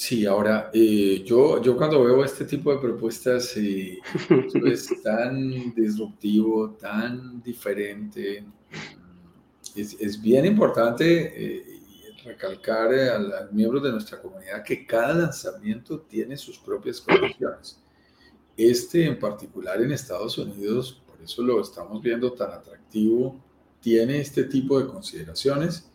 Sí, 0.01 0.25
ahora, 0.25 0.71
eh, 0.73 1.23
yo, 1.25 1.61
yo 1.61 1.75
cuando 1.75 2.01
veo 2.01 2.23
este 2.23 2.45
tipo 2.45 2.71
de 2.71 2.77
propuestas 2.79 3.57
eh, 3.57 3.99
es 4.65 4.89
tan 5.03 5.73
disruptivo, 5.75 6.69
tan 6.79 7.43
diferente, 7.43 8.45
es, 9.75 9.97
es 9.99 10.21
bien 10.21 10.45
importante 10.45 11.33
eh, 11.35 11.81
recalcar 12.23 12.93
a 12.93 13.19
los 13.19 13.51
miembros 13.51 13.83
de 13.83 13.91
nuestra 13.91 14.21
comunidad 14.21 14.63
que 14.63 14.87
cada 14.87 15.13
lanzamiento 15.13 15.99
tiene 15.99 16.37
sus 16.37 16.57
propias 16.59 17.01
condiciones. 17.01 17.83
Este 18.55 19.05
en 19.05 19.19
particular 19.19 19.81
en 19.81 19.91
Estados 19.91 20.37
Unidos, 20.37 21.03
por 21.05 21.21
eso 21.21 21.43
lo 21.43 21.59
estamos 21.59 22.01
viendo 22.01 22.31
tan 22.31 22.51
atractivo, 22.53 23.37
tiene 23.81 24.21
este 24.21 24.45
tipo 24.45 24.79
de 24.79 24.87
consideraciones 24.87 25.91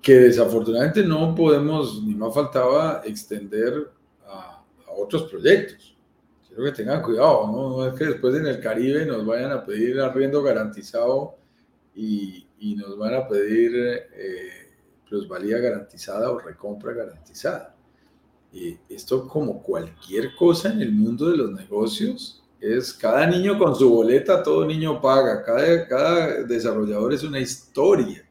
que 0.00 0.14
desafortunadamente 0.14 1.02
no 1.02 1.34
podemos, 1.34 2.02
ni 2.02 2.14
más 2.14 2.34
faltaba, 2.34 3.02
extender 3.04 3.90
a, 4.26 4.62
a 4.86 4.92
otros 4.96 5.24
proyectos. 5.24 5.96
quiero 6.48 6.64
que 6.64 6.72
tengan 6.72 7.02
cuidado, 7.02 7.46
¿no? 7.46 7.70
no 7.70 7.86
es 7.86 7.94
que 7.94 8.06
después 8.06 8.34
en 8.34 8.46
el 8.46 8.60
Caribe 8.60 9.04
nos 9.04 9.24
vayan 9.26 9.52
a 9.52 9.64
pedir 9.64 10.00
arriendo 10.00 10.42
garantizado 10.42 11.36
y, 11.94 12.46
y 12.58 12.74
nos 12.76 12.96
van 12.96 13.14
a 13.14 13.28
pedir 13.28 13.72
eh, 13.74 14.70
plusvalía 15.08 15.58
garantizada 15.58 16.30
o 16.30 16.38
recompra 16.38 16.92
garantizada. 16.92 17.76
Y 18.52 18.78
esto 18.88 19.28
como 19.28 19.62
cualquier 19.62 20.34
cosa 20.34 20.72
en 20.72 20.80
el 20.80 20.92
mundo 20.92 21.30
de 21.30 21.36
los 21.36 21.52
negocios, 21.52 22.42
es 22.58 22.92
cada 22.92 23.26
niño 23.26 23.58
con 23.58 23.74
su 23.74 23.88
boleta, 23.88 24.42
todo 24.42 24.66
niño 24.66 25.00
paga, 25.00 25.42
cada, 25.42 25.86
cada 25.86 26.42
desarrollador 26.44 27.14
es 27.14 27.22
una 27.22 27.40
historia 27.40 28.26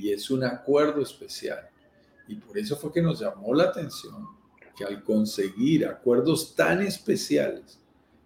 y 0.00 0.12
es 0.12 0.30
un 0.30 0.44
acuerdo 0.44 1.02
especial. 1.02 1.68
Y 2.26 2.36
por 2.36 2.56
eso 2.56 2.76
fue 2.76 2.90
que 2.90 3.02
nos 3.02 3.20
llamó 3.20 3.54
la 3.54 3.64
atención 3.64 4.26
que 4.74 4.84
al 4.84 5.02
conseguir 5.04 5.86
acuerdos 5.86 6.54
tan 6.54 6.80
especiales 6.80 7.78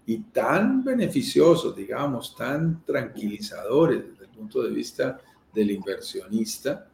y 0.06 0.18
tan 0.18 0.84
beneficiosos, 0.84 1.74
digamos, 1.74 2.36
tan 2.36 2.84
tranquilizadores 2.84 4.04
desde 4.08 4.24
el 4.26 4.30
punto 4.30 4.62
de 4.62 4.70
vista 4.70 5.20
del 5.52 5.72
inversionista, 5.72 6.88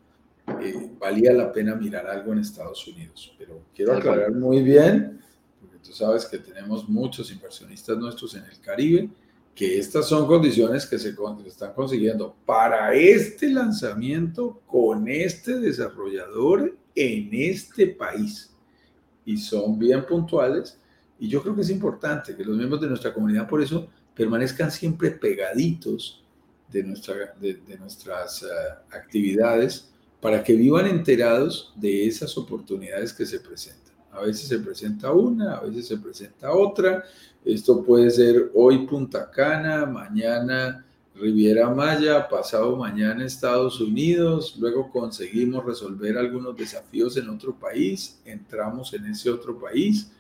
eh, 0.63 0.91
valía 0.99 1.33
la 1.35 1.53
pena 1.53 1.75
mirar 1.75 2.07
algo 2.07 2.33
en 2.33 2.39
Estados 2.39 2.87
Unidos. 2.87 3.35
Pero 3.37 3.61
quiero 3.75 3.97
aclarar 3.97 4.33
muy 4.33 4.63
bien, 4.63 5.21
porque 5.61 5.77
tú 5.79 5.93
sabes 5.93 6.25
que 6.25 6.39
tenemos 6.39 6.89
muchos 6.89 7.31
inversionistas 7.31 7.99
nuestros 7.99 8.35
en 8.35 8.45
el 8.45 8.59
Caribe, 8.61 9.11
que 9.55 9.79
estas 9.79 10.09
son 10.09 10.27
condiciones 10.27 10.87
que 10.87 10.99
se 10.99 11.15
están 11.47 11.75
consiguiendo 11.75 12.35
para 12.47 12.95
este 12.95 13.51
lanzamiento 13.51 14.63
con 14.67 15.09
este 15.09 15.59
desarrollador 15.59 16.77
en 16.95 17.29
este 17.33 17.89
país. 17.89 18.51
Y 19.25 19.37
son 19.37 19.79
bien 19.79 20.07
puntuales. 20.07 20.79
Y 21.19 21.29
yo 21.29 21.43
creo 21.43 21.55
que 21.55 21.61
es 21.61 21.71
importante 21.71 22.35
que 22.35 22.45
los 22.45 22.57
miembros 22.57 22.81
de 22.81 22.89
nuestra 22.89 23.13
comunidad 23.13 23.49
por 23.49 23.63
eso 23.63 23.89
permanezcan 24.15 24.71
siempre 24.71 25.11
pegaditos 25.11 26.25
de, 26.69 26.83
nuestra, 26.83 27.35
de, 27.41 27.77
nuestras 27.79 28.43
eh, 28.43 28.47
actividades 28.93 29.91
para 30.21 30.43
que 30.43 30.55
vivan 30.55 30.87
enterados 30.87 31.73
de 31.77 32.07
esas 32.07 32.37
oportunidades 32.39 33.13
que 33.13 33.27
se 33.27 33.41
presentan. 33.41 33.90
A 34.13 34.23
veces 34.23 34.49
se 34.49 34.59
presenta 34.59 35.13
una, 35.13 35.55
a 35.55 35.61
veces 35.61 35.89
se 35.89 35.97
presenta 35.99 36.53
otra. 36.53 37.05
Esto 37.45 37.83
puede 37.83 38.11
ser 38.11 38.51
hoy 38.55 38.87
Punta 38.87 39.31
Cana, 39.31 39.87
mañana 39.87 40.85
Riviera 41.15 41.69
Maya, 41.71 42.29
pasado 42.29 42.77
mañana 42.77 43.25
Estados 43.25 43.81
Unidos, 43.81 44.57
luego 44.59 44.91
conseguimos 44.91 45.65
resolver 45.65 46.17
algunos 46.17 46.57
desafíos 46.57 47.17
en 47.17 47.29
otro 47.29 47.55
país, 47.55 48.21
entramos 48.25 48.95
en 48.95 49.07
ese 49.07 49.31
otro 49.31 49.59
país. 49.59 50.11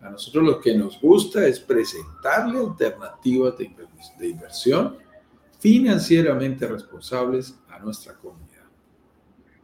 A 0.00 0.10
nosotros 0.10 0.44
lo 0.44 0.60
que 0.60 0.76
nos 0.76 1.00
gusta 1.00 1.46
es 1.46 1.58
presentarle 1.58 2.58
alternativas 2.60 3.54
de 3.56 4.28
inversión 4.28 4.96
financieramente 5.58 6.68
responsables 6.68 7.54
a 7.68 7.78
nuestra 7.78 8.14
comunidad. 8.14 8.44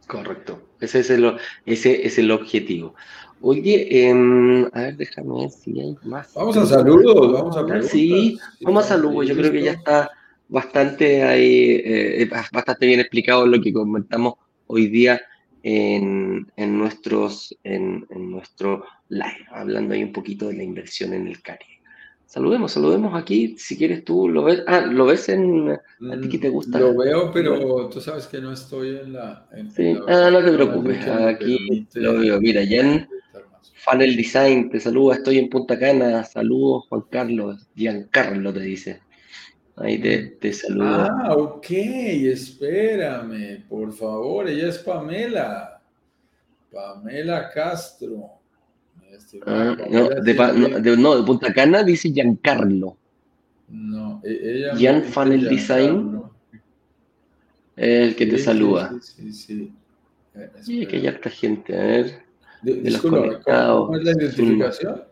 Correcto, 0.07 0.59
ese 0.79 0.99
es 0.99 1.09
el, 1.11 1.37
ese 1.65 2.05
es 2.05 2.17
el 2.17 2.31
objetivo. 2.31 2.95
Oye, 3.41 4.07
em, 4.07 4.65
a 4.71 4.81
ver, 4.81 4.97
déjame 4.97 5.41
ver 5.41 5.49
si 5.49 5.79
hay 5.79 5.95
más. 6.03 6.33
Vamos 6.35 6.57
a 6.57 6.65
saludos, 6.65 7.33
vamos 7.33 7.57
a 7.57 7.65
preguntas. 7.65 7.91
Sí, 7.91 8.37
vamos 8.61 8.85
a 8.85 8.89
saludos. 8.89 9.27
Yo 9.27 9.35
creo 9.35 9.51
que 9.51 9.63
ya 9.63 9.71
está 9.71 10.11
bastante 10.47 11.23
ahí, 11.23 11.81
eh, 11.83 12.29
bastante 12.51 12.85
bien 12.85 12.99
explicado 12.99 13.47
lo 13.47 13.59
que 13.59 13.73
comentamos 13.73 14.35
hoy 14.67 14.87
día 14.87 15.19
en, 15.63 16.51
en 16.55 16.77
nuestros, 16.77 17.57
en, 17.63 18.05
en, 18.09 18.31
nuestro 18.31 18.83
live, 19.09 19.45
hablando 19.51 19.93
ahí 19.93 20.03
un 20.03 20.13
poquito 20.13 20.47
de 20.47 20.55
la 20.55 20.63
inversión 20.63 21.13
en 21.13 21.27
el 21.27 21.41
Caribe. 21.41 21.81
Saludemos, 22.25 22.71
saludemos 22.71 23.13
aquí. 23.13 23.55
Si 23.57 23.77
quieres 23.77 24.05
tú, 24.05 24.29
lo 24.29 24.43
ves. 24.43 24.63
Ah, 24.65 24.81
¿lo 24.81 25.05
ves 25.05 25.27
en. 25.27 25.69
¿A 25.71 26.21
ti 26.21 26.29
que 26.29 26.37
te 26.37 26.47
gusta? 26.47 26.79
Lo 26.79 26.97
veo, 26.97 27.29
pero 27.29 27.89
tú 27.89 27.99
sabes 27.99 28.25
que 28.27 28.39
no 28.39 28.53
estoy 28.53 28.99
en 28.99 29.13
la. 29.13 29.49
sí, 29.75 29.97
ah, 30.07 30.29
no 30.31 30.41
te 30.41 30.53
preocupes. 30.53 31.05
Aquí 31.07 31.85
lo 31.95 32.19
veo. 32.19 32.39
Mira, 32.39 32.61
Jan 32.65 33.05
Funnel 33.83 34.15
Design 34.15 34.69
te 34.69 34.79
saluda. 34.79 35.15
Estoy 35.15 35.39
en 35.39 35.49
Punta 35.49 35.77
Cana. 35.77 36.23
Saludos, 36.23 36.85
Juan 36.87 37.03
Carlos. 37.09 37.67
Giancarlo 37.75 38.53
te 38.53 38.59
dice. 38.59 39.01
Ahí 39.75 39.97
te, 39.97 40.19
te 40.39 40.53
saluda. 40.53 41.09
Ah, 41.23 41.35
ok. 41.35 41.65
Espérame, 41.71 43.65
por 43.67 43.91
favor. 43.91 44.47
Ella 44.47 44.67
es 44.67 44.77
Pamela. 44.77 45.81
Pamela 46.71 47.49
Castro. 47.49 48.29
Ah, 49.47 49.75
no, 49.89 50.09
de, 50.09 50.97
no, 50.97 51.15
de, 51.17 51.23
Punta 51.23 51.51
Cana 51.51 51.83
dice 51.83 52.11
Giancarlo. 52.11 52.97
No, 53.67 54.21
e, 54.23 54.39
ella. 54.43 54.75
Gian 54.75 55.03
Funnel 55.03 55.49
Design. 55.49 56.21
El 57.75 58.15
que 58.15 58.27
te 58.27 58.37
saluda. 58.37 58.93
Sí, 59.01 59.33
sí. 59.33 59.73
sí. 60.61 60.85
que 60.85 61.01
ya 61.01 61.09
harta 61.09 61.31
gente, 61.31 61.75
a 61.75 61.83
ver. 61.83 62.30
De, 62.61 62.97
¿cómo, 63.01 63.25
es 63.95 64.03
la 64.03 64.11
identificación? 64.11 65.03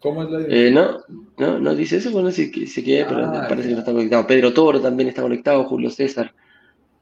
¿Cómo 0.00 0.22
es 0.22 0.30
la 0.30 0.40
identificación? 0.40 0.68
Eh, 0.68 0.70
no, 0.70 1.00
no, 1.38 1.58
no 1.58 1.74
dice 1.74 1.96
eso, 1.96 2.10
bueno, 2.10 2.30
sí, 2.30 2.66
sí 2.66 2.84
que, 2.84 3.04
pero 3.08 3.26
ah, 3.26 3.46
parece 3.48 3.68
que 3.68 3.74
no 3.74 3.80
está 3.80 3.92
conectado. 3.92 4.26
Pedro 4.26 4.52
Toro 4.52 4.80
también 4.80 5.08
está 5.08 5.22
conectado, 5.22 5.64
Julio 5.64 5.90
César, 5.90 6.32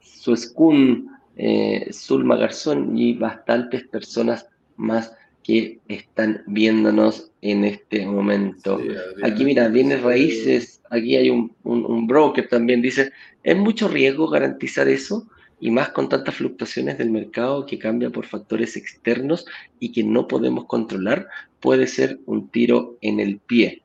Suescun, 0.01 1.09
eh, 1.35 1.89
Zulma 1.93 2.35
Garzón 2.37 2.97
y 2.97 3.13
bastantes 3.13 3.87
personas 3.87 4.47
más 4.77 5.13
que 5.43 5.79
están 5.87 6.43
viéndonos 6.47 7.31
en 7.41 7.63
este 7.63 8.05
momento. 8.05 8.79
aquí 9.23 9.45
mira, 9.45 9.67
viene 9.69 9.97
raíces, 9.97 10.81
aquí 10.89 11.15
hay 11.15 11.29
un, 11.29 11.55
un, 11.63 12.07
broker 12.07 12.49
también, 12.49 12.81
dice, 12.81 13.11
¿es 13.43 13.55
mucho 13.55 13.87
riesgo 13.87 14.27
garantizar 14.27 14.87
eso? 14.87 15.27
Y 15.59 15.71
más 15.71 15.89
con 15.89 16.07
tantas 16.07 16.35
fluctuaciones 16.35 16.97
del 16.97 17.09
mercado 17.09 17.65
que 17.65 17.79
cambia 17.79 18.09
por 18.09 18.25
factores 18.25 18.77
externos 18.77 19.45
y 19.79 19.91
que 19.91 20.03
no 20.03 20.27
podemos 20.27 20.65
controlar, 20.65 21.27
puede 21.59 21.87
ser 21.87 22.19
un 22.25 22.49
tiro 22.49 22.97
en 23.01 23.19
el 23.19 23.39
pie. 23.39 23.81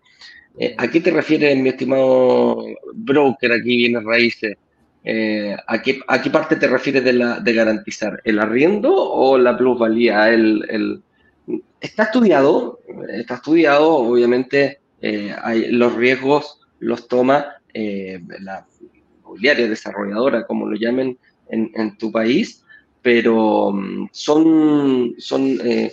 Eh, 0.59 0.75
¿A 0.77 0.89
qué 0.89 1.01
te 1.01 1.11
refieres, 1.11 1.57
mi 1.57 1.71
estimado 1.71 2.67
broker? 2.95 3.53
Aquí 3.53 3.77
viene 3.77 4.01
raíces. 4.01 4.57
Eh, 5.05 5.57
¿a, 5.67 5.83
qué, 5.83 6.01
¿a, 6.07 6.23
qué, 6.23 6.31
parte 6.31 6.57
te 6.57 6.69
refieres 6.69 7.05
de, 7.05 7.15
la, 7.15 7.41
de 7.41 7.53
garantizar? 7.55 8.21
¿El 8.25 8.39
arriendo 8.39 8.95
o 8.95 9.39
la 9.39 9.57
plusvalía? 9.57 10.31
El, 10.31 11.03
Está 11.81 12.05
estudiado, 12.05 12.79
está 13.09 13.35
estudiado, 13.35 13.97
obviamente 13.97 14.79
eh, 15.01 15.35
los 15.71 15.97
riesgos 15.97 16.61
los 16.79 17.09
toma 17.09 17.57
eh, 17.75 18.23
la 18.39 18.65
inmobiliaria 19.19 19.69
desarrolladora, 19.69 20.47
como 20.47 20.67
lo 20.67 20.77
llamen 20.77 21.19
en, 21.53 21.97
tu 21.99 22.11
país, 22.11 22.65
pero 23.03 23.73
mm, 23.73 24.09
son, 24.11 25.15
son, 25.19 25.59
eh, 25.65 25.93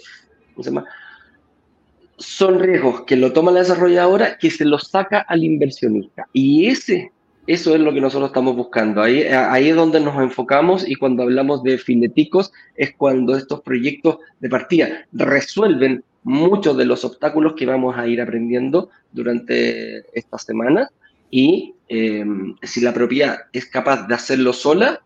son 2.17 2.59
riesgos 2.59 3.01
que 3.01 3.15
lo 3.15 3.31
toma 3.33 3.51
la 3.51 3.59
desarrolladora 3.59 4.37
que 4.37 4.49
se 4.49 4.65
los 4.65 4.87
saca 4.87 5.19
al 5.19 5.43
inversionista. 5.43 6.27
Y 6.33 6.67
ese 6.67 7.11
eso 7.49 7.73
es 7.73 7.81
lo 7.81 7.91
que 7.91 7.99
nosotros 7.99 8.29
estamos 8.29 8.55
buscando. 8.55 9.01
Ahí, 9.01 9.23
ahí 9.23 9.69
es 9.69 9.75
donde 9.75 9.99
nos 9.99 10.15
enfocamos 10.21 10.87
y 10.87 10.93
cuando 10.93 11.23
hablamos 11.23 11.63
de 11.63 11.79
fileticos 11.79 12.51
es 12.75 12.93
cuando 12.95 13.35
estos 13.35 13.61
proyectos 13.61 14.19
de 14.39 14.49
partida 14.49 15.07
resuelven 15.13 16.03
muchos 16.21 16.77
de 16.77 16.85
los 16.85 17.03
obstáculos 17.03 17.53
que 17.57 17.65
vamos 17.65 17.97
a 17.97 18.05
ir 18.05 18.21
aprendiendo 18.21 18.91
durante 19.11 20.05
esta 20.15 20.37
semana 20.37 20.89
y 21.31 21.73
em, 21.87 22.55
si 22.61 22.81
la 22.81 22.93
propiedad 22.93 23.39
es 23.51 23.65
capaz 23.65 24.07
de 24.07 24.13
hacerlo 24.13 24.53
sola, 24.53 25.01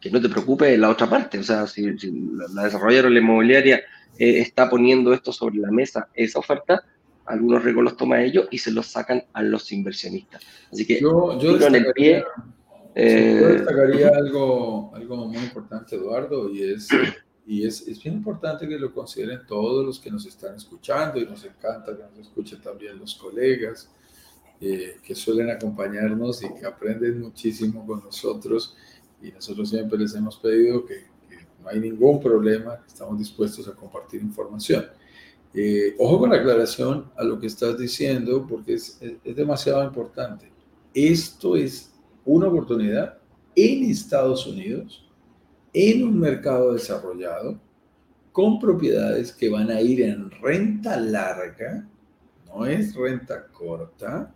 que 0.00 0.10
no 0.10 0.20
te 0.20 0.28
preocupe 0.28 0.76
la 0.78 0.90
otra 0.90 1.08
parte. 1.08 1.38
O 1.38 1.42
sea, 1.42 1.66
si, 1.66 1.82
la 2.54 2.64
desarrolladora 2.64 3.10
la 3.10 3.20
inmobiliaria 3.20 3.78
eh, 4.18 4.40
está 4.40 4.68
poniendo 4.68 5.12
esto 5.12 5.32
sobre 5.32 5.56
la 5.56 5.70
mesa, 5.70 6.08
esa 6.14 6.38
oferta, 6.38 6.84
algunos 7.26 7.62
riesgos 7.62 7.84
los 7.84 7.96
toma 7.96 8.22
ellos 8.22 8.48
y 8.50 8.58
se 8.58 8.70
los 8.70 8.86
sacan 8.86 9.24
a 9.32 9.42
los 9.42 9.70
inversionistas. 9.72 10.42
Así 10.72 10.86
que 10.86 11.00
yo, 11.00 11.38
yo 11.38 11.56
destacaría, 11.56 12.24
eh, 12.94 13.56
destacaría 13.58 14.08
algo, 14.08 14.92
algo 14.94 15.16
muy 15.28 15.38
importante, 15.38 15.96
Eduardo, 15.96 16.50
y 16.50 16.62
es 16.62 16.88
y 17.46 17.66
es, 17.66 17.88
es, 17.88 18.00
bien 18.00 18.14
importante 18.16 18.68
que 18.68 18.78
lo 18.78 18.92
consideren 18.92 19.40
todos 19.44 19.84
los 19.84 19.98
que 19.98 20.08
nos 20.08 20.24
están 20.24 20.54
escuchando 20.54 21.18
y 21.18 21.26
nos 21.26 21.44
encanta 21.44 21.96
que 21.96 22.02
nos 22.02 22.18
escuchen 22.18 22.60
también 22.60 22.96
los 22.96 23.16
colegas 23.16 23.90
eh, 24.60 24.98
que 25.02 25.14
suelen 25.14 25.50
acompañarnos 25.50 26.44
y 26.44 26.54
que 26.54 26.66
aprenden 26.66 27.20
muchísimo 27.20 27.86
con 27.86 28.04
nosotros 28.04 28.76
y 29.22 29.30
nosotros 29.32 29.68
siempre 29.68 29.98
les 29.98 30.14
hemos 30.14 30.36
pedido 30.36 30.84
que, 30.84 31.06
que 31.28 31.36
no 31.62 31.68
hay 31.68 31.80
ningún 31.80 32.20
problema, 32.20 32.78
estamos 32.86 33.18
dispuestos 33.18 33.68
a 33.68 33.72
compartir 33.72 34.20
información. 34.22 34.86
Eh, 35.52 35.96
ojo 35.98 36.20
con 36.20 36.30
la 36.30 36.36
aclaración 36.36 37.10
a 37.16 37.24
lo 37.24 37.38
que 37.40 37.48
estás 37.48 37.76
diciendo, 37.76 38.46
porque 38.48 38.74
es, 38.74 39.00
es, 39.24 39.36
demasiado 39.36 39.82
importante. 39.84 40.50
Esto 40.94 41.56
es 41.56 41.92
una 42.24 42.46
oportunidad 42.46 43.18
en 43.56 43.90
Estados 43.90 44.46
Unidos, 44.46 45.04
en 45.72 46.04
un 46.04 46.20
mercado 46.20 46.72
desarrollado, 46.72 47.58
con 48.32 48.60
propiedades 48.60 49.32
que 49.32 49.48
van 49.48 49.70
a 49.70 49.80
ir 49.80 50.02
en 50.02 50.30
renta 50.30 50.96
larga, 50.98 51.88
no 52.46 52.64
es 52.64 52.94
renta 52.94 53.46
corta 53.48 54.32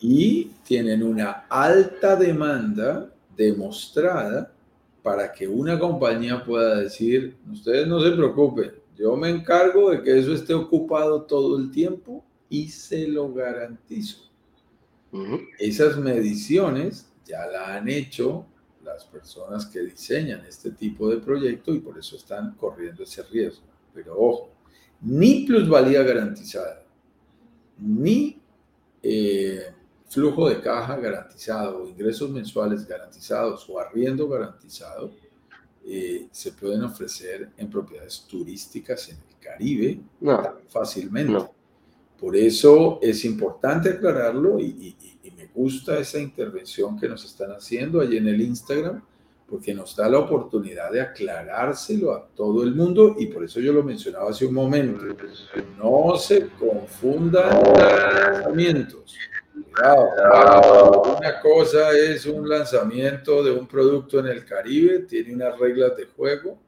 y 0.00 0.50
tienen 0.64 1.02
una 1.02 1.46
alta 1.48 2.16
demanda 2.16 3.10
demostrada 3.36 4.52
para 5.02 5.32
que 5.32 5.46
una 5.46 5.78
compañía 5.78 6.42
pueda 6.44 6.80
decir, 6.80 7.36
ustedes 7.52 7.86
no 7.86 8.00
se 8.00 8.10
preocupen, 8.10 8.72
yo 8.96 9.16
me 9.16 9.30
encargo 9.30 9.90
de 9.90 10.02
que 10.02 10.18
eso 10.18 10.32
esté 10.32 10.54
ocupado 10.54 11.22
todo 11.22 11.58
el 11.58 11.70
tiempo 11.70 12.24
y 12.48 12.68
se 12.68 13.06
lo 13.06 13.32
garantizo. 13.32 14.24
Esas 15.58 15.96
mediciones 15.96 17.10
ya 17.24 17.46
la 17.46 17.76
han 17.76 17.88
hecho 17.88 18.46
las 18.84 19.04
personas 19.04 19.66
que 19.66 19.80
diseñan 19.80 20.44
este 20.46 20.70
tipo 20.70 21.08
de 21.08 21.18
proyecto 21.18 21.74
y 21.74 21.80
por 21.80 21.98
eso 21.98 22.16
están 22.16 22.54
corriendo 22.54 23.02
ese 23.02 23.22
riesgo. 23.22 23.64
Pero 23.94 24.18
ojo, 24.18 24.50
ni 25.00 25.46
plusvalía 25.46 26.02
garantizada, 26.02 26.82
ni 27.78 28.40
eh, 29.02 29.72
flujo 30.16 30.48
de 30.48 30.62
caja 30.62 30.96
garantizado, 30.96 31.86
ingresos 31.86 32.30
mensuales 32.30 32.88
garantizados 32.88 33.68
o 33.68 33.78
arriendo 33.78 34.26
garantizado 34.26 35.10
eh, 35.86 36.28
se 36.30 36.52
pueden 36.52 36.84
ofrecer 36.84 37.50
en 37.58 37.68
propiedades 37.68 38.24
turísticas 38.26 39.10
en 39.10 39.16
el 39.16 39.36
Caribe 39.38 40.00
fácilmente. 40.70 41.44
Por 42.18 42.34
eso 42.34 42.98
es 43.02 43.26
importante 43.26 43.90
aclararlo 43.90 44.58
y, 44.58 44.96
me 45.36 45.48
gusta 45.54 45.98
esa 45.98 46.18
intervención 46.18 46.98
que 46.98 47.08
nos 47.10 47.22
están 47.26 47.50
haciendo 47.50 48.00
allí 48.00 48.16
en 48.16 48.28
el 48.28 48.40
Instagram, 48.40 49.02
porque 49.46 49.74
nos 49.74 49.94
da 49.94 50.08
la 50.08 50.20
oportunidad 50.20 50.90
de 50.90 51.02
aclarárselo 51.02 52.14
a 52.14 52.26
todo 52.34 52.62
el 52.62 52.74
mundo 52.74 53.16
y 53.18 53.26
por 53.26 53.44
eso 53.44 53.60
yo 53.60 53.70
lo 53.74 53.82
mencionaba 53.82 54.30
hace 54.30 54.46
un 54.46 54.54
momento. 54.54 55.04
No 55.76 56.16
se 56.16 56.48
confundan 56.58 57.50
lanzamientos. 57.74 59.14
Una 59.56 61.40
cosa 61.40 61.92
es 61.92 62.26
un 62.26 62.48
lanzamiento 62.48 63.42
de 63.42 63.50
un 63.50 63.66
producto 63.66 64.18
en 64.18 64.26
el 64.26 64.44
Caribe, 64.44 65.00
tiene 65.00 65.34
unas 65.34 65.58
reglas 65.58 65.96
de 65.96 66.06
juego 66.06 66.58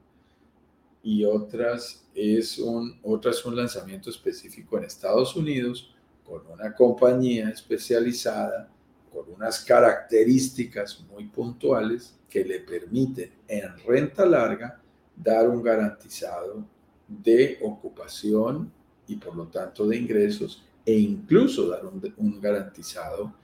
y 1.03 1.25
otras 1.25 2.07
es 2.15 2.59
un, 2.59 2.99
otra 3.03 3.31
es 3.31 3.45
un 3.45 3.57
lanzamiento 3.57 4.11
específico 4.11 4.79
en 4.79 4.85
Estados 4.85 5.37
Unidos 5.37 5.95
con 6.25 6.47
una 6.47 6.75
compañía 6.75 7.49
especializada, 7.51 8.69
con 9.13 9.31
unas 9.33 9.61
características 9.65 11.01
muy 11.11 11.27
puntuales 11.27 12.15
que 12.29 12.45
le 12.45 12.61
permiten 12.61 13.33
en 13.47 13.79
renta 13.87 14.27
larga 14.27 14.81
dar 15.17 15.49
un 15.49 15.63
garantizado 15.63 16.65
de 17.07 17.59
ocupación 17.63 18.71
y 19.07 19.17
por 19.17 19.35
lo 19.35 19.47
tanto 19.49 19.87
de 19.87 19.97
ingresos 19.97 20.63
e 20.89 20.99
incluso 21.01 21.69
dar 21.69 21.83
un, 21.85 22.41
garantizado 22.41 23.35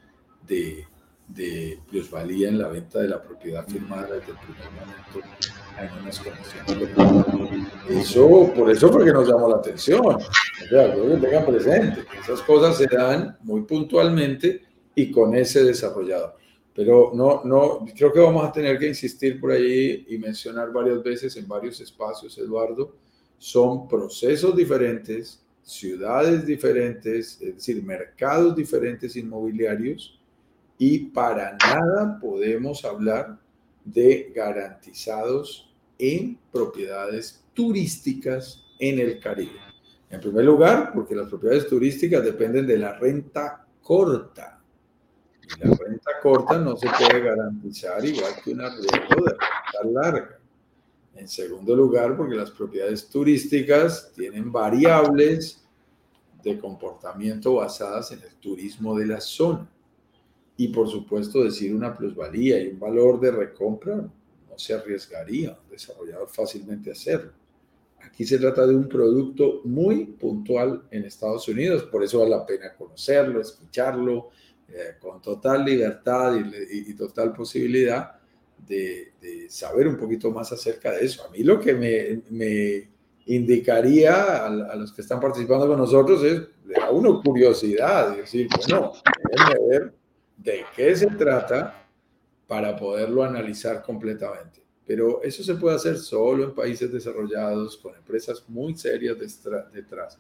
de, 0.49 0.87
de 1.29 1.79
plusvalía 1.91 2.49
en 2.49 2.59
la 2.59 2.69
venta 2.69 3.01
de 3.01 3.09
la 3.09 3.23
propiedad 3.23 3.69
firmada 3.69 4.15
desde 4.15 4.33
el 4.33 4.39
primer 4.39 4.71
momento 4.71 5.21
en 5.79 6.01
unas 6.01 6.21
condiciones. 6.21 8.01
Eso, 8.03 8.51
por 8.57 8.71
eso 8.71 8.91
fue 8.91 9.05
que 9.05 9.13
nos 9.13 9.29
llamó 9.29 9.51
la 9.51 9.57
atención. 9.57 10.07
O 10.07 10.19
sea, 10.71 10.95
que 10.95 11.01
tengan 11.21 11.45
presente. 11.45 12.07
Esas 12.19 12.41
cosas 12.41 12.79
se 12.79 12.87
dan 12.87 13.37
muy 13.43 13.61
puntualmente 13.65 14.63
y 14.95 15.11
con 15.11 15.35
ese 15.35 15.65
desarrollado. 15.65 16.37
Pero 16.75 17.13
no, 17.15 17.43
no, 17.45 17.85
creo 17.95 18.11
que 18.11 18.21
vamos 18.21 18.43
a 18.43 18.53
tener 18.53 18.79
que 18.79 18.89
insistir 18.89 19.39
por 19.39 19.53
ahí 19.53 20.07
y 20.09 20.17
mencionar 20.17 20.73
varias 20.73 21.03
veces 21.03 21.37
en 21.37 21.47
varios 21.47 21.79
espacios, 21.83 22.39
Eduardo. 22.39 22.97
Son 23.37 23.87
procesos 23.87 24.57
diferentes, 24.57 25.44
ciudades 25.65 26.47
diferentes, 26.47 27.41
es 27.41 27.55
decir, 27.57 27.83
mercados 27.83 28.55
diferentes 28.55 29.17
inmobiliarios 29.17 30.21
y 30.79 30.99
para 31.07 31.57
nada 31.57 32.19
podemos 32.21 32.85
hablar 32.85 33.39
de 33.85 34.33
garantizados 34.35 35.75
en 35.99 36.39
propiedades 36.53 37.43
turísticas 37.55 38.63
en 38.79 38.99
el 38.99 39.21
Caribe. 39.21 39.59
En 40.11 40.21
primer 40.21 40.45
lugar, 40.45 40.93
porque 40.93 41.15
las 41.15 41.29
propiedades 41.29 41.67
turísticas 41.67 42.23
dependen 42.23 42.67
de 42.67 42.79
la 42.79 42.99
renta 42.99 43.67
corta. 43.83 44.61
La 45.61 45.75
renta 45.75 46.11
corta 46.23 46.59
no 46.59 46.77
se 46.77 46.89
puede 46.89 47.21
garantizar 47.21 48.05
igual 48.05 48.33
que 48.43 48.53
una 48.53 48.71
de 48.71 48.87
renta 48.89 49.85
larga. 49.93 50.39
En 51.17 51.29
segundo 51.29 51.77
lugar, 51.77 52.17
porque 52.17 52.35
las 52.35 52.51
propiedades 52.51 53.09
turísticas 53.09 54.13
tienen 54.15 54.51
variables 54.51 55.65
de 56.43 56.59
comportamiento 56.59 57.55
basadas 57.55 58.13
en 58.13 58.21
el 58.21 58.35
turismo 58.37 58.97
de 58.97 59.07
la 59.07 59.21
zona 59.21 59.69
y 60.57 60.69
por 60.69 60.89
supuesto 60.89 61.43
decir 61.43 61.75
una 61.75 61.97
plusvalía 61.97 62.61
y 62.63 62.69
un 62.69 62.79
valor 62.79 63.19
de 63.21 63.31
recompra 63.31 63.97
no 63.97 64.59
se 64.59 64.75
arriesgaría 64.75 65.51
un 65.51 65.71
desarrollador 65.71 66.29
fácilmente 66.29 66.91
a 66.91 66.93
hacerlo. 66.93 67.33
Aquí 68.03 68.25
se 68.25 68.39
trata 68.39 68.67
de 68.67 68.75
un 68.75 68.89
producto 68.89 69.63
muy 69.65 70.05
puntual 70.05 70.85
en 70.91 71.05
Estados 71.05 71.49
Unidos, 71.49 71.85
por 71.85 72.05
eso 72.05 72.19
vale 72.21 72.31
la 72.31 72.47
pena 72.47 72.75
conocerlo, 72.75 73.41
escucharlo 73.41 74.29
eh, 74.69 74.97
con 75.01 75.21
total 75.21 75.65
libertad 75.65 76.37
y, 76.71 76.95
total 76.95 77.33
posibilidad 77.33 78.13
de, 78.59 79.13
saber 79.49 79.87
un 79.87 79.97
poquito 79.97 80.31
más 80.31 80.51
acerca 80.53 80.93
de 80.93 81.05
eso. 81.05 81.25
A 81.25 81.31
mí 81.31 81.43
lo 81.43 81.61
que 81.61 81.75
me, 81.75 82.23
me 82.31 82.89
indicaría 83.27 84.47
a, 84.47 84.77
los 84.77 84.93
que 84.93 85.03
están 85.03 85.21
participando 85.21 85.67
con 85.67 85.79
nosotros 85.79 86.23
es, 86.25 86.43
da 86.65 86.91
uno 86.91 87.23
curiosidad, 87.23 88.17
decir, 88.17 88.49
bueno, 88.69 88.93
déjenme 89.31 89.69
ver 89.69 89.95
de 90.37 90.65
qué 90.75 90.95
se 90.97 91.07
trata 91.07 91.87
para 92.47 92.77
poderlo 92.77 93.23
analizar 93.23 93.83
completamente. 93.83 94.63
Pero 94.87 95.23
eso 95.23 95.43
se 95.43 95.55
puede 95.55 95.77
hacer 95.77 95.97
solo 95.97 96.45
en 96.45 96.55
países 96.55 96.93
desarrollados, 96.93 97.79
con 97.79 97.95
empresas 97.95 98.45
muy 98.49 98.77
serias 98.77 99.17
detrás. 99.73 100.19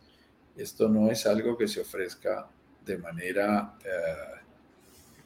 Esto 0.56 0.88
no 0.88 1.10
es 1.10 1.26
algo 1.26 1.56
que 1.56 1.68
se 1.68 1.80
ofrezca 1.80 2.48
de 2.84 2.96
manera 2.96 3.74
eh, 3.84 4.43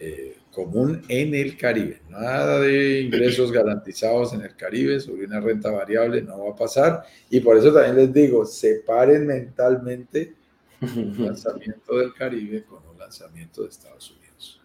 eh, 0.01 0.37
común 0.53 1.03
en 1.09 1.35
el 1.35 1.57
Caribe. 1.57 2.03
Nada 2.09 2.61
de 2.61 3.01
ingresos 3.03 3.53
garantizados 3.53 4.33
en 4.33 4.43
el 4.43 4.55
Caribe 4.57 5.01
sobre 5.01 5.27
una 5.27 5.41
renta 5.41 5.71
variable 5.71 6.23
no 6.23 6.45
va 6.45 6.51
a 6.53 6.57
pasar. 6.57 7.05
Y 7.31 7.41
por 7.41 7.57
eso 7.57 7.73
también 7.73 7.97
les 7.97 8.13
digo, 8.13 8.45
separen 8.45 9.27
mentalmente 9.27 10.35
un 10.81 11.15
lanzamiento 11.27 11.99
del 11.99 12.13
Caribe 12.15 12.65
con 12.65 12.79
un 12.89 12.99
lanzamiento 12.99 13.63
de 13.63 13.69
Estados 13.69 14.11
Unidos. 14.11 14.61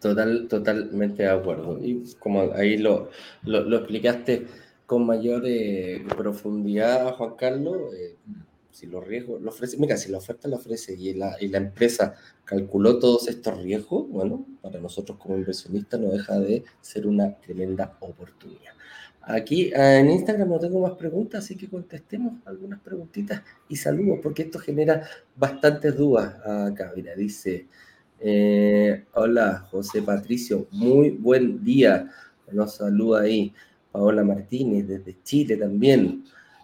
Total, 0.00 0.48
totalmente 0.48 1.22
de 1.22 1.30
acuerdo. 1.30 1.78
Y 1.82 2.02
como 2.18 2.52
ahí 2.54 2.76
lo, 2.76 3.10
lo, 3.44 3.76
explicaste 3.76 4.46
con 4.86 5.06
mayor 5.06 5.42
eh, 5.46 6.04
profundidad, 6.16 7.14
Juan 7.14 7.36
Carlos, 7.36 7.94
eh, 7.94 8.16
si 8.72 8.86
los 8.86 9.06
riesgos, 9.06 9.40
lo 9.40 9.50
ofrece, 9.50 9.76
mira, 9.76 9.96
si 9.96 10.10
la 10.10 10.18
oferta 10.18 10.48
la 10.48 10.56
ofrece 10.56 10.94
y 10.94 11.12
la, 11.12 11.36
empresa 11.38 12.14
calculó 12.44 12.98
todos 12.98 13.28
estos 13.28 13.62
riesgos, 13.62 14.08
bueno, 14.08 14.46
para 14.62 14.80
nosotros 14.80 15.18
como 15.18 15.36
inversionistas 15.36 16.00
no 16.00 16.10
deja 16.10 16.40
de 16.40 16.64
ser 16.80 17.06
una 17.06 17.36
tremenda 17.38 17.96
oportunidad. 18.00 18.72
Aquí 19.20 19.72
ah, 19.74 19.98
en 19.98 20.10
Instagram 20.10 20.48
no 20.48 20.58
tengo 20.58 20.80
más 20.80 20.92
preguntas, 20.92 21.44
así 21.44 21.56
que 21.56 21.68
contestemos 21.68 22.34
algunas 22.44 22.80
preguntitas 22.80 23.42
y 23.68 23.76
saludos, 23.76 24.18
porque 24.22 24.42
esto 24.42 24.58
genera 24.58 25.06
bastantes 25.36 25.96
dudas 25.96 26.34
acá. 26.44 26.92
Mira, 26.96 27.14
dice... 27.14 27.68
Eh, 28.24 29.04
hola, 29.14 29.66
José 29.68 30.00
Patricio, 30.00 30.68
muy 30.70 31.10
buen 31.10 31.64
día. 31.64 32.08
Nos 32.52 32.76
saluda 32.76 33.22
ahí 33.22 33.52
Paola 33.90 34.22
Martínez 34.22 34.86
desde 34.86 35.20
Chile 35.24 35.56
también. 35.56 36.22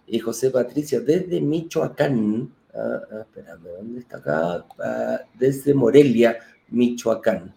Y 0.08 0.18
José 0.18 0.50
Patricio 0.50 1.02
desde 1.02 1.40
Michoacán. 1.40 2.52
Ah, 2.74 3.00
ah, 3.12 3.56
¿dónde 3.78 4.00
está 4.00 4.18
acá? 4.18 4.66
Ah, 4.78 5.20
desde 5.38 5.74
Morelia, 5.74 6.38
Michoacán. 6.68 7.54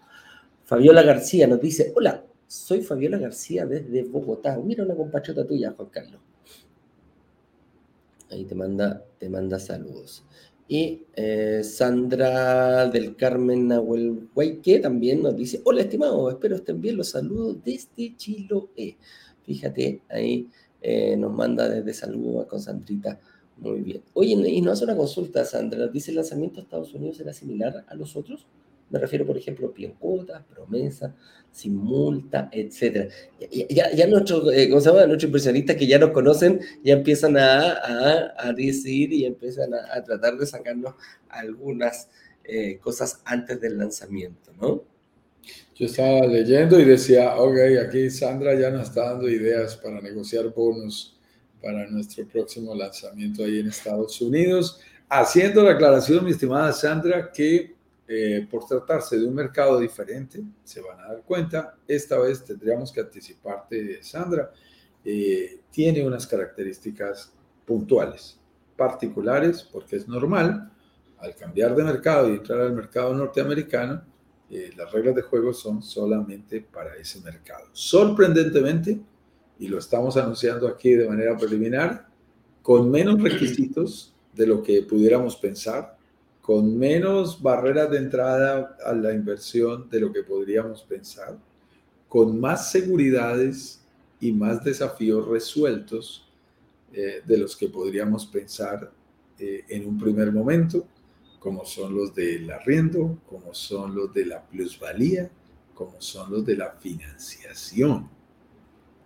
Fabiola 0.66 1.04
García 1.04 1.48
nos 1.48 1.62
dice, 1.62 1.92
hola, 1.96 2.24
soy 2.48 2.82
Fabiola 2.82 3.18
García 3.18 3.66
desde 3.66 4.04
Bogotá. 4.04 4.58
Mira 4.58 4.84
una 4.84 4.96
compatriota 4.96 5.46
tuya, 5.46 5.72
Juan 5.72 5.90
Carlos. 5.90 6.22
Ahí 8.30 8.46
te 8.46 8.56
manda, 8.56 9.04
te 9.18 9.30
manda 9.30 9.60
saludos. 9.60 10.24
Y 10.68 11.04
eh, 11.16 11.62
Sandra 11.64 12.88
del 12.88 13.18
Carmen 13.18 13.68
Nahuel 13.68 14.30
Huayque 14.34 14.80
también 14.80 15.22
nos 15.22 15.36
dice, 15.36 15.62
hola 15.66 15.82
estimado, 15.82 16.30
espero 16.30 16.56
estén 16.56 16.80
bien, 16.80 16.96
los 16.96 17.10
saludos 17.10 17.58
desde 17.66 18.16
Chiloé. 18.16 18.96
Fíjate, 19.46 20.02
ahí 20.10 20.48
eh, 20.82 21.16
nos 21.16 21.32
manda 21.32 21.70
desde 21.70 21.94
saludos 21.94 22.48
con 22.48 22.60
Sandrita. 22.60 23.20
Muy 23.58 23.82
bien. 23.82 24.02
Oye, 24.14 24.32
y 24.32 24.62
nos 24.62 24.74
hace 24.74 24.86
una 24.86 24.98
consulta, 24.98 25.46
Sandra. 25.46 25.88
¿Dice 25.88 26.12
el 26.12 26.18
lanzamiento 26.18 26.56
de 26.56 26.62
Estados 26.64 26.94
Unidos 26.94 27.20
era 27.20 27.34
similar 27.34 27.86
a 27.88 27.96
los 27.96 28.16
otros? 28.16 28.48
Me 28.90 29.00
refiero, 29.00 29.26
por 29.26 29.38
ejemplo, 29.38 29.68
a 29.70 30.00
cuotas, 30.00 30.44
promesa, 30.44 31.16
sin 31.52 31.76
multa, 31.76 32.50
etc. 32.52 33.10
Ya, 33.70 33.92
ya, 33.94 34.08
nuestros, 34.08 34.52
eh, 34.54 34.70
¿cómo 34.70 34.82
se 34.82 34.90
llama? 34.90 35.06
nuestros 35.06 35.30
inversionistas 35.30 35.78
que 35.78 35.88
ya 35.88 35.98
nos 35.98 36.12
conocen 36.12 36.60
ya 36.84 36.94
empiezan 36.94 37.38
a, 37.38 37.72
a, 37.72 38.34
a 38.38 38.54
decir 38.54 39.14
y 39.14 39.26
empiezan 39.26 39.74
a, 39.74 40.04
tratar 40.04 40.38
de 40.38 40.46
sacarnos 40.46 40.96
algunas 41.30 42.10
eh, 42.44 42.80
cosas 42.80 43.22
antes 43.24 43.62
del 43.62 43.78
lanzamiento, 43.78 44.52
¿no? 44.60 44.84
Yo 45.76 45.86
estaba 45.86 46.28
leyendo 46.28 46.80
y 46.80 46.86
decía, 46.86 47.36
ok, 47.36 47.58
aquí 47.86 48.10
Sandra 48.10 48.54
ya 48.54 48.70
nos 48.70 48.90
está 48.90 49.12
dando 49.12 49.30
ideas 49.30 49.76
para 49.78 50.00
negociar 50.02 50.54
bonos 50.54 51.18
para 51.62 51.88
nuestro 51.88 52.28
próximo 52.28 52.76
lanzamiento 52.76 53.44
ahí 53.44 53.60
en 53.60 53.68
Estados 53.68 54.20
Unidos, 54.22 54.80
haciendo 55.10 55.64
la 55.64 55.72
aclaración, 55.72 56.26
mi 56.26 56.32
estimada 56.32 56.72
Sandra, 56.74 57.32
que 57.32 57.76
eh, 58.08 58.48
por 58.50 58.66
tratarse 58.66 59.18
de 59.18 59.26
un 59.26 59.34
mercado 59.34 59.80
diferente, 59.80 60.44
se 60.64 60.82
van 60.82 61.00
a 61.00 61.08
dar 61.08 61.22
cuenta, 61.24 61.78
esta 61.88 62.20
vez 62.20 62.44
tendríamos 62.44 62.92
que 62.92 63.00
anticiparte, 63.00 64.04
Sandra, 64.04 64.52
eh, 65.06 65.62
tiene 65.72 66.06
unas 66.06 66.28
características 66.28 67.32
puntuales, 67.66 68.38
particulares, 68.76 69.64
porque 69.64 69.96
es 69.96 70.08
normal, 70.08 70.72
al 71.20 71.36
cambiar 71.36 71.76
de 71.76 71.84
mercado 71.84 72.30
y 72.30 72.34
entrar 72.34 72.62
al 72.62 72.74
mercado 72.74 73.14
norteamericano, 73.14 74.04
eh, 74.52 74.72
las 74.76 74.92
reglas 74.92 75.16
de 75.16 75.22
juego 75.22 75.54
son 75.54 75.82
solamente 75.82 76.60
para 76.60 76.98
ese 76.98 77.22
mercado. 77.22 77.70
Sorprendentemente, 77.72 79.00
y 79.60 79.70
lo 79.70 79.80
estamos 79.80 80.18
anunciando 80.18 80.68
aquí 80.68 80.92
de 80.92 81.08
manera 81.08 81.38
preliminar, 81.38 82.08
con 82.62 82.92
menos 82.92 83.22
requisitos 83.22 84.14
de 84.36 84.46
lo 84.46 84.62
que 84.62 84.82
pudiéramos 84.82 85.38
pensar, 85.38 85.98
con 86.42 86.78
menos 86.78 87.42
barreras 87.42 87.90
de 87.92 88.00
entrada 88.00 88.78
a 88.86 88.92
la 88.92 89.14
inversión 89.14 89.90
de 89.90 90.02
lo 90.02 90.12
que 90.12 90.24
podríamos 90.24 90.84
pensar, 90.84 91.38
con 92.10 92.38
más 92.38 92.72
seguridades 92.72 93.82
y 94.20 94.34
más 94.34 94.62
desafíos 94.64 95.28
resueltos 95.30 96.28
eh, 96.92 97.22
de 97.26 97.38
los 97.38 97.56
que 97.56 97.70
podríamos 97.70 98.26
pensar 98.26 98.92
eh, 99.40 99.64
en 99.70 99.88
un 99.88 99.98
primer 99.98 100.30
momento, 100.30 100.86
como 101.42 101.66
son 101.66 101.96
los 101.96 102.14
del 102.14 102.52
arriendo, 102.52 103.18
como 103.28 103.52
son 103.52 103.96
los 103.96 104.14
de 104.14 104.28
la 104.28 104.46
plusvalía, 104.46 105.28
como 105.74 106.00
son 106.00 106.32
los 106.32 106.46
de 106.46 106.56
la 106.56 106.74
financiación. 106.74 108.08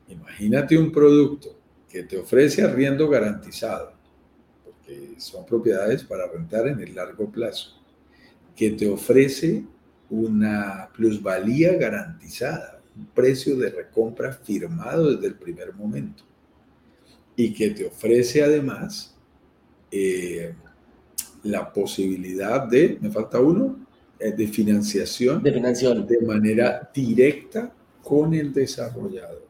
Imagínate 0.10 0.78
un 0.78 0.92
producto 0.92 1.58
que 1.88 2.04
te 2.04 2.18
ofrece 2.18 2.62
arriendo 2.62 3.08
garantizado, 3.08 3.94
que 4.86 5.16
son 5.18 5.46
propiedades 5.46 6.04
para 6.04 6.28
rentar 6.28 6.68
en 6.68 6.82
el 6.82 6.94
largo 6.94 7.32
plazo, 7.32 7.82
que 8.54 8.72
te 8.72 8.90
ofrece 8.90 9.64
una 10.10 10.90
plusvalía 10.94 11.76
garantizada, 11.78 12.82
un 12.98 13.06
precio 13.06 13.56
de 13.56 13.70
recompra 13.70 14.34
firmado 14.34 15.16
desde 15.16 15.28
el 15.28 15.36
primer 15.36 15.74
momento, 15.74 16.26
y 17.38 17.54
que 17.54 17.70
te 17.70 17.86
ofrece 17.86 18.44
además 18.44 19.16
eh, 19.90 20.54
la 21.46 21.72
posibilidad 21.72 22.68
de, 22.68 22.98
me 23.02 23.10
falta 23.10 23.40
uno, 23.40 23.86
eh, 24.20 24.32
de 24.32 24.48
financiación, 24.48 25.42
de 25.44 25.54
financiación 25.54 26.06
de 26.08 26.22
manera 26.22 26.90
directa 26.94 27.72
con 28.02 28.34
el 28.34 28.54
desarrollador. 28.54 29.46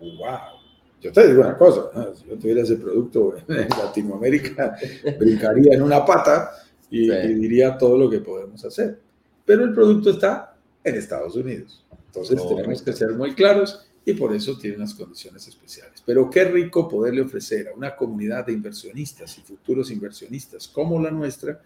¡Wow! 0.00 0.56
Yo 1.00 1.12
te 1.12 1.28
digo 1.28 1.42
una 1.42 1.56
cosa, 1.56 1.90
si 2.14 2.28
yo 2.28 2.36
tuviera 2.36 2.62
ese 2.62 2.76
producto 2.76 3.36
en 3.48 3.68
Latinoamérica, 3.68 4.76
brincaría 5.18 5.74
en 5.74 5.82
una 5.82 6.04
pata 6.04 6.50
y, 6.90 7.08
diría 7.08 7.76
todo 7.76 7.96
lo 7.98 8.10
que 8.10 8.20
podemos 8.20 8.64
hacer. 8.64 8.98
Pero 9.44 9.64
el 9.64 9.72
producto 9.72 10.10
está 10.10 10.56
en 10.82 10.94
Estados 10.94 11.36
Unidos. 11.36 11.84
Entonces 12.06 12.40
tenemos 12.48 12.82
que 12.82 12.92
ser 12.92 13.12
muy 13.12 13.34
claros 13.34 13.86
y 14.06 14.14
por 14.14 14.34
eso 14.34 14.56
tiene 14.56 14.76
unas 14.76 14.94
condiciones 14.94 15.46
especiales. 15.48 16.02
Pero 16.06 16.30
qué 16.30 16.44
rico 16.44 16.88
poderle 16.88 17.20
ofrecer 17.20 17.68
a 17.68 17.74
una 17.74 17.94
comunidad 17.94 18.46
de 18.46 18.52
inversionistas 18.52 19.36
y 19.36 19.42
futuros 19.42 19.90
inversionistas 19.90 20.68
como 20.68 21.02
la 21.02 21.10
nuestra 21.10 21.60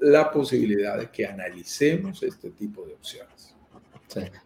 la 0.00 0.30
posibilidad 0.30 0.98
de 0.98 1.10
que 1.10 1.26
analicemos 1.26 2.22
este 2.22 2.50
tipo 2.50 2.84
de 2.84 2.94
opciones. 2.94 3.54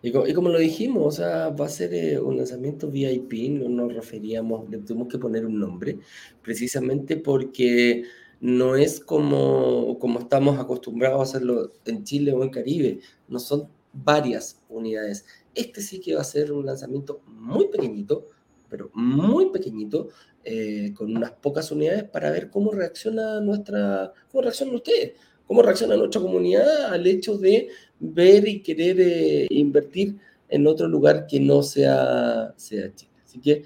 Y, 0.03 0.13
como, 0.13 0.49
lo 0.49 0.59
dijimos, 0.59 1.07
o 1.07 1.11
sea, 1.11 1.51
va 1.51 1.67
a 1.67 1.69
ser 1.69 1.93
eh, 1.93 2.19
un 2.19 2.39
lanzamiento 2.39 2.89
VIP, 2.89 3.51
no 3.51 3.69
nos 3.69 3.95
referíamos, 3.95 4.69
le 4.71 4.79
tuvimos 4.79 5.09
que 5.09 5.19
poner 5.19 5.45
un 5.45 5.59
nombre, 5.59 5.99
precisamente 6.43 7.17
porque 7.19 8.05
no 8.41 8.77
es 8.77 8.99
como, 8.99 9.99
como 9.99 10.21
estamos 10.21 10.59
acostumbrados 10.59 11.21
a 11.21 11.23
hacerlo 11.23 11.73
en 11.85 12.03
Chile 12.05 12.33
o 12.33 12.43
en 12.43 12.51
Caribe, 12.51 13.01
no 13.29 13.39
son 13.39 13.69
varias 13.93 14.59
unidades. 14.71 15.27
Este 15.59 15.83
sí 15.83 15.99
que 15.99 16.15
va 16.15 16.21
a 16.21 16.25
ser 16.25 16.53
un 16.53 16.65
lanzamiento 16.65 17.21
muy 17.27 17.67
pequeñito, 17.67 18.27
pero 18.71 18.93
muy 18.95 19.51
pequeñito, 19.51 20.09
eh, 20.45 20.93
con 20.97 21.17
unas 21.17 21.33
pocas 21.33 21.73
unidades 21.73 22.05
para 22.05 22.31
ver 22.31 22.49
cómo 22.49 22.71
reacciona 22.71 23.41
nuestra, 23.41 24.13
cómo 24.31 24.43
reaccionan 24.43 24.77
ustedes, 24.77 25.15
cómo 25.49 25.63
reacciona 25.63 25.97
nuestra 25.97 26.21
comunidad 26.21 26.93
al 26.93 27.05
hecho 27.09 27.37
de 27.37 27.71
ver 27.99 28.47
y 28.47 28.61
querer 28.63 29.01
eh, 29.01 29.47
invertir 29.51 30.17
en 30.49 30.65
otro 30.65 30.87
lugar 30.87 31.27
que 31.27 31.41
no 31.41 31.65
sea, 31.65 32.55
Chile. 32.57 33.11
Así 33.25 33.41
que 33.41 33.65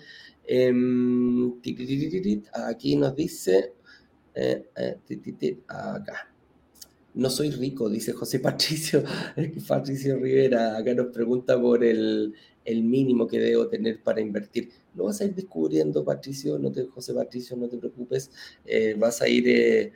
aquí 2.55 2.97
nos 2.97 3.14
dice, 3.14 3.74
acá. 5.68 6.31
No 7.14 7.30
soy 7.30 7.50
rico, 7.50 7.88
dice 7.88 8.12
José 8.12 8.38
Patricio, 8.40 9.02
Patricio 9.68 10.18
Rivera. 10.18 10.76
Acá 10.76 10.94
nos 10.94 11.08
pregunta 11.08 11.60
por 11.60 11.84
el, 11.84 12.34
el, 12.64 12.82
mínimo 12.82 13.26
que 13.26 13.38
debo 13.38 13.68
tener 13.68 14.02
para 14.02 14.20
invertir. 14.20 14.70
Lo 14.94 15.04
vas 15.04 15.20
a 15.20 15.24
ir 15.24 15.34
descubriendo, 15.34 16.04
Patricio, 16.04 16.58
no 16.58 16.72
te, 16.72 16.86
José 16.86 17.14
Patricio, 17.14 17.56
no 17.56 17.68
te 17.68 17.76
preocupes. 17.78 18.30
vas 18.98 19.22
a 19.22 19.28
ir 19.28 19.92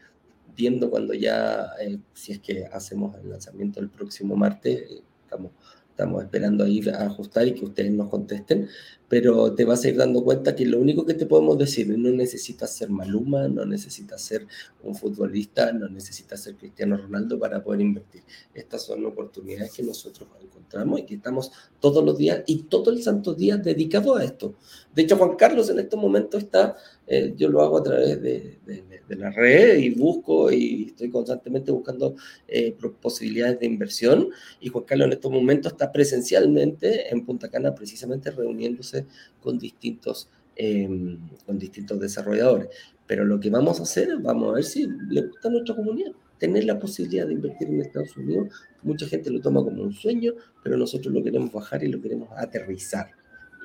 viendo 0.56 0.90
cuando 0.90 1.14
ya, 1.14 1.70
eh, 1.80 1.98
si 2.14 2.32
es 2.32 2.40
que 2.40 2.64
hacemos 2.64 3.16
el 3.18 3.30
lanzamiento 3.30 3.80
el 3.80 3.90
próximo 3.90 4.34
martes, 4.36 4.90
eh, 4.90 5.02
estamos, 5.22 5.52
estamos 5.90 6.24
esperando 6.24 6.64
ahí 6.64 6.80
a 6.88 7.06
ajustar 7.06 7.46
y 7.46 7.54
que 7.54 7.66
ustedes 7.66 7.92
nos 7.92 8.08
contesten, 8.08 8.68
pero 9.08 9.54
te 9.54 9.64
vas 9.64 9.84
a 9.84 9.88
ir 9.88 9.96
dando 9.96 10.24
cuenta 10.24 10.54
que 10.56 10.66
lo 10.66 10.80
único 10.80 11.06
que 11.06 11.14
te 11.14 11.26
podemos 11.26 11.56
decir, 11.58 11.88
no 11.96 12.10
necesitas 12.10 12.74
ser 12.74 12.90
Maluma, 12.90 13.46
no 13.48 13.64
necesitas 13.64 14.20
ser 14.20 14.46
un 14.82 14.94
futbolista, 14.94 15.72
no 15.72 15.88
necesitas 15.88 16.42
ser 16.42 16.56
Cristiano 16.56 16.96
Ronaldo 16.96 17.38
para 17.38 17.62
poder 17.62 17.82
invertir. 17.82 18.22
Estas 18.52 18.82
son 18.82 19.04
oportunidades 19.06 19.72
que 19.72 19.82
nosotros 19.82 20.28
encontramos 20.42 21.00
y 21.00 21.04
que 21.04 21.14
estamos 21.14 21.52
todos 21.80 22.04
los 22.04 22.18
días 22.18 22.42
y 22.46 22.64
todo 22.64 22.90
el 22.90 23.02
santo 23.02 23.34
día 23.34 23.56
dedicado 23.56 24.16
a 24.16 24.24
esto. 24.24 24.54
De 24.94 25.02
hecho, 25.02 25.16
Juan 25.16 25.36
Carlos 25.36 25.70
en 25.70 25.78
este 25.78 25.96
momento 25.96 26.38
está, 26.38 26.76
eh, 27.06 27.34
yo 27.36 27.48
lo 27.48 27.60
hago 27.62 27.78
a 27.78 27.82
través 27.82 28.20
de, 28.20 28.58
de, 28.64 29.16
la 29.16 29.30
red 29.30 29.78
y 29.78 29.90
busco 29.90 30.50
y 30.50 30.86
estoy 30.88 31.10
constantemente 31.10 31.70
buscando 31.70 32.16
eh, 32.48 32.76
posibilidades 33.00 33.60
de 33.60 33.66
inversión. 33.66 34.30
Y 34.60 34.68
Juan 34.68 34.84
Carlos 34.84 35.06
en 35.06 35.12
estos 35.12 35.30
momentos 35.30 35.72
está 35.72 35.92
presencialmente 35.92 37.12
en 37.12 37.24
Punta 37.24 37.48
Cana, 37.48 37.74
precisamente 37.74 38.30
reuniéndose 38.30 38.95
con 39.40 39.58
distintos, 39.58 40.28
em, 40.56 41.18
con 41.44 41.58
distintos 41.58 42.00
desarrolladores. 42.00 42.68
Pero 43.06 43.24
lo 43.24 43.38
que 43.38 43.50
vamos 43.50 43.80
a 43.80 43.84
hacer, 43.84 44.16
vamos 44.18 44.50
a 44.50 44.54
ver 44.54 44.64
si 44.64 44.86
le 45.08 45.22
gusta 45.22 45.48
a 45.48 45.50
nuestra 45.52 45.74
comunidad 45.74 46.12
tener 46.38 46.64
la 46.64 46.78
posibilidad 46.78 47.26
de 47.26 47.34
invertir 47.34 47.68
en 47.68 47.80
Estados 47.80 48.16
Unidos. 48.16 48.48
Mucha 48.82 49.06
gente 49.06 49.30
lo 49.30 49.40
toma 49.40 49.62
como 49.64 49.82
un 49.82 49.92
sueño, 49.92 50.34
pero 50.62 50.76
nosotros 50.76 51.12
lo 51.12 51.22
queremos 51.22 51.50
bajar 51.52 51.82
y 51.82 51.88
lo 51.88 52.00
queremos 52.00 52.28
aterrizar. 52.36 53.10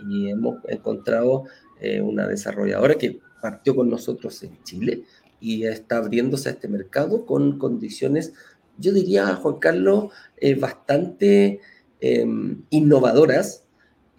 Y 0.09 0.29
hemos 0.29 0.63
encontrado 0.67 1.45
eh, 1.79 2.01
una 2.01 2.27
desarrolladora 2.27 2.95
que 2.95 3.19
partió 3.41 3.75
con 3.75 3.89
nosotros 3.89 4.41
en 4.43 4.61
Chile 4.63 5.03
y 5.39 5.63
está 5.63 5.97
abriéndose 5.97 6.49
a 6.49 6.51
este 6.53 6.67
mercado 6.67 7.25
con 7.25 7.57
condiciones, 7.57 8.33
yo 8.77 8.93
diría, 8.93 9.35
Juan 9.35 9.57
Carlos, 9.59 10.13
eh, 10.37 10.55
bastante 10.55 11.59
em, 11.99 12.63
innovadoras 12.69 13.65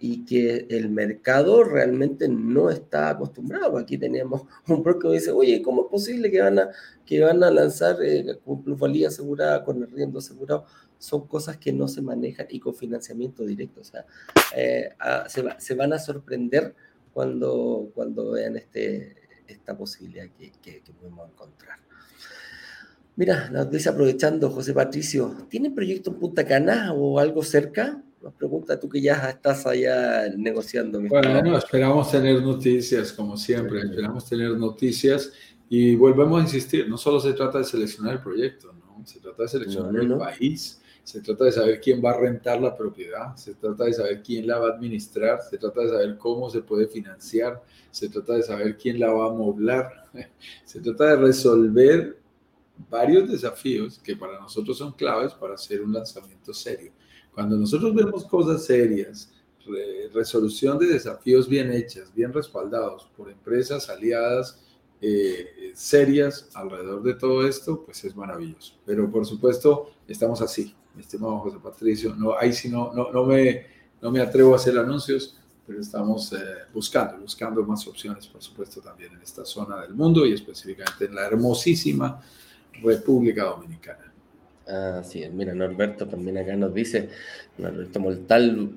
y 0.05 0.25
que 0.25 0.67
el 0.69 0.89
mercado 0.89 1.63
realmente 1.63 2.27
no 2.27 2.69
está 2.69 3.11
acostumbrado. 3.11 3.77
Aquí 3.77 3.97
tenemos 3.97 4.41
un 4.67 4.83
broker 4.83 5.11
que 5.11 5.17
dice, 5.17 5.31
oye, 5.31 5.61
¿cómo 5.61 5.83
es 5.83 5.87
posible 5.89 6.29
que 6.29 6.41
van 6.41 6.59
a, 6.59 6.71
que 7.05 7.21
van 7.21 7.41
a 7.41 7.49
lanzar 7.49 8.03
eh, 8.03 8.37
con 8.43 8.61
plusvalía 8.61 9.07
asegurada, 9.07 9.63
con 9.63 9.81
el 9.81 9.89
riendo 9.89 10.19
asegurado? 10.19 10.65
Son 10.97 11.25
cosas 11.25 11.55
que 11.55 11.71
no 11.71 11.87
se 11.87 12.01
manejan 12.01 12.47
y 12.49 12.59
con 12.59 12.75
financiamiento 12.75 13.45
directo. 13.45 13.79
O 13.79 13.83
sea, 13.85 14.05
eh, 14.53 14.89
se, 15.29 15.41
se, 15.59 15.73
van 15.73 15.93
a 15.93 15.99
sorprender 15.99 16.75
cuando, 17.13 17.89
cuando 17.95 18.31
vean 18.31 18.57
este, 18.57 19.15
esta 19.47 19.77
posibilidad 19.77 20.25
que, 20.37 20.51
que, 20.61 20.81
podemos 20.99 21.29
encontrar. 21.29 21.79
Mira, 23.15 23.49
nos 23.51 23.71
dice 23.71 23.87
aprovechando 23.87 24.49
José 24.49 24.73
Patricio, 24.73 25.47
¿tienen 25.47 25.73
proyecto 25.73 26.11
en 26.11 26.19
Punta 26.19 26.45
Cana 26.45 26.91
o 26.91 27.19
algo 27.19 27.41
cerca? 27.41 28.03
Nos 28.23 28.33
pregunta 28.33 28.79
tú 28.79 28.87
que 28.87 29.01
ya 29.01 29.29
estás 29.29 29.65
allá 29.65 30.29
negociando. 30.35 31.01
Bueno, 31.01 31.57
esperamos 31.57 32.09
tener 32.09 32.41
noticias, 32.41 33.11
como 33.11 33.35
siempre, 33.35 33.81
esperamos 33.81 34.25
tener 34.25 34.51
noticias 34.51 35.31
y 35.69 35.95
volvemos 35.95 36.39
a 36.39 36.43
insistir, 36.43 36.87
no 36.87 36.97
solo 36.97 37.19
se 37.19 37.33
trata 37.33 37.57
de 37.57 37.65
seleccionar 37.65 38.13
el 38.13 38.21
proyecto, 38.21 38.73
¿no? 38.73 39.05
se 39.05 39.19
trata 39.19 39.43
de 39.43 39.49
seleccionar 39.49 39.95
el 39.95 40.17
país 40.17 40.79
se 41.03 41.21
trata 41.21 41.45
de 41.45 41.51
saber 41.51 41.81
quién 41.81 42.01
va 42.03 42.11
a 42.11 42.17
rentar 42.17 42.61
la 42.61 42.75
propiedad, 42.75 43.35
se 43.35 43.55
trata 43.55 43.85
de 43.85 43.93
saber 43.93 44.23
quién 44.23 44.47
la 44.47 44.57
va 44.57 44.69
a 44.69 44.71
administrar, 44.71 45.41
se 45.41 45.57
trata 45.57 45.81
de 45.81 45.89
saber 45.89 46.17
cómo 46.17 46.49
se 46.49 46.61
puede 46.61 46.87
financiar, 46.87 47.61
se 47.91 48.07
trata 48.07 48.33
de 48.33 48.43
saber 48.43 48.77
quién 48.77 48.99
la 48.99 49.11
va 49.11 49.27
a 49.27 49.33
moblar, 49.33 50.05
se 50.65 50.79
trata 50.79 51.07
de 51.07 51.15
resolver 51.17 52.17
varios 52.89 53.29
desafíos 53.29 53.99
que 53.99 54.15
para 54.15 54.39
nosotros 54.39 54.77
son 54.77 54.93
claves 54.93 55.33
para 55.33 55.55
hacer 55.55 55.81
un 55.81 55.93
lanzamiento 55.93 56.53
serio. 56.53 56.93
Cuando 57.33 57.57
nosotros 57.57 57.93
vemos 57.95 58.25
cosas 58.25 58.65
serias, 58.65 59.31
resolución 60.13 60.77
de 60.77 60.87
desafíos 60.87 61.47
bien 61.47 61.71
hechas, 61.71 62.13
bien 62.13 62.33
respaldados 62.33 63.07
por 63.15 63.29
empresas 63.29 63.89
aliadas 63.89 64.59
eh, 65.01 65.71
serias 65.73 66.49
alrededor 66.53 67.03
de 67.03 67.15
todo 67.15 67.45
esto, 67.45 67.83
pues 67.83 68.03
es 68.05 68.15
maravilloso. 68.15 68.75
Pero 68.85 69.11
por 69.11 69.25
supuesto, 69.25 69.91
estamos 70.07 70.41
así, 70.41 70.73
mi 70.95 71.01
estimado 71.01 71.39
José 71.39 71.57
Patricio. 71.61 72.15
No, 72.15 72.37
ahí 72.37 72.53
sí 72.53 72.69
no, 72.69 72.93
no, 72.93 73.25
me, 73.25 73.65
no 74.01 74.11
me 74.11 74.21
atrevo 74.21 74.53
a 74.53 74.55
hacer 74.55 74.77
anuncios, 74.77 75.37
pero 75.67 75.81
estamos 75.81 76.31
eh, 76.33 76.37
buscando, 76.73 77.17
buscando 77.17 77.63
más 77.63 77.85
opciones, 77.87 78.27
por 78.27 78.41
supuesto, 78.41 78.79
también 78.79 79.13
en 79.13 79.21
esta 79.21 79.43
zona 79.43 79.81
del 79.81 79.93
mundo 79.93 80.25
y 80.25 80.33
específicamente 80.33 81.05
en 81.05 81.15
la 81.15 81.25
hermosísima 81.25 82.21
República 82.81 83.43
Dominicana. 83.43 84.12
Así 84.65 85.23
es, 85.23 85.31
mira, 85.31 85.53
Norberto 85.53 86.07
también 86.07 86.37
acá 86.37 86.55
nos 86.55 86.73
dice, 86.73 87.09
Norberto 87.57 87.99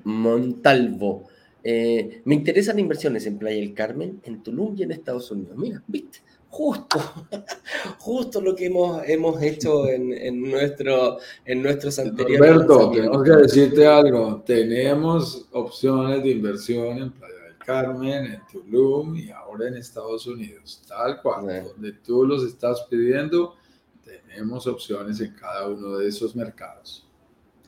Montalvo, 0.03 1.27
eh, 1.63 2.21
me 2.25 2.35
interesan 2.35 2.79
inversiones 2.79 3.25
en 3.25 3.37
Playa 3.37 3.57
del 3.57 3.73
Carmen, 3.73 4.21
en 4.23 4.43
Tulum 4.43 4.75
y 4.77 4.83
en 4.83 4.91
Estados 4.91 5.31
Unidos. 5.31 5.57
Mira, 5.57 5.81
viste, 5.87 6.19
justo, 6.49 6.99
justo 7.99 8.41
lo 8.41 8.55
que 8.55 8.65
hemos, 8.65 9.01
hemos 9.07 9.41
hecho 9.41 9.87
en, 9.87 10.13
en, 10.13 10.41
nuestro, 10.41 11.19
en 11.45 11.63
nuestros 11.63 11.99
anteriores. 11.99 12.39
Norberto, 12.39 12.91
tenemos 12.91 13.23
que 13.23 13.31
decirte 13.31 13.85
algo, 13.87 14.43
tenemos 14.45 15.47
opciones 15.53 16.21
de 16.23 16.29
inversión 16.29 16.97
en 16.97 17.11
Playa 17.11 17.43
del 17.45 17.57
Carmen, 17.57 18.25
en 18.25 18.41
Tulum 18.51 19.15
y 19.15 19.29
ahora 19.29 19.69
en 19.69 19.75
Estados 19.75 20.27
Unidos, 20.27 20.83
tal 20.87 21.21
cual, 21.21 21.63
donde 21.63 21.93
tú 21.93 22.25
los 22.25 22.43
estás 22.43 22.85
pidiendo 22.89 23.55
tenemos 24.07 24.65
opciones 24.67 25.19
en 25.19 25.33
cada 25.33 25.67
uno 25.67 25.97
de 25.97 26.07
esos 26.07 26.35
mercados. 26.35 27.05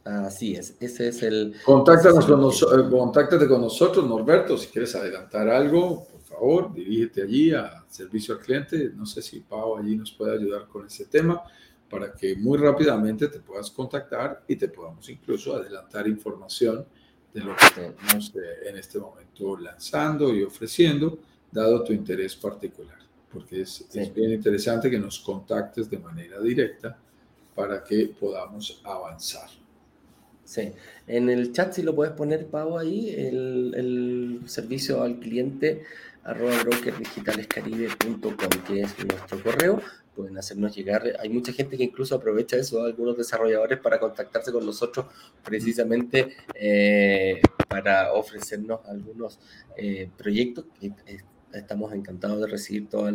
Así 0.03 0.55
es, 0.55 0.75
ese 0.79 1.09
es 1.09 1.21
el... 1.23 1.55
Contáctanos 1.63 2.25
con 2.25 2.41
eh, 2.41 2.89
contáctate 2.89 3.47
con 3.47 3.61
nosotros, 3.61 4.07
Norberto, 4.07 4.57
si 4.57 4.67
quieres 4.67 4.95
adelantar 4.95 5.49
algo, 5.49 6.07
por 6.07 6.21
favor, 6.21 6.73
dirígete 6.73 7.23
allí 7.23 7.53
a 7.53 7.83
servicio 7.87 8.35
al 8.35 8.39
cliente. 8.39 8.91
No 8.95 9.05
sé 9.05 9.21
si 9.21 9.41
Pau 9.41 9.77
allí 9.77 9.95
nos 9.95 10.11
puede 10.11 10.33
ayudar 10.33 10.67
con 10.67 10.87
ese 10.87 11.05
tema 11.05 11.43
para 11.89 12.13
que 12.13 12.35
muy 12.35 12.57
rápidamente 12.57 13.27
te 13.27 13.39
puedas 13.39 13.69
contactar 13.71 14.43
y 14.47 14.55
te 14.55 14.69
podamos 14.69 15.07
incluso 15.09 15.55
adelantar 15.55 16.07
información 16.07 16.85
de 17.33 17.41
lo 17.41 17.55
que 17.55 17.65
estamos 17.65 18.33
eh, 18.35 18.69
en 18.69 18.77
este 18.77 18.99
momento 18.99 19.57
lanzando 19.57 20.33
y 20.33 20.43
ofreciendo, 20.43 21.19
dado 21.51 21.83
tu 21.83 21.93
interés 21.93 22.35
particular 22.35 23.08
porque 23.31 23.61
es, 23.61 23.87
bien 24.13 24.31
interesante 24.31 24.89
que 24.89 24.99
nos 24.99 25.19
contactes 25.19 25.89
de 25.89 25.99
manera 25.99 26.39
directa 26.39 26.97
para 27.55 27.83
que 27.83 28.11
podamos 28.19 28.81
avanzar. 28.83 29.49
Sí, 30.43 30.71
en 31.05 31.29
el 31.29 31.51
chat 31.51 31.73
si 31.73 31.83
lo 31.83 31.93
puedes 31.93 32.13
poner, 32.13 32.47
Pau, 32.47 32.77
ahí, 32.77 33.11
el, 33.11 33.73
el 33.75 34.41
servicio 34.47 35.03
al 35.03 35.19
cliente 35.19 35.83
arroba 36.23 36.63
brokerdigitalescaribe.com, 36.63 38.63
que 38.67 38.81
es 38.81 39.05
nuestro 39.05 39.43
correo. 39.43 39.81
Pueden 40.15 40.37
hacernos 40.37 40.75
llegar. 40.75 41.03
Hay 41.19 41.29
mucha 41.29 41.53
gente 41.53 41.77
que 41.77 41.83
incluso 41.83 42.15
aprovecha 42.15 42.57
eso, 42.57 42.83
algunos 42.83 43.17
desarrolladores, 43.17 43.79
para 43.79 43.99
contactarse 43.99 44.51
con 44.51 44.65
nosotros 44.65 45.05
precisamente 45.43 46.35
eh, 46.53 47.41
para 47.67 48.13
ofrecernos 48.13 48.81
algunos 48.85 49.39
eh, 49.77 50.09
proyectos 50.17 50.65
que 50.79 50.91
estamos 51.53 51.93
encantados 51.93 52.41
de 52.41 52.47
recibir 52.47 52.89
todas 52.89 53.13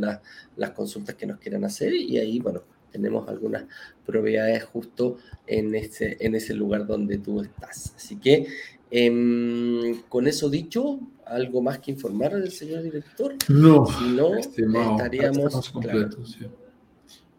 las, 0.56 0.70
consultas 0.70 1.14
que 1.14 1.26
nos 1.26 1.38
quieran 1.38 1.64
hacer 1.64 1.94
y 1.94 2.18
ahí, 2.18 2.40
bueno, 2.40 2.62
tenemos 2.90 3.28
algunas 3.28 3.64
propiedades 4.06 4.64
justo 4.64 5.16
en 5.46 5.74
ese, 5.74 6.16
en 6.20 6.34
ese 6.34 6.54
lugar 6.54 6.86
donde 6.86 7.18
tú 7.18 7.40
estás. 7.40 7.92
Así 7.96 8.16
que, 8.16 8.46
em, 8.90 10.02
con 10.08 10.26
eso 10.26 10.48
dicho, 10.48 11.00
¿algo 11.26 11.60
más 11.60 11.80
que 11.80 11.90
informar 11.90 12.34
al 12.34 12.50
señor 12.50 12.82
director? 12.82 13.34
No, 13.48 13.86
si 13.86 14.12
no, 14.12 14.36
estaríamos 14.36 15.46
estamos 15.46 15.70
completos. 15.70 16.38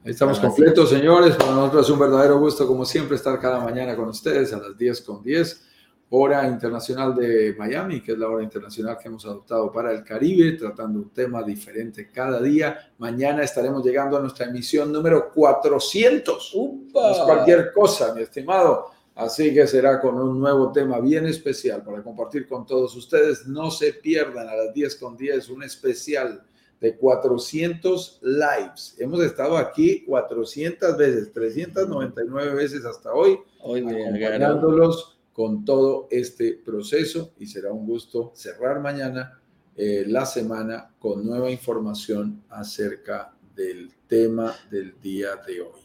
Estamos 0.04 0.40
completos, 0.40 0.90
señores. 0.90 1.36
Para 1.36 1.52
nosotros 1.52 1.88
es 1.88 1.92
un 1.92 2.00
verdadero 2.00 2.40
gusto, 2.40 2.68
como 2.68 2.86
siempre, 2.86 3.16
estar 3.16 3.40
cada 3.40 3.60
mañana 3.60 3.96
con 3.96 4.10
ustedes 4.10 4.54
a 4.54 4.60
las 4.60 4.78
10 4.78 5.02
con 5.02 5.24
10 5.24 5.66
hora 6.10 6.48
internacional 6.48 7.16
de 7.16 7.56
Miami, 7.58 8.02
que 8.02 8.12
es 8.12 8.18
la 8.18 8.30
hora 8.30 8.44
internacional 8.44 8.98
que 8.98 9.08
hemos 9.08 9.26
adoptado 9.26 9.72
para 9.72 9.92
el 9.92 10.04
Caribe, 10.04 10.54
tratando 10.54 11.00
un 11.00 11.10
tema 11.10 11.42
diferente 11.44 12.10
cada 12.12 12.42
día. 12.42 12.94
Mañana 13.00 13.44
estaremos 13.44 13.84
llegando 13.84 14.18
a 14.18 14.22
nuestra 14.22 14.46
emisión 14.46 14.92
número 14.92 15.32
400. 15.34 16.56
No 16.94 17.12
es 17.12 17.18
cualquier 17.18 17.74
cosa, 17.74 18.14
mi 18.14 18.22
estimado. 18.22 18.92
Así 19.16 19.54
que 19.54 19.66
será 19.66 20.02
con 20.02 20.16
un 20.16 20.40
nuevo 20.40 20.72
tema 20.72 21.00
bien 21.00 21.26
especial 21.26 21.82
para 21.84 22.04
compartir 22.04 22.48
con 22.48 22.66
todos 22.66 22.96
ustedes. 22.96 23.48
No 23.48 23.72
se 23.72 23.94
pierdan 23.94 24.48
a 24.48 24.56
las 24.56 24.74
10 24.74 24.96
con 24.98 25.16
10 25.16 25.50
un 25.50 25.64
especial 25.64 26.44
de 26.82 26.98
400 26.98 28.20
lives. 28.22 28.96
Hemos 29.00 29.22
estado 29.22 29.58
aquí 29.58 30.04
400 30.06 30.98
veces, 30.98 31.34
399 31.34 32.54
veces 32.54 32.86
hasta 32.86 33.14
hoy, 33.14 33.40
hoy 33.62 33.80
acompañándolos 33.80 35.15
con 35.36 35.66
todo 35.66 36.08
este 36.12 36.54
proceso 36.54 37.34
y 37.38 37.46
será 37.46 37.74
un 37.74 37.86
gusto 37.86 38.32
cerrar 38.36 38.80
mañana 38.80 39.38
eh, 39.76 40.06
la 40.08 40.26
semana 40.26 40.96
con 40.98 41.26
nueva 41.26 41.52
información 41.52 42.46
acerca 42.48 43.34
del 43.54 43.92
tema 44.08 44.56
del 44.72 44.98
día 45.02 45.36
de 45.46 45.60
hoy. 45.60 45.82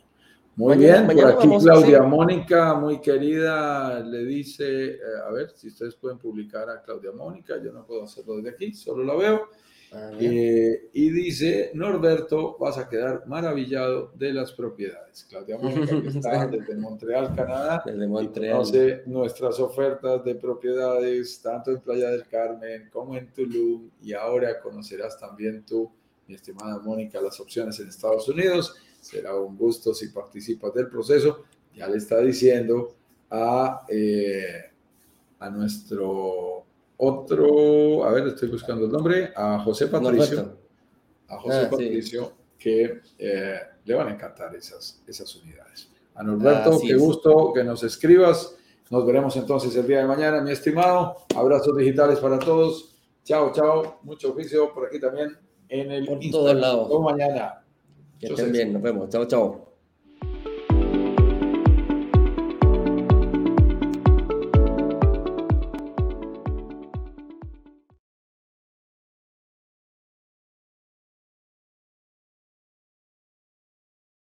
Muy 0.55 0.77
bien, 0.77 1.05
por 1.05 1.27
aquí 1.27 1.49
Claudia 1.65 2.01
Mónica, 2.03 2.75
muy 2.75 3.01
querida, 3.01 3.99
le 3.99 4.25
dice, 4.25 4.91
eh, 4.91 4.99
a 5.27 5.33
ver 5.33 5.51
si 5.57 5.67
ustedes 5.67 5.97
pueden 5.97 6.19
publicar 6.19 6.71
a 6.71 6.81
Claudia 6.81 7.11
Mónica, 7.11 7.61
yo 7.61 7.73
no 7.73 7.85
puedo 7.85 8.05
hacerlo 8.05 8.37
desde 8.37 8.51
aquí, 8.51 8.73
solo 8.73 9.03
la 9.03 9.17
veo. 9.17 9.49
Eh, 9.93 10.91
y 10.93 11.11
dice, 11.11 11.73
Norberto, 11.75 12.57
vas 12.59 12.79
a 12.79 12.89
quedar 12.89 13.27
maravillado 13.27 14.13
de 14.15 14.33
las 14.33 14.53
propiedades. 14.53 15.27
Claudia 15.29 15.59
Mónica, 15.63 16.01
que 16.01 16.09
está 16.09 16.47
desde 16.47 16.77
Montreal, 16.77 17.35
Canadá, 17.35 17.83
desde 17.85 18.07
Montreal. 18.07 18.59
conoce 18.59 19.03
nuestras 19.07 19.59
ofertas 19.59 20.25
de 20.25 20.37
propiedades, 20.37 21.41
tanto 21.43 21.73
en 21.73 21.81
Playa 21.81 22.11
del 22.11 22.27
Carmen 22.29 22.89
como 22.93 23.17
en 23.17 23.33
Tulum, 23.33 23.91
y 24.03 24.13
ahora 24.13 24.61
conocerás 24.61 25.19
también 25.19 25.65
tú, 25.67 25.91
mi 26.29 26.35
estimada 26.35 26.79
Mónica, 26.79 27.21
las 27.21 27.41
opciones 27.41 27.81
en 27.81 27.89
Estados 27.89 28.29
Unidos. 28.29 28.77
Será 29.01 29.35
un 29.35 29.57
gusto 29.57 29.93
si 29.93 30.09
participas 30.09 30.73
del 30.75 30.89
proceso. 30.89 31.45
Ya 31.75 31.89
le 31.89 31.97
está 31.97 32.21
diciendo 32.21 32.95
a, 33.31 33.85
eh, 33.89 34.71
a 35.41 35.51
nuestro 35.51 36.65
otro, 37.03 38.05
a 38.05 38.13
ver, 38.13 38.29
estoy 38.29 38.49
buscando 38.49 38.85
el 38.85 38.93
nombre, 38.93 39.33
a 39.35 39.59
José 39.61 39.87
Patricio. 39.87 40.59
A 41.29 41.39
José 41.39 41.63
ah, 41.67 41.71
Patricio, 41.71 42.33
que 42.59 43.01
eh, 43.19 43.61
le 43.85 43.95
van 43.95 44.09
a 44.09 44.13
encantar 44.13 44.55
esas, 44.55 45.03
esas 45.07 45.35
unidades. 45.37 45.89
A 46.15 46.23
Norberto, 46.23 46.79
qué 46.81 46.95
gusto 46.95 47.53
que 47.55 47.65
nos 47.65 47.83
escribas. 47.83 48.57
Nos 48.91 49.07
veremos 49.07 49.37
entonces 49.37 49.75
el 49.77 49.87
día 49.87 49.99
de 49.99 50.07
mañana, 50.07 50.41
mi 50.41 50.51
estimado. 50.51 51.17
Abrazos 51.35 51.77
digitales 51.77 52.19
para 52.19 52.39
todos. 52.39 52.97
Chao, 53.25 53.53
chao. 53.53 54.01
Mucho 54.03 54.33
oficio 54.33 54.75
por 54.75 54.87
aquí 54.87 54.99
también 54.99 55.39
en 55.71 55.91
el 55.93 56.07
Por 56.07 56.19
todos 56.31 56.55
lados. 56.57 57.01
mañana. 57.01 57.65
Que 58.19 58.27
estén 58.27 58.53
bien. 58.53 58.73
Nos 58.73 58.83
vemos. 58.83 59.09
Chao, 59.09 59.25
chao. 59.27 59.70